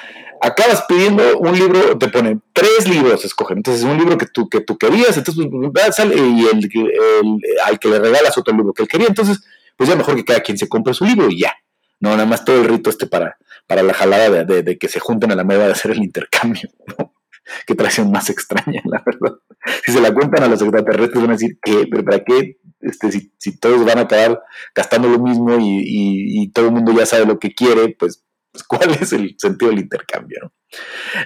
acabas 0.41 0.86
pidiendo 0.88 1.38
un 1.39 1.60
libro, 1.60 1.98
te 1.98 2.08
ponen 2.08 2.41
tres 2.54 2.88
libros, 2.88 3.26
escogen. 3.26 3.58
Entonces, 3.58 3.84
un 3.84 3.98
libro 3.98 4.18
que 4.18 4.28
tú, 4.28 4.48
que 4.48 4.62
tú 4.62 4.78
querías, 4.78 5.18
entonces 5.18 5.46
pues, 5.52 5.96
sale 5.96 6.15
y 6.15 6.46
el, 6.46 7.41
al 7.65 7.78
que 7.80 7.89
le 7.89 8.00
regalas 8.00 8.38
otro 8.38 8.56
libro 8.56 8.74
que 8.74 8.84
él 8.84 8.88
quería. 8.88 9.08
Entonces, 9.08 9.44
pues 9.76 9.89
ya 9.89 9.96
mejor 9.98 10.15
que 10.15 10.24
cada 10.24 10.39
quien 10.39 10.58
se 10.58 10.70
compre 10.70 10.94
su 10.94 11.04
libro 11.04 11.30
y 11.30 11.41
ya. 11.41 11.54
No, 12.00 12.12
nada 12.12 12.26
más 12.26 12.46
todo 12.46 12.62
el 12.62 12.65
rito 12.65 12.89
este 12.89 13.08
para, 13.08 13.38
para 13.68 13.84
la 13.84 13.94
jalada 13.94 14.46
de, 14.46 14.63
de, 14.63 14.78
que 14.78 14.88
se 14.88 15.02
junten 15.02 15.34
a 15.34 15.36
la 15.36 15.44
medida 15.44 15.65
de 15.65 15.74
hacer 15.74 15.91
el 15.91 16.02
intercambio. 16.02 16.70
¿no? 16.98 17.13
Qué 17.68 17.76
traición 17.76 18.10
más 18.10 18.30
extraña, 18.30 18.82
la 18.86 19.04
verdad. 19.06 19.38
Si 19.86 19.91
se 19.91 20.01
la 20.01 20.13
cuentan 20.13 20.43
a 20.43 20.47
los 20.47 20.62
extraterrestres 20.62 21.21
van 21.21 21.32
a 21.32 21.34
decir, 21.34 21.58
¿qué? 21.62 21.88
¿Pero 21.89 22.04
para 22.04 22.23
qué? 22.23 22.58
Este, 22.82 23.12
si, 23.12 23.60
todos 23.60 23.84
van 23.84 23.97
a 23.97 24.01
acabar 24.01 24.41
gastando 24.75 25.10
lo 25.10 25.19
mismo 25.19 25.58
y, 25.60 26.51
todo 26.54 26.67
el 26.67 26.71
mundo 26.71 26.93
ya 26.93 27.06
sabe 27.06 27.25
lo 27.25 27.39
que 27.39 27.54
quiere, 27.54 27.95
pues, 27.97 28.23
pues, 28.51 28.63
¿cuál 28.67 28.91
es 28.91 29.12
el 29.13 29.36
sentido 29.38 29.71
del 29.71 29.82
intercambio? 29.82 30.39
¿no? 30.43 30.54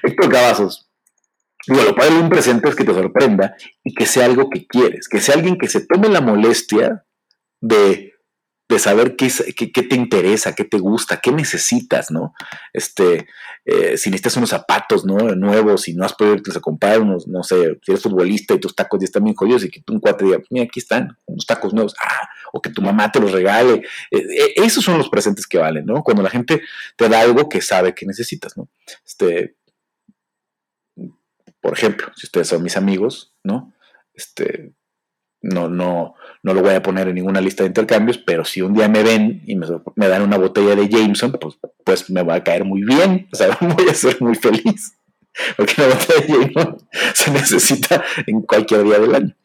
Héctor 0.04 0.30
Cavazos, 0.30 0.90
bueno, 1.68 1.94
para 1.94 2.16
un 2.16 2.30
presente 2.30 2.70
es 2.70 2.76
que 2.76 2.86
te 2.86 2.94
sorprenda 2.94 3.56
y 3.84 3.94
que 3.94 4.06
sea 4.06 4.26
algo 4.26 4.50
que 4.50 4.66
quieres, 4.66 5.08
que 5.08 5.20
sea 5.20 5.36
alguien 5.36 5.58
que 5.58 5.68
se 5.68 5.86
tome 5.86 6.08
la 6.08 6.22
molestia 6.22 7.06
de 7.62 8.14
de 8.70 8.78
saber 8.78 9.16
qué, 9.16 9.32
qué, 9.56 9.84
te 9.84 9.96
interesa, 9.96 10.54
qué 10.54 10.64
te 10.64 10.78
gusta, 10.78 11.20
qué 11.20 11.32
necesitas, 11.32 12.12
¿no? 12.12 12.36
Este, 12.72 13.28
eh, 13.66 13.98
si 13.98 14.12
necesitas 14.12 14.38
unos 14.38 14.52
zapatos 14.52 15.06
¿no? 15.06 15.18
nuevos 15.36 15.88
y 15.88 15.96
no 15.96 16.06
has 16.06 16.14
podido 16.14 16.36
irte 16.36 16.52
a 16.56 16.62
comprar 16.62 17.02
unos, 17.02 17.28
no 17.28 17.42
sé, 17.42 17.80
si 17.82 17.92
eres 17.92 18.04
futbolista 18.04 18.54
y 18.54 18.60
tus 18.60 18.76
tacos 18.76 19.00
ya 19.00 19.06
están 19.06 19.24
bien 19.24 19.36
jodidos 19.36 19.64
y 19.64 19.72
que 19.72 19.82
tú 19.82 19.94
un 19.94 20.00
cuate 20.00 20.24
diga, 20.24 20.38
mira, 20.52 20.66
aquí 20.66 20.80
están, 20.80 21.18
unos 21.26 21.48
tacos 21.48 21.74
nuevos, 21.74 21.96
ah, 22.00 22.30
o 22.54 22.62
que 22.62 22.70
tu 22.70 22.84
mamá 22.84 23.12
te 23.12 23.20
los 23.20 23.32
regale. 23.32 23.82
Eh, 24.12 24.18
eh, 24.20 24.54
esos 24.58 24.84
son 24.84 25.00
los 25.00 25.10
presentes 25.10 25.48
que 25.48 25.58
valen, 25.58 25.88
¿no? 25.88 26.04
Cuando 26.04 26.22
la 26.22 26.30
gente 26.30 26.62
te 26.96 27.10
da 27.10 27.22
algo 27.22 27.50
que 27.50 27.62
sabe 27.62 27.96
que 27.96 28.06
necesitas, 28.06 28.56
¿no? 28.56 28.70
Este, 29.04 29.56
por 31.60 31.74
ejemplo, 31.74 32.12
si 32.16 32.28
ustedes 32.28 32.48
son 32.48 32.62
mis 32.62 32.78
amigos, 32.78 33.34
¿no? 33.44 33.74
Este, 34.14 34.74
no, 35.42 35.70
no, 35.70 36.16
no 36.44 36.54
lo 36.54 36.62
voy 36.62 36.74
a 36.74 36.84
poner 36.84 37.08
en 37.08 37.16
ninguna 37.16 37.42
lista 37.42 37.64
de 37.64 37.68
intercambios, 37.68 38.18
pero 38.18 38.46
si 38.46 38.62
un 38.62 38.74
día 38.74 38.88
me 38.88 39.04
ven 39.04 39.42
y 39.46 39.56
me, 39.56 40.08
dan 40.08 40.22
una 40.22 40.38
botella 40.38 40.76
de 40.76 40.88
Jameson, 40.90 41.32
pues, 41.32 41.56
pues 41.84 42.10
me 42.10 42.24
va 42.24 42.36
a 42.36 42.44
caer 42.44 42.66
muy 42.66 42.84
bien, 42.84 43.28
o 43.32 43.36
sea, 43.36 43.58
voy 43.62 43.90
a 43.90 43.94
ser 43.94 44.22
muy 44.22 44.36
feliz, 44.36 44.98
porque 45.56 45.74
la 45.78 45.88
botella 45.88 46.20
de 46.20 46.28
Jameson 46.28 46.78
se 47.14 47.32
necesita 47.32 48.04
en 48.28 48.42
cualquier 48.42 48.84
día 48.84 49.00
del 49.00 49.16
año, 49.16 49.36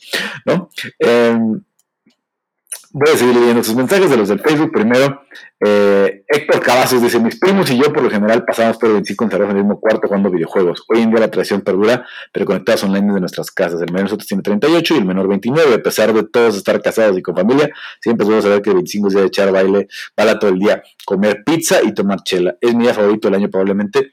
¿no? 0.45 0.71
Em, 0.99 1.63
Voy 2.97 3.13
a 3.13 3.19
seguir 3.19 3.35
leyendo 3.35 3.65
sus 3.65 3.75
mensajes 3.75 4.09
de 4.09 4.17
los 4.17 4.29
del 4.29 4.39
Facebook. 4.39 4.71
Primero, 4.71 5.23
eh, 5.59 6.23
Héctor 6.29 6.61
Cavazos 6.61 7.03
dice: 7.03 7.19
Mis 7.19 7.41
primos 7.41 7.69
y 7.73 7.77
yo, 7.77 7.93
por 7.93 8.05
lo 8.05 8.09
general, 8.09 8.45
pasamos 8.45 8.77
por 8.77 8.87
el 8.87 8.93
25 8.93 9.25
encerrados 9.25 9.51
en 9.51 9.57
el 9.57 9.65
mismo 9.65 9.81
cuarto 9.81 10.07
jugando 10.07 10.31
videojuegos. 10.31 10.85
Hoy 10.87 11.03
en 11.03 11.11
día 11.11 11.19
la 11.19 11.29
tradición 11.29 11.63
perdura, 11.63 12.07
pero 12.31 12.47
conectados 12.47 12.85
online 12.85 13.09
desde 13.09 13.19
nuestras 13.19 13.51
casas. 13.51 13.81
El 13.81 13.91
menor 13.91 14.05
nosotros 14.05 14.29
tiene 14.29 14.45
38 14.45 14.95
y 14.95 14.99
el 14.99 15.07
menor 15.07 15.27
29. 15.27 15.75
A 15.75 15.83
pesar 15.83 16.13
de 16.13 16.23
todos 16.23 16.57
estar 16.57 16.81
casados 16.81 17.19
y 17.19 17.23
con 17.23 17.35
familia, 17.35 17.69
siempre 18.01 18.25
a 18.33 18.41
saber 18.41 18.63
que 18.63 18.71
el 18.71 18.77
25 18.77 19.09
es 19.09 19.15
día 19.15 19.23
de 19.23 19.27
echar 19.27 19.51
baile 19.51 19.89
para 20.15 20.39
todo 20.39 20.53
el 20.53 20.61
día, 20.61 20.81
comer 21.05 21.43
pizza 21.45 21.83
y 21.83 21.93
tomar 21.95 22.23
chela. 22.23 22.57
Es 22.61 22.77
mi 22.77 22.85
día 22.85 22.95
favorito 22.95 23.27
del 23.27 23.35
año, 23.35 23.51
probablemente 23.51 24.13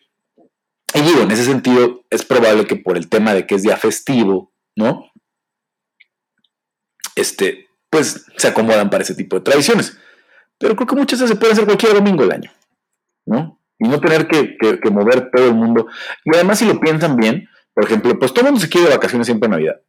Y 0.95 1.01
digo, 1.01 1.21
en 1.21 1.29
ese 1.29 1.43
sentido, 1.43 2.03
es 2.09 2.25
probable 2.25 2.65
que 2.65 2.77
por 2.77 2.97
el 2.97 3.09
tema 3.09 3.35
de 3.35 3.45
que 3.45 3.53
es 3.53 3.61
día 3.61 3.77
festivo, 3.77 4.51
¿no? 4.75 5.05
Este, 7.15 7.67
pues 7.91 8.25
se 8.37 8.47
acomodan 8.47 8.89
para 8.89 9.03
ese 9.03 9.13
tipo 9.13 9.35
de 9.35 9.43
tradiciones. 9.43 9.97
Pero 10.57 10.75
creo 10.75 10.87
que 10.87 10.95
muchas 10.95 11.19
veces 11.19 11.35
se 11.35 11.39
pueden 11.39 11.53
hacer 11.53 11.65
cualquier 11.65 11.93
domingo 11.93 12.23
del 12.23 12.31
año, 12.31 12.51
¿no? 13.25 13.59
Y 13.77 13.87
no 13.87 13.99
tener 13.99 14.27
que, 14.27 14.57
mover 14.91 15.29
todo 15.29 15.47
el 15.47 15.53
mundo. 15.53 15.87
Y 16.23 16.33
además, 16.33 16.59
si 16.59 16.65
lo 16.65 16.79
piensan 16.79 17.17
bien, 17.17 17.49
por 17.73 17.83
ejemplo, 17.83 18.17
pues 18.17 18.31
todo 18.31 18.45
el 18.45 18.51
mundo 18.51 18.61
se 18.61 18.69
quiere 18.69 18.87
de 18.87 18.95
vacaciones 18.95 19.27
siempre 19.27 19.47
en 19.47 19.51
Navidad. 19.51 19.81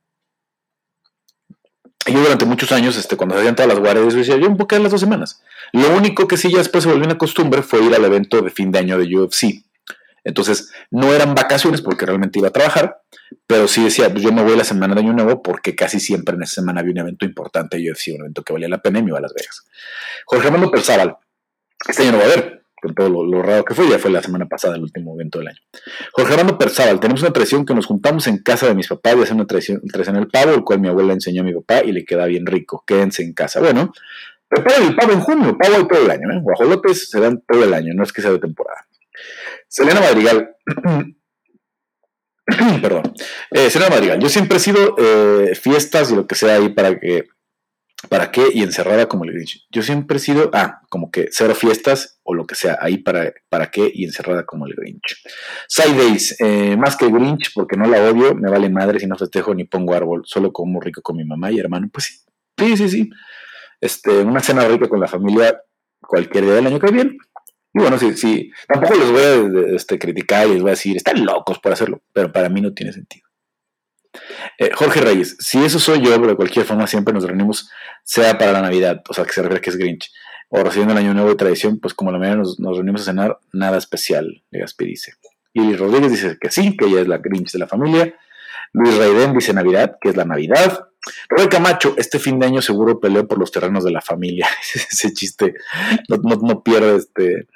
Y 2.06 2.12
yo 2.12 2.20
durante 2.20 2.44
muchos 2.44 2.72
años, 2.72 2.96
este, 2.96 3.16
cuando 3.16 3.36
se 3.36 3.42
hacían 3.42 3.54
todas 3.54 3.68
las 3.68 3.78
guardias, 3.78 4.12
yo 4.12 4.18
decía, 4.18 4.36
yo 4.36 4.48
un 4.48 4.56
poco 4.56 4.74
de 4.74 4.82
las 4.82 4.90
dos 4.90 5.00
semanas. 5.00 5.42
Lo 5.72 5.94
único 5.94 6.26
que 6.26 6.36
sí 6.36 6.50
ya 6.50 6.58
después 6.58 6.82
se 6.82 6.90
volvió 6.90 7.04
una 7.04 7.18
costumbre 7.18 7.62
fue 7.62 7.84
ir 7.84 7.94
al 7.94 8.04
evento 8.04 8.42
de 8.42 8.50
fin 8.50 8.72
de 8.72 8.80
año 8.80 8.98
de 8.98 9.16
UFC. 9.16 9.62
Entonces, 10.24 10.72
no 10.90 11.12
eran 11.12 11.34
vacaciones 11.34 11.82
porque 11.82 12.06
realmente 12.06 12.38
iba 12.38 12.48
a 12.48 12.52
trabajar, 12.52 12.98
pero 13.46 13.66
sí 13.66 13.82
decía, 13.82 14.10
pues 14.10 14.22
yo 14.22 14.32
me 14.32 14.42
voy 14.42 14.56
la 14.56 14.64
semana 14.64 14.94
de 14.94 15.00
Año 15.00 15.12
Nuevo 15.12 15.42
porque 15.42 15.74
casi 15.74 16.00
siempre 16.00 16.36
en 16.36 16.42
esa 16.42 16.56
semana 16.56 16.80
había 16.80 16.92
un 16.92 16.98
evento 16.98 17.24
importante 17.24 17.76
de 17.76 17.90
UFC, 17.90 18.14
un 18.14 18.22
evento 18.22 18.42
que 18.42 18.52
valía 18.52 18.68
la 18.68 18.80
pena 18.80 18.98
y 19.00 19.02
me 19.02 19.08
iba 19.08 19.18
a 19.18 19.22
Las 19.22 19.34
Vegas. 19.34 19.64
Jorge 20.26 20.46
Armando 20.46 20.70
Perzábal, 20.70 21.16
este 21.88 22.02
año 22.02 22.12
no 22.12 22.18
va 22.18 22.24
a 22.24 22.26
haber, 22.26 22.62
con 22.80 22.94
todo 22.94 23.08
lo, 23.08 23.42
raro 23.42 23.64
que 23.64 23.74
fue, 23.74 23.88
ya 23.88 23.98
fue 23.98 24.10
la 24.10 24.22
semana 24.22 24.46
pasada 24.46 24.76
el 24.76 24.82
último 24.82 25.14
evento 25.14 25.38
del 25.38 25.48
año. 25.48 25.58
Jorge 26.12 26.32
Armando 26.34 26.58
Perzábal, 26.58 27.00
tenemos 27.00 27.22
una 27.22 27.32
tradición 27.32 27.64
que 27.64 27.74
nos 27.74 27.86
juntamos 27.86 28.26
en 28.26 28.38
casa 28.38 28.66
de 28.66 28.74
mis 28.74 28.88
papás 28.88 29.14
y 29.16 29.22
hacemos 29.22 29.40
una 29.40 29.46
tradición, 29.46 29.80
tradición 29.92 30.16
el 30.16 30.28
pavo, 30.28 30.52
el 30.52 30.64
cual 30.64 30.80
mi 30.80 30.88
abuela 30.88 31.12
enseñó 31.12 31.42
a 31.42 31.44
mi 31.44 31.54
papá 31.54 31.82
y 31.84 31.92
le 31.92 32.04
queda 32.04 32.26
bien 32.26 32.44
rico. 32.46 32.82
Quédense 32.86 33.22
en 33.22 33.34
casa. 33.34 33.60
Bueno, 33.60 33.92
preparen 34.48 34.88
el 34.88 34.96
pavo 34.96 35.12
en 35.12 35.20
junio, 35.20 35.56
pavo 35.56 35.86
todo 35.86 36.02
el 36.02 36.10
año, 36.10 36.30
¿eh? 36.32 36.40
Guajolotes 36.42 37.08
se 37.08 37.20
dan 37.20 37.42
todo 37.46 37.62
el 37.64 37.72
año, 37.72 37.94
no 37.94 38.02
es 38.02 38.12
que 38.12 38.20
sea 38.20 38.32
de 38.32 38.38
temporada. 38.38 38.84
Selena 39.72 40.00
Madrigal. 40.02 40.54
Perdón. 42.82 43.14
Eh, 43.50 43.70
Selena 43.70 43.90
Madrigal. 43.90 44.20
Yo 44.20 44.28
siempre 44.28 44.58
he 44.58 44.60
sido 44.60 44.94
eh, 44.98 45.54
fiestas 45.54 46.12
y 46.12 46.14
lo 46.14 46.26
que 46.26 46.34
sea 46.34 46.56
ahí 46.56 46.68
para 46.68 47.00
que. 47.00 47.24
¿Para 48.10 48.32
qué? 48.32 48.48
Y 48.52 48.62
encerrada 48.64 49.06
como 49.06 49.24
el 49.24 49.32
Grinch. 49.32 49.64
Yo 49.70 49.80
siempre 49.82 50.16
he 50.16 50.20
sido, 50.20 50.50
ah, 50.52 50.80
como 50.90 51.12
que 51.12 51.28
cero 51.30 51.54
fiestas 51.54 52.18
o 52.24 52.34
lo 52.34 52.46
que 52.46 52.56
sea, 52.56 52.76
ahí 52.80 52.98
para, 52.98 53.32
para 53.48 53.70
qué 53.70 53.92
y 53.94 54.04
encerrada 54.04 54.44
como 54.44 54.66
el 54.66 54.74
Grinch. 54.74 55.22
Side 55.68 55.96
Days, 55.96 56.36
eh, 56.40 56.76
más 56.76 56.96
que 56.96 57.04
el 57.04 57.12
Grinch, 57.12 57.52
porque 57.54 57.76
no 57.76 57.86
la 57.86 58.02
odio, 58.02 58.34
me 58.34 58.50
vale 58.50 58.68
madre 58.70 58.98
si 58.98 59.06
no 59.06 59.16
festejo 59.16 59.54
ni 59.54 59.64
pongo 59.64 59.94
árbol, 59.94 60.22
solo 60.24 60.52
como 60.52 60.80
rico 60.80 61.00
con 61.00 61.16
mi 61.16 61.24
mamá 61.24 61.52
y 61.52 61.60
hermano. 61.60 61.88
Pues 61.92 62.06
sí, 62.06 62.18
sí, 62.58 62.76
sí, 62.76 62.88
sí. 62.88 63.10
Este, 63.80 64.18
una 64.18 64.40
cena 64.40 64.66
rica 64.66 64.88
con 64.88 64.98
la 64.98 65.06
familia 65.06 65.62
cualquier 66.00 66.44
día 66.44 66.54
del 66.54 66.66
año 66.66 66.80
que 66.80 66.90
viene. 66.90 67.16
Y 67.74 67.80
bueno, 67.80 67.98
sí, 67.98 68.14
sí, 68.14 68.50
tampoco 68.68 68.94
les 68.94 69.10
voy 69.10 69.22
a 69.22 69.76
este, 69.76 69.98
criticar 69.98 70.46
y 70.46 70.52
les 70.52 70.62
voy 70.62 70.70
a 70.70 70.72
decir, 70.72 70.96
están 70.96 71.24
locos 71.24 71.58
por 71.58 71.72
hacerlo, 71.72 72.02
pero 72.12 72.30
para 72.30 72.48
mí 72.48 72.60
no 72.60 72.74
tiene 72.74 72.92
sentido. 72.92 73.26
Eh, 74.58 74.70
Jorge 74.74 75.00
Reyes, 75.00 75.36
si 75.38 75.64
eso 75.64 75.78
soy 75.78 76.00
yo, 76.02 76.14
pero 76.16 76.28
de 76.28 76.36
cualquier 76.36 76.66
forma 76.66 76.86
siempre 76.86 77.14
nos 77.14 77.24
reunimos, 77.24 77.70
sea 78.04 78.36
para 78.36 78.52
la 78.52 78.60
Navidad, 78.60 79.02
o 79.08 79.14
sea, 79.14 79.24
que 79.24 79.32
se 79.32 79.42
refiere 79.42 79.62
que 79.62 79.70
es 79.70 79.76
Grinch, 79.76 80.12
o 80.50 80.62
recibiendo 80.62 80.92
el 80.92 80.98
Año 80.98 81.14
Nuevo 81.14 81.30
de 81.30 81.36
tradición, 81.36 81.80
pues 81.80 81.94
como 81.94 82.12
la 82.12 82.18
mayoría 82.18 82.42
nos, 82.42 82.60
nos 82.60 82.76
reunimos 82.76 83.02
a 83.02 83.04
cenar, 83.04 83.38
nada 83.52 83.78
especial, 83.78 84.44
Legaspi 84.50 84.84
dice. 84.84 85.14
Y 85.54 85.74
Rodríguez 85.76 86.10
dice 86.10 86.38
que 86.38 86.50
sí, 86.50 86.76
que 86.76 86.86
ella 86.86 87.00
es 87.00 87.08
la 87.08 87.18
Grinch 87.18 87.52
de 87.52 87.58
la 87.58 87.66
familia. 87.66 88.14
Luis 88.72 88.96
Raiden 88.96 89.34
dice 89.34 89.52
Navidad, 89.52 89.96
que 90.00 90.10
es 90.10 90.16
la 90.16 90.24
Navidad. 90.24 90.88
Roberto 91.28 91.56
Camacho, 91.56 91.94
este 91.96 92.18
fin 92.18 92.38
de 92.38 92.46
año 92.46 92.62
seguro 92.62 93.00
peleó 93.00 93.26
por 93.26 93.38
los 93.38 93.50
terrenos 93.50 93.84
de 93.84 93.90
la 93.90 94.00
familia. 94.00 94.48
Ese 94.74 95.12
chiste 95.12 95.54
no, 96.08 96.62
pierde 96.62 96.96
este. 96.96 97.48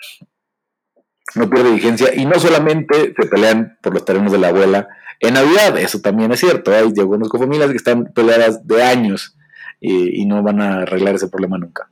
No 1.34 1.48
pierde 1.48 1.72
vigencia. 1.72 2.14
Y 2.14 2.24
no 2.24 2.38
solamente 2.38 3.14
se 3.18 3.26
pelean 3.28 3.78
por 3.82 3.94
los 3.94 4.04
terrenos 4.04 4.32
de 4.32 4.38
la 4.38 4.48
abuela 4.48 4.88
en 5.20 5.34
Navidad, 5.34 5.78
eso 5.78 6.00
también 6.00 6.32
es 6.32 6.40
cierto. 6.40 6.72
Hay 6.72 6.92
algunas 6.98 7.28
familias 7.30 7.70
que 7.70 7.76
están 7.76 8.12
peleadas 8.12 8.66
de 8.66 8.82
años 8.82 9.36
y, 9.80 10.24
no 10.26 10.42
van 10.42 10.60
a 10.60 10.82
arreglar 10.82 11.14
ese 11.14 11.28
problema 11.28 11.58
nunca. 11.58 11.88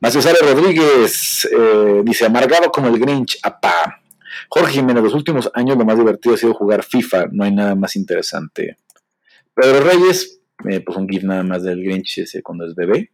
Macio 0.00 0.20
Rodríguez 0.42 1.48
eh, 1.50 2.02
dice: 2.04 2.26
amargado 2.26 2.70
como 2.70 2.88
el 2.88 2.98
Grinch, 2.98 3.38
apá. 3.42 4.00
Jorge 4.48 4.74
Jiménez, 4.74 5.02
los 5.02 5.14
últimos 5.14 5.50
años 5.54 5.76
lo 5.76 5.84
más 5.84 5.98
divertido 5.98 6.34
ha 6.34 6.38
sido 6.38 6.54
jugar 6.54 6.82
FIFA, 6.82 7.26
no 7.32 7.44
hay 7.44 7.52
nada 7.52 7.74
más 7.74 7.96
interesante. 7.96 8.76
Pedro 9.54 9.80
Reyes, 9.80 10.40
eh, 10.68 10.80
pues 10.80 10.96
un 10.96 11.08
GIF 11.08 11.24
nada 11.24 11.42
más 11.42 11.62
del 11.62 11.82
Grinch 11.82 12.18
ese 12.18 12.42
cuando 12.42 12.66
es 12.66 12.74
bebé, 12.74 13.12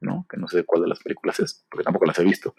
¿no? 0.00 0.26
Que 0.28 0.36
no 0.36 0.48
sé 0.48 0.64
cuál 0.64 0.82
de 0.82 0.88
las 0.88 1.00
películas 1.00 1.38
es, 1.40 1.64
porque 1.70 1.84
tampoco 1.84 2.06
las 2.06 2.18
he 2.18 2.24
visto. 2.24 2.54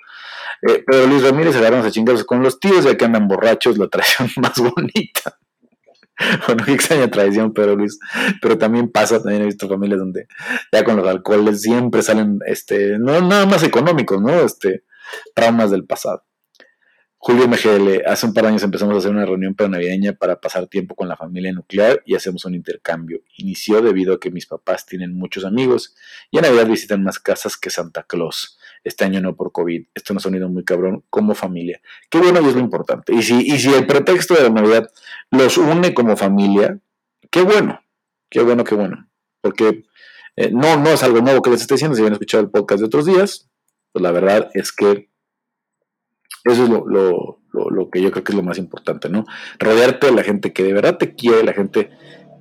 Eh, 0.61 0.83
Pedro 0.85 1.07
Luis 1.07 1.23
Ramírez 1.23 1.55
agarramos 1.55 1.85
a 1.85 1.91
chingados 1.91 2.23
con 2.23 2.41
los 2.41 2.59
tíos, 2.59 2.85
ya 2.85 2.95
que 2.97 3.05
andan 3.05 3.27
borrachos, 3.27 3.77
la 3.77 3.87
traición 3.87 4.29
más 4.37 4.57
bonita. 4.57 5.39
bueno, 6.47 6.63
qué 6.65 6.73
extraña 6.73 7.09
tradición, 7.09 7.53
Pedro 7.53 7.75
Luis, 7.75 7.97
pero 8.41 8.57
también 8.57 8.91
pasa, 8.91 9.21
también 9.21 9.43
he 9.43 9.45
visto 9.45 9.69
familias 9.69 9.99
donde 9.99 10.27
ya 10.71 10.83
con 10.83 10.97
los 10.97 11.07
alcoholes 11.07 11.61
siempre 11.61 12.01
salen, 12.01 12.39
este, 12.45 12.99
no 12.99 13.21
nada 13.21 13.45
más 13.45 13.63
económicos, 13.63 14.21
¿no? 14.21 14.41
Este, 14.41 14.83
traumas 15.33 15.71
del 15.71 15.85
pasado. 15.85 16.23
Julio 17.21 17.49
MGL, 17.49 18.07
hace 18.07 18.25
un 18.25 18.33
par 18.33 18.45
de 18.45 18.51
años 18.51 18.63
empezamos 18.63 18.95
a 18.95 18.99
hacer 18.99 19.11
una 19.11 19.25
reunión 19.25 19.53
navideña 19.69 20.13
para 20.13 20.39
pasar 20.39 20.67
tiempo 20.67 20.95
con 20.95 21.09
la 21.09 21.17
familia 21.17 21.51
nuclear 21.51 22.01
y 22.05 22.15
hacemos 22.15 22.45
un 22.45 22.55
intercambio. 22.55 23.19
Inició 23.35 23.81
debido 23.81 24.13
a 24.13 24.19
que 24.21 24.31
mis 24.31 24.45
papás 24.45 24.85
tienen 24.85 25.13
muchos 25.13 25.43
amigos 25.43 25.97
y 26.31 26.37
en 26.37 26.43
Navidad 26.43 26.67
visitan 26.67 27.03
más 27.03 27.19
casas 27.19 27.57
que 27.57 27.71
Santa 27.71 28.03
Claus. 28.03 28.57
Este 28.85 29.03
año 29.03 29.19
no 29.19 29.35
por 29.35 29.51
COVID. 29.51 29.87
Esto 29.93 30.13
nos 30.13 30.25
ha 30.25 30.29
unido 30.29 30.47
muy 30.47 30.63
cabrón 30.63 31.03
como 31.09 31.35
familia. 31.35 31.81
Qué 32.09 32.19
bueno 32.19 32.39
y 32.41 32.47
es 32.47 32.55
lo 32.55 32.61
importante. 32.61 33.13
Y 33.13 33.21
si, 33.21 33.73
el 33.73 33.85
pretexto 33.85 34.35
de 34.35 34.43
la 34.43 34.49
Navidad 34.49 34.89
los 35.29 35.57
une 35.57 35.93
como 35.93 36.15
familia, 36.15 36.79
qué 37.29 37.41
bueno. 37.41 37.81
Qué 38.29 38.41
bueno, 38.43 38.63
qué 38.63 38.75
bueno. 38.75 39.09
Porque 39.41 39.83
eh, 40.37 40.51
no, 40.53 40.77
no 40.77 40.89
es 40.91 41.03
algo 41.03 41.19
nuevo 41.19 41.41
que 41.41 41.49
les 41.49 41.59
esté 41.59 41.73
diciendo. 41.73 41.97
Si 41.97 42.01
habían 42.01 42.13
escuchado 42.13 42.45
el 42.45 42.49
podcast 42.49 42.79
de 42.79 42.85
otros 42.85 43.05
días, 43.05 43.49
pues 43.91 44.01
la 44.03 44.11
verdad 44.13 44.49
es 44.53 44.71
que 44.71 45.08
eso 46.45 46.63
es 46.63 46.69
lo, 46.69 47.89
que 47.91 48.01
yo 48.01 48.11
creo 48.11 48.23
que 48.23 48.31
es 48.31 48.35
lo 48.35 48.43
más 48.43 48.57
importante, 48.57 49.09
¿no? 49.09 49.25
Rodearte 49.59 50.07
de 50.07 50.13
la 50.13 50.23
gente 50.23 50.53
que 50.53 50.63
de 50.63 50.73
verdad 50.73 50.97
te 50.97 51.15
quiere, 51.15 51.43
la 51.43 51.53
gente 51.53 51.91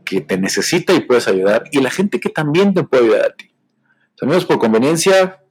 que 0.05 0.21
te 0.21 0.39
necesita 0.39 0.95
y 0.95 1.01
puedes 1.01 1.29
ayudar, 1.29 1.65
y 1.73 1.81
la 1.81 1.91
gente 1.91 2.21
que 2.21 2.31
también 2.31 2.75
te 2.75 2.85
puede 2.85 3.05
ayudar 3.05 3.27
a 3.27 3.35
ti. 3.35 3.53
Amigos 4.21 4.47
por 4.47 4.59
conveniencia, 4.59 5.43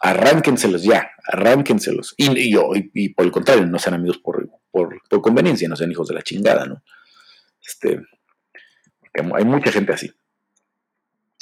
arránquenselos 0.00 0.82
ya, 0.82 1.10
arránquenselos. 1.26 2.14
Y, 2.16 2.30
y, 2.38 2.54
y, 2.94 3.08
por 3.10 3.26
el 3.26 3.32
contrario, 3.32 3.66
no 3.66 3.78
sean 3.78 3.94
amigos 3.94 4.18
por, 4.18 4.48
por, 4.70 5.00
conveniencia, 5.20 5.68
no 5.68 5.76
sean 5.76 5.90
hijos 5.90 6.08
de 6.08 6.14
la 6.14 6.22
chingada, 6.22 6.64
¿no? 6.64 6.82
Este, 7.66 8.00
hay 9.12 9.44
mucha 9.44 9.70
gente 9.70 9.92
así. 9.92 10.10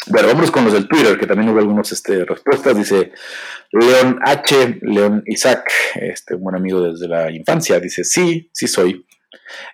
Bueno, 0.06 0.28
vamos 0.28 0.50
con 0.50 0.64
los 0.64 0.72
del 0.72 0.88
Twitter, 0.88 1.18
que 1.18 1.26
también 1.26 1.50
hubo 1.50 1.58
algunas 1.58 1.90
este, 1.92 2.24
respuestas. 2.24 2.76
Dice 2.76 3.12
León 3.72 4.18
H, 4.24 4.78
León 4.82 5.22
Isaac, 5.26 5.70
este, 5.96 6.36
un 6.36 6.44
buen 6.44 6.56
amigo 6.56 6.80
desde 6.82 7.08
la 7.08 7.30
infancia, 7.30 7.80
dice, 7.80 8.04
sí, 8.04 8.48
sí 8.52 8.68
soy. 8.68 9.04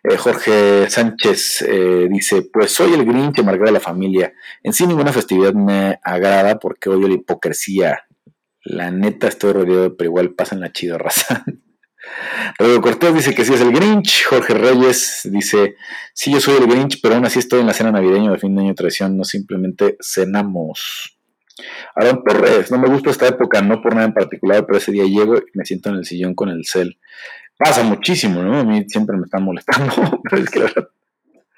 Eh, 0.03 0.17
Jorge 0.17 0.89
Sánchez 0.89 1.63
eh, 1.63 2.09
dice, 2.11 2.43
pues 2.53 2.73
soy 2.73 2.95
el 2.95 3.05
Grinch 3.05 3.39
amargado 3.39 3.67
de 3.67 3.73
la 3.73 3.81
familia. 3.81 4.33
En 4.63 4.73
sí 4.73 4.87
ninguna 4.87 5.13
festividad 5.13 5.53
me 5.53 5.99
agrada 6.03 6.59
porque 6.59 6.89
odio 6.89 7.09
la 7.09 7.15
hipocresía. 7.15 8.05
La 8.65 8.91
neta 8.91 9.29
estoy 9.29 9.53
rodeado, 9.53 9.97
pero 9.97 10.09
igual 10.09 10.35
pasan 10.35 10.61
la 10.61 10.73
chida 10.73 10.99
raza. 10.99 11.45
Rodrigo 12.59 12.81
Cortés 12.81 13.15
dice 13.15 13.35
que 13.35 13.45
sí 13.45 13.55
es 13.55 13.61
el 13.61 13.73
Grinch. 13.73 14.25
Jorge 14.27 14.55
Reyes 14.55 15.23
dice, 15.25 15.77
sí, 16.13 16.33
yo 16.33 16.41
soy 16.41 16.57
el 16.57 16.67
Grinch, 16.67 17.01
pero 17.03 17.15
aún 17.15 17.25
así 17.25 17.39
estoy 17.39 17.61
en 17.61 17.67
la 17.67 17.73
cena 17.73 17.93
navideña 17.93 18.31
de 18.31 18.39
fin 18.39 18.55
de 18.55 18.63
año 18.63 18.75
tradición, 18.75 19.17
no 19.17 19.25
simplemente 19.25 19.97
cenamos. 20.01 21.19
Aaron 21.95 22.23
Torres, 22.25 22.71
no 22.71 22.79
me 22.79 22.89
gusta 22.89 23.11
esta 23.11 23.29
época, 23.29 23.63
no 23.63 23.81
por 23.81 23.95
nada 23.95 24.07
en 24.07 24.15
particular, 24.15 24.65
pero 24.67 24.79
ese 24.79 24.93
día 24.93 25.05
llego 25.05 25.37
y 25.37 25.59
me 25.59 25.65
siento 25.65 25.91
en 25.91 25.97
el 25.97 26.05
sillón 26.05 26.35
con 26.35 26.49
el 26.49 26.65
cel. 26.65 26.99
Pasa 27.57 27.85
muchísimo, 27.85 28.43
¿no? 28.43 28.59
A 28.59 28.65
mí 28.65 28.85
siempre 28.89 29.17
me 29.17 29.25
están 29.25 29.45
molestando, 29.45 30.21
pero 30.23 30.43
es 30.43 30.51
que 30.51 30.59
la 30.59 30.65
verdad 30.67 30.89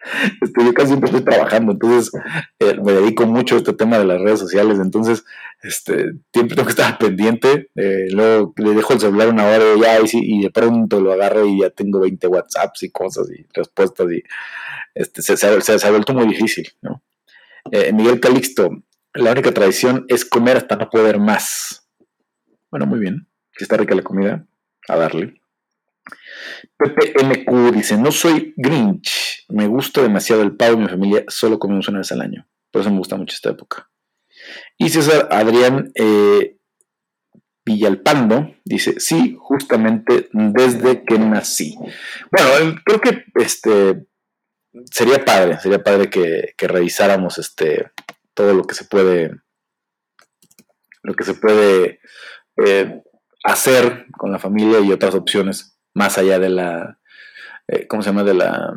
este, 0.41 0.65
yo 0.65 0.75
casi 0.75 0.89
siempre 0.89 1.11
estoy 1.11 1.25
trabajando, 1.25 1.73
entonces 1.73 2.13
eh, 2.59 2.77
me 2.83 2.93
dedico 2.93 3.27
mucho 3.27 3.55
a 3.55 3.59
este 3.59 3.73
tema 3.73 3.99
de 3.99 4.05
las 4.05 4.21
redes 4.21 4.41
sociales, 4.41 4.79
entonces 4.79 5.25
este, 5.63 6.13
siempre 6.33 6.57
tengo 6.57 6.67
que 6.67 6.71
estar 6.71 6.99
pendiente, 6.99 7.71
eh, 7.75 8.07
luego 8.11 8.53
le 8.57 8.75
dejo 8.75 8.93
el 8.95 9.01
celular 9.01 9.29
una 9.29 9.47
hora 9.47 9.65
y 9.77 9.81
ya, 9.81 10.01
y, 10.01 10.09
y, 10.13 10.43
de 10.43 10.51
pronto 10.51 11.01
lo 11.01 11.13
agarro 11.13 11.47
y 11.47 11.61
ya 11.61 11.71
tengo 11.71 12.01
20 12.01 12.27
WhatsApps 12.27 12.83
y 12.85 12.91
cosas 12.91 13.29
y 13.31 13.47
respuestas 13.53 14.11
y 14.13 14.23
este, 14.95 15.23
se, 15.23 15.37
se, 15.37 15.87
ha 15.87 15.91
vuelto 15.91 16.15
muy 16.15 16.27
difícil, 16.27 16.69
¿no? 16.83 17.03
Eh, 17.71 17.93
Miguel 17.93 18.21
Calixto, 18.21 18.71
la 19.13 19.33
única 19.33 19.53
tradición 19.53 20.05
es 20.09 20.25
comer 20.25 20.57
hasta 20.57 20.77
no 20.77 20.89
poder 20.89 21.19
más. 21.19 21.89
Bueno, 22.71 22.87
muy 22.87 22.99
bien, 22.99 23.27
si 23.57 23.65
está 23.65 23.77
rica 23.77 23.95
la 23.95 24.03
comida, 24.03 24.47
a 24.89 24.97
darle. 24.97 25.41
PPMQ 26.77 27.73
dice, 27.73 27.97
no 27.97 28.13
soy 28.13 28.55
Grinch, 28.57 29.45
me 29.49 29.67
gusta 29.67 30.03
demasiado 30.03 30.43
el 30.43 30.57
pavo 30.57 30.77
mi 30.77 30.89
familia 30.89 31.25
solo 31.29 31.59
comemos 31.59 31.89
una 31.89 31.99
vez 31.99 32.13
al 32.13 32.21
año. 32.21 32.47
Por 32.71 32.81
eso 32.81 32.91
me 32.91 32.99
gusta 32.99 33.17
mucho 33.17 33.35
esta 33.35 33.51
época. 33.51 33.89
Y 34.77 34.89
César 34.91 35.29
Adrián, 35.31 35.93
eh, 35.95 36.57
Villalpando 37.65 38.55
dice, 38.65 39.01
sí, 39.01 39.37
justamente 39.41 40.29
desde 40.33 41.05
que 41.05 41.19
nací. 41.19 41.77
Bueno, 42.31 42.81
creo 42.85 43.01
que 43.01 43.25
este 43.35 44.07
sería 44.93 45.25
padre, 45.25 45.59
sería 45.59 45.83
padre 45.83 46.09
que, 46.09 46.55
revisáramos 46.59 47.39
este 47.39 47.91
todo 48.35 48.55
lo 48.55 48.65
que 48.65 48.75
se 48.75 48.85
puede 48.85 49.33
lo 51.03 51.15
que 51.15 51.25
se 51.25 51.35
puede 51.35 52.01
eh, 52.65 53.03
hacer 53.43 54.07
con 54.17 54.31
la 54.31 54.39
familia 54.39 54.81
y 54.81 54.93
otras 54.93 55.15
opciones 55.15 55.76
más 55.97 56.19
allá 56.19 56.39
de 56.39 56.51
la 56.51 56.99
eh, 57.69 57.87
¿cómo 57.89 58.03
se 58.03 58.11
llama? 58.11 58.23
de 58.23 58.35
la 58.35 58.77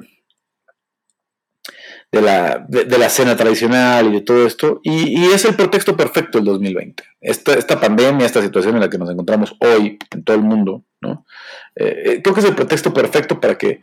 de 2.12 2.22
la, 2.24 2.66
de, 2.68 2.98
la 2.98 3.08
cena 3.08 3.38
tradicional 3.38 4.08
y 4.08 4.14
de 4.14 4.22
todo 4.22 4.48
esto. 4.48 4.80
Y, 4.82 5.26
es 5.26 5.46
el 5.46 5.54
pretexto 5.54 5.96
perfecto 5.96 6.40
el 6.40 6.46
2020. 6.46 7.04
Esta, 7.22 7.54
esta 7.54 7.80
pandemia, 7.80 8.26
esta 8.26 8.42
situación 8.42 8.74
en 8.74 8.82
la 8.82 8.90
que 8.90 8.98
nos 8.98 9.12
encontramos 9.12 9.56
hoy 9.60 10.00
en 10.10 10.24
todo 10.24 10.36
el 10.36 10.42
mundo, 10.42 10.84
¿no? 11.02 11.28
Eh, 11.76 12.04
eh, 12.06 12.22
creo 12.24 12.34
que 12.34 12.40
es 12.40 12.48
el 12.48 12.56
pretexto 12.56 12.92
perfecto 12.96 13.40
para 13.40 13.60
que 13.60 13.82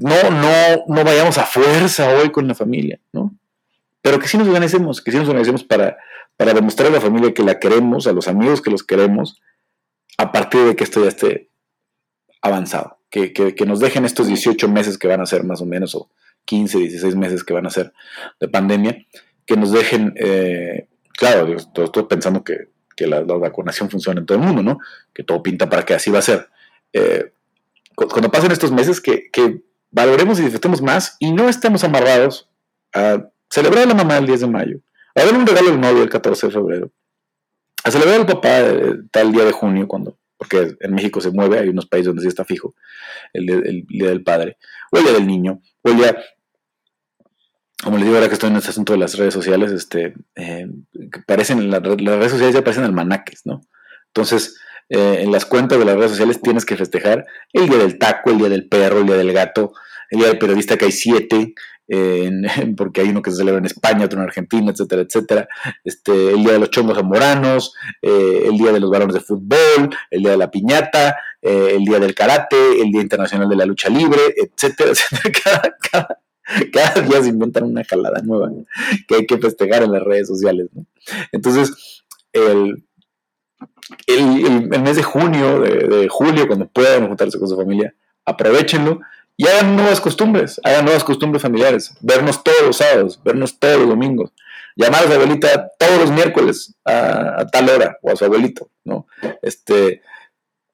no, 0.00 0.30
no, 0.30 0.84
no 0.88 1.04
vayamos 1.04 1.38
a 1.38 1.44
fuerza 1.44 2.08
hoy 2.08 2.30
con 2.30 2.48
la 2.48 2.56
familia, 2.56 2.98
¿no? 3.12 3.32
Pero 4.02 4.18
que 4.18 4.26
sí 4.26 4.36
nos 4.36 4.48
organicemos, 4.48 5.00
que 5.00 5.12
sí 5.12 5.18
nos 5.18 5.28
organicemos 5.28 5.62
para, 5.62 5.96
para 6.36 6.54
demostrar 6.54 6.88
a 6.88 6.94
la 6.94 7.00
familia 7.00 7.34
que 7.34 7.44
la 7.44 7.60
queremos, 7.60 8.08
a 8.08 8.12
los 8.12 8.26
amigos 8.26 8.62
que 8.62 8.70
los 8.70 8.82
queremos, 8.82 9.40
a 10.16 10.32
partir 10.32 10.64
de 10.64 10.74
que 10.74 10.82
esto 10.82 11.00
ya 11.02 11.08
esté 11.08 11.47
avanzado. 12.42 12.98
Que, 13.10 13.32
que, 13.32 13.54
que 13.54 13.64
nos 13.64 13.80
dejen 13.80 14.04
estos 14.04 14.26
18 14.26 14.68
meses 14.68 14.98
que 14.98 15.08
van 15.08 15.20
a 15.20 15.26
ser 15.26 15.42
más 15.44 15.62
o 15.62 15.66
menos, 15.66 15.94
o 15.94 16.10
15, 16.48 16.78
16 16.78 17.14
meses 17.14 17.44
que 17.44 17.52
van 17.52 17.66
a 17.66 17.70
ser 17.70 17.92
de 18.40 18.48
pandemia, 18.48 19.06
que 19.46 19.56
nos 19.56 19.70
dejen, 19.70 20.14
eh, 20.16 20.88
claro, 21.12 21.54
estoy 21.54 22.04
pensando 22.04 22.42
que, 22.42 22.68
la, 23.06 23.20
vacunación 23.20 23.88
funciona 23.88 24.20
en 24.20 24.26
todo 24.26 24.38
el 24.38 24.44
mundo, 24.44 24.62
¿no? 24.62 24.78
Que 25.14 25.22
todo 25.22 25.42
pinta 25.42 25.68
para 25.68 25.84
que 25.84 25.94
así 25.94 26.10
va 26.10 26.18
a 26.18 26.22
ser. 26.22 26.48
Eh, 26.92 27.32
cuando 27.94 28.30
pasen 28.30 28.50
estos 28.50 28.72
meses, 28.72 29.00
que, 29.00 29.30
valoremos 29.90 30.38
y 30.38 30.42
disfrutemos 30.42 30.82
más 30.82 31.16
y 31.18 31.32
no 31.32 31.48
estemos 31.48 31.82
amarrados 31.82 32.48
a 32.92 33.26
celebrar 33.48 33.84
a 33.84 33.86
la 33.86 33.94
mamá 33.94 34.18
el 34.18 34.26
10 34.26 34.40
de 34.40 34.46
mayo, 34.46 34.78
a 35.14 35.24
dar 35.24 35.34
un 35.34 35.46
regalo 35.46 35.70
al 35.70 35.80
novio 35.80 36.02
el 36.02 36.10
14 36.10 36.48
de 36.48 36.52
febrero, 36.52 36.90
a 37.84 37.90
celebrar 37.90 38.20
al 38.20 38.26
papá 38.26 38.60
eh, 38.60 38.96
tal 39.10 39.32
día 39.32 39.44
de 39.44 39.52
junio, 39.52 39.86
cuando 39.86 40.16
porque 40.38 40.76
en 40.80 40.94
México 40.94 41.20
se 41.20 41.30
mueve, 41.30 41.58
hay 41.58 41.68
unos 41.68 41.86
países 41.86 42.06
donde 42.06 42.22
sí 42.22 42.28
está 42.28 42.44
fijo, 42.44 42.74
el, 43.32 43.84
día 43.86 44.08
del 44.08 44.22
padre, 44.22 44.56
o 44.90 44.96
el 44.96 45.04
día 45.04 45.12
del 45.12 45.26
niño, 45.26 45.60
o 45.82 45.90
el 45.90 45.96
día 45.96 46.16
como 47.82 47.96
les 47.96 48.06
digo 48.06 48.16
ahora 48.16 48.28
que 48.28 48.34
estoy 48.34 48.50
en 48.50 48.56
este 48.56 48.70
asunto 48.70 48.92
de 48.92 48.98
las 48.98 49.16
redes 49.16 49.32
sociales, 49.34 49.70
este, 49.70 50.14
eh, 50.34 50.66
parecen, 51.26 51.70
las 51.70 51.80
redes 51.80 52.32
sociales 52.32 52.54
ya 52.54 52.64
parecen 52.64 52.82
almanaques, 52.82 53.42
¿no? 53.44 53.60
Entonces, 54.08 54.58
eh, 54.88 55.18
en 55.20 55.30
las 55.30 55.44
cuentas 55.44 55.78
de 55.78 55.84
las 55.84 55.94
redes 55.94 56.10
sociales 56.10 56.40
tienes 56.40 56.64
que 56.64 56.76
festejar 56.76 57.24
el 57.52 57.68
día 57.68 57.78
del 57.78 57.98
taco, 57.98 58.30
el 58.30 58.38
día 58.38 58.48
del 58.48 58.68
perro, 58.68 58.98
el 58.98 59.06
día 59.06 59.16
del 59.16 59.32
gato, 59.32 59.74
el 60.10 60.18
día 60.18 60.28
del 60.28 60.38
periodista 60.38 60.76
que 60.76 60.86
hay 60.86 60.92
siete, 60.92 61.54
porque 62.76 63.00
hay 63.00 63.08
uno 63.08 63.22
que 63.22 63.30
se 63.30 63.38
celebra 63.38 63.58
en 63.60 63.66
España, 63.66 64.04
otro 64.04 64.18
en 64.18 64.26
Argentina, 64.26 64.70
etcétera, 64.70 65.02
etcétera. 65.02 65.48
Este, 65.84 66.30
el 66.30 66.42
día 66.42 66.52
de 66.52 66.58
los 66.58 66.70
chongos 66.70 66.96
zamoranos, 66.96 67.74
eh, 68.02 68.44
el 68.46 68.58
día 68.58 68.72
de 68.72 68.80
los 68.80 68.90
balones 68.90 69.14
de 69.14 69.20
fútbol, 69.20 69.90
el 70.10 70.20
día 70.20 70.32
de 70.32 70.36
la 70.36 70.50
piñata, 70.50 71.16
el 71.40 71.84
día 71.84 71.98
del 71.98 72.14
karate, 72.14 72.82
el 72.82 72.90
día 72.90 73.00
internacional 73.00 73.48
de 73.48 73.56
la 73.56 73.64
lucha 73.64 73.88
libre, 73.88 74.20
etcétera, 74.36 74.90
etcétera. 74.92 75.76
Cada, 76.72 77.02
día 77.02 77.22
se 77.22 77.28
inventan 77.28 77.64
una 77.64 77.84
jalada 77.84 78.20
nueva 78.22 78.50
que 79.06 79.16
hay 79.16 79.26
que 79.26 79.38
festejar 79.38 79.82
en 79.82 79.92
las 79.92 80.02
redes 80.02 80.28
sociales. 80.28 80.68
Entonces, 81.30 82.04
el, 82.32 82.84
el, 84.06 84.68
mes 84.68 84.96
de 84.96 85.02
junio, 85.02 85.60
de, 85.60 86.08
julio, 86.08 86.46
cuando 86.46 86.68
puedan 86.68 87.06
juntarse 87.06 87.38
con 87.38 87.48
su 87.48 87.56
familia, 87.56 87.94
aprovechenlo 88.24 89.00
y 89.40 89.46
hagan 89.46 89.76
nuevas 89.76 90.00
costumbres, 90.00 90.60
hagan 90.64 90.84
nuevas 90.84 91.04
costumbres 91.04 91.40
familiares, 91.40 91.94
vernos 92.00 92.42
todos 92.42 92.60
los 92.66 92.76
sábados, 92.76 93.20
vernos 93.24 93.56
todos 93.60 93.78
los 93.78 93.88
domingos, 93.88 94.32
llamar 94.74 95.04
a 95.04 95.06
su 95.06 95.12
abuelita 95.12 95.70
todos 95.78 96.00
los 96.00 96.10
miércoles 96.10 96.74
a, 96.84 97.46
tal 97.46 97.68
hora, 97.70 97.98
o 98.02 98.10
a 98.10 98.16
su 98.16 98.24
abuelito, 98.24 98.68
¿no? 98.84 99.06
Este, 99.40 100.02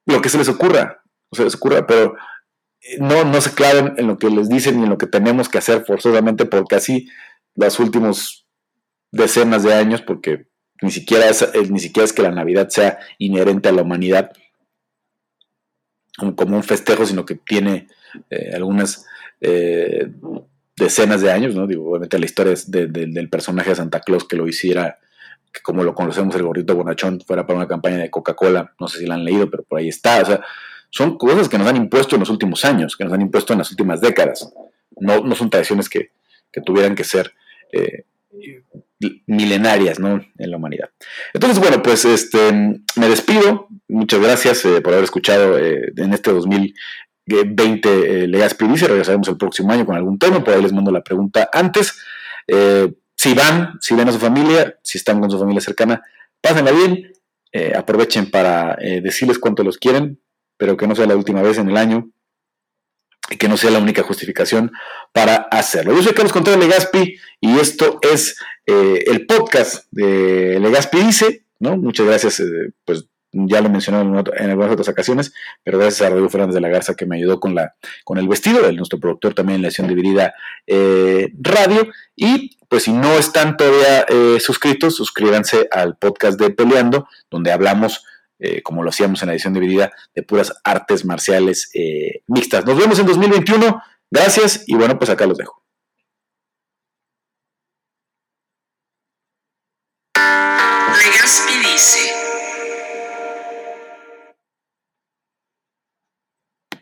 lo 0.07 0.23
que 0.23 0.31
se 0.31 0.39
les 0.39 0.49
ocurra, 0.49 1.03
se 1.31 1.45
les 1.45 1.55
ocurra, 1.55 1.87
pero 1.87 2.17
no, 2.99 3.25
no 3.25 3.41
se 3.43 3.53
claven 3.53 3.95
en 3.99 4.07
lo 4.07 4.17
que 4.17 4.31
les 4.31 4.49
dicen 4.49 4.79
ni 4.79 4.85
en 4.85 4.91
lo 4.91 4.99
que 4.99 5.07
tenemos 5.07 5.51
que 5.51 5.59
hacer 5.59 5.85
forzosamente, 5.85 6.47
porque 6.47 6.77
así 6.77 7.11
las 7.55 7.79
últimas 7.79 8.47
decenas 9.13 9.63
de 9.63 9.75
años, 9.75 10.01
porque 10.01 10.47
ni 10.81 10.91
siquiera 10.91 11.29
es, 11.29 11.71
ni 11.71 11.81
siquiera 11.81 12.07
es 12.07 12.15
que 12.15 12.23
la 12.23 12.31
Navidad 12.31 12.71
sea 12.71 12.99
inherente 13.19 13.69
a 13.69 13.73
la 13.73 13.83
humanidad 13.83 14.33
como 16.17 16.57
un 16.57 16.63
festejo, 16.63 17.07
sino 17.07 17.25
que 17.25 17.35
tiene 17.35 17.89
eh, 18.31 18.53
algunas 18.55 19.07
eh, 19.41 20.09
decenas 20.77 21.21
de 21.21 21.31
años, 21.31 21.55
¿no? 21.55 21.67
Digo, 21.67 21.89
obviamente 21.89 22.19
la 22.19 22.25
historia 22.25 22.53
es 22.53 22.71
del 22.71 23.29
personaje 23.29 23.71
de 23.71 23.77
Santa 23.77 24.01
Claus 24.01 24.25
que 24.25 24.37
lo 24.37 24.49
hiciera, 24.49 24.99
que 25.53 25.61
como 25.63 25.85
lo 25.85 25.95
conocemos, 25.95 26.35
el 26.35 26.43
gordito 26.43 26.75
bonachón, 26.75 27.21
fuera 27.21 27.47
para 27.47 27.59
una 27.59 27.69
campaña 27.69 27.99
de 27.99 28.11
Coca-Cola, 28.11 28.75
no 28.79 28.89
sé 28.89 28.99
si 28.99 29.07
la 29.07 29.15
han 29.15 29.25
leído, 29.25 29.51
pero 29.51 29.63
por 29.63 29.79
ahí 29.79 29.89
está, 29.89 30.23
o 30.23 30.25
sea, 30.25 30.41
son 30.91 31.19
cosas 31.19 31.49
que 31.49 31.59
nos 31.59 31.67
han 31.67 31.77
impuesto 31.77 32.17
en 32.17 32.21
los 32.21 32.31
últimos 32.31 32.65
años, 32.65 32.97
que 32.97 33.05
nos 33.05 33.13
han 33.13 33.21
impuesto 33.21 33.53
en 33.53 33.59
las 33.59 33.71
últimas 33.71 34.01
décadas. 34.01 34.53
No, 34.97 35.21
no 35.25 35.35
son 35.35 35.51
tradiciones 35.51 35.89
que, 35.89 36.11
tuvieran 36.65 36.95
que 36.95 37.03
ser 37.03 37.33
eh, 37.73 38.05
milenarias 39.27 39.99
¿no? 39.99 40.25
en 40.39 40.51
la 40.51 40.57
humanidad. 40.57 40.91
Entonces, 41.33 41.59
bueno, 41.59 41.83
pues 41.83 42.05
este, 42.05 42.53
me 42.53 43.09
despido. 43.09 43.69
Muchas 43.89 44.21
gracias 44.21 44.65
eh, 44.65 44.81
por 44.81 44.93
haber 44.93 45.05
escuchado 45.05 45.59
eh, 45.59 45.93
en 45.97 46.13
este 46.13 46.33
2020 46.33 48.27
Legazpi 48.29 48.67
dice. 48.67 48.89
Regresaremos 48.89 49.29
el 49.29 49.37
próximo 49.37 49.73
año 49.73 49.87
con 49.87 49.97
algún 49.97 50.19
tema. 50.19 50.43
Por 50.43 50.55
ahí 50.55 50.63
les 50.63 50.73
mando 50.73 50.91
la 50.91 51.03
pregunta 51.03 51.49
antes. 51.53 51.95
si 53.17 53.35
van, 53.35 53.79
si 53.81 53.95
ven 53.95 54.09
a 54.09 54.13
su 54.13 54.19
familia, 54.19 54.79
si 54.83 54.99
están 54.99 55.21
con 55.21 55.31
su 55.31 55.39
familia 55.39 55.61
cercana, 55.61 56.03
pásenla 56.41 56.73
bien. 56.73 57.13
aprovechen 57.77 58.31
para 58.31 58.77
decirles 59.03 59.39
cuánto 59.39 59.63
los 59.63 59.79
quieren, 59.79 60.21
pero 60.59 60.77
que 60.77 60.87
no 60.87 60.95
sea 60.95 61.07
la 61.07 61.17
última 61.17 61.43
vez 61.43 61.59
en 61.59 61.71
el 61.71 61.77
año 61.77 62.11
y 63.31 63.37
que 63.37 63.49
no 63.49 63.57
sea 63.57 63.71
la 63.71 63.79
única 63.79 64.03
justificación 64.03 64.73
para 65.13 65.37
hacerlo. 65.51 65.95
Yo 65.95 66.03
soy 66.03 66.13
Carlos 66.13 66.33
Contreras 66.33 66.61
Legaspi 66.61 67.17
y 67.41 67.59
esto 67.59 67.99
es 68.03 68.37
eh, 68.67 69.05
el 69.07 69.27
podcast 69.27 69.87
de 69.91 70.59
Legaspi 70.61 70.99
Dice, 71.01 71.45
¿no? 71.59 71.77
Muchas 71.77 72.07
gracias, 72.07 72.41
eh, 72.41 72.73
pues 72.85 73.07
ya 73.33 73.61
lo 73.61 73.69
mencioné 73.69 74.01
en, 74.01 74.51
algunas 74.51 74.73
otras 74.73 74.89
ocasiones, 74.89 75.33
pero 75.65 75.79
gracias 75.79 76.03
a 76.07 76.11
Rodrigo 76.11 76.29
Fernández 76.29 76.55
de 76.55 76.61
la 76.61 76.69
Garza 76.69 76.95
que 76.95 77.07
me 77.07 77.17
ayudó 77.17 77.41
con, 77.41 77.55
la, 77.55 77.75
con 78.05 78.19
el 78.19 78.29
vestido, 78.29 78.63
de 78.63 78.73
nuestro 78.73 79.01
productor 79.01 79.35
también 79.35 79.57
en 79.57 79.63
la 79.63 79.69
edición 79.69 79.89
dividida 79.89 80.35
eh, 80.69 81.33
radio. 81.41 81.89
Y 82.15 82.57
pues 82.69 82.85
si 82.85 82.93
no 82.93 83.13
están 83.15 83.57
todavía 83.57 84.07
suscritos, 84.39 84.97
suscríbanse 84.97 85.69
al 85.71 85.97
podcast 85.97 86.39
de 86.39 86.51
Peleando, 86.51 87.09
donde 87.31 87.53
hablamos 87.53 88.05
eh, 88.39 88.63
como 88.63 88.83
lo 88.83 88.91
hacíamos 88.91 89.23
en 89.23 89.29
la 89.29 89.35
edición 89.35 89.55
dividida, 89.55 89.93
de 90.15 90.23
puras 90.23 90.53
artes 90.65 91.05
marciales 91.05 91.71
eh, 91.75 92.23
mixtas. 92.27 92.65
Nos 92.65 92.79
vemos 92.79 92.99
en 92.99 93.07
2021. 93.07 93.83
Gracias 94.11 94.65
y 94.67 94.75
bueno, 94.75 94.99
pues 94.99 95.11
acá 95.11 95.27
los 95.27 95.39
dejo. 95.39 95.65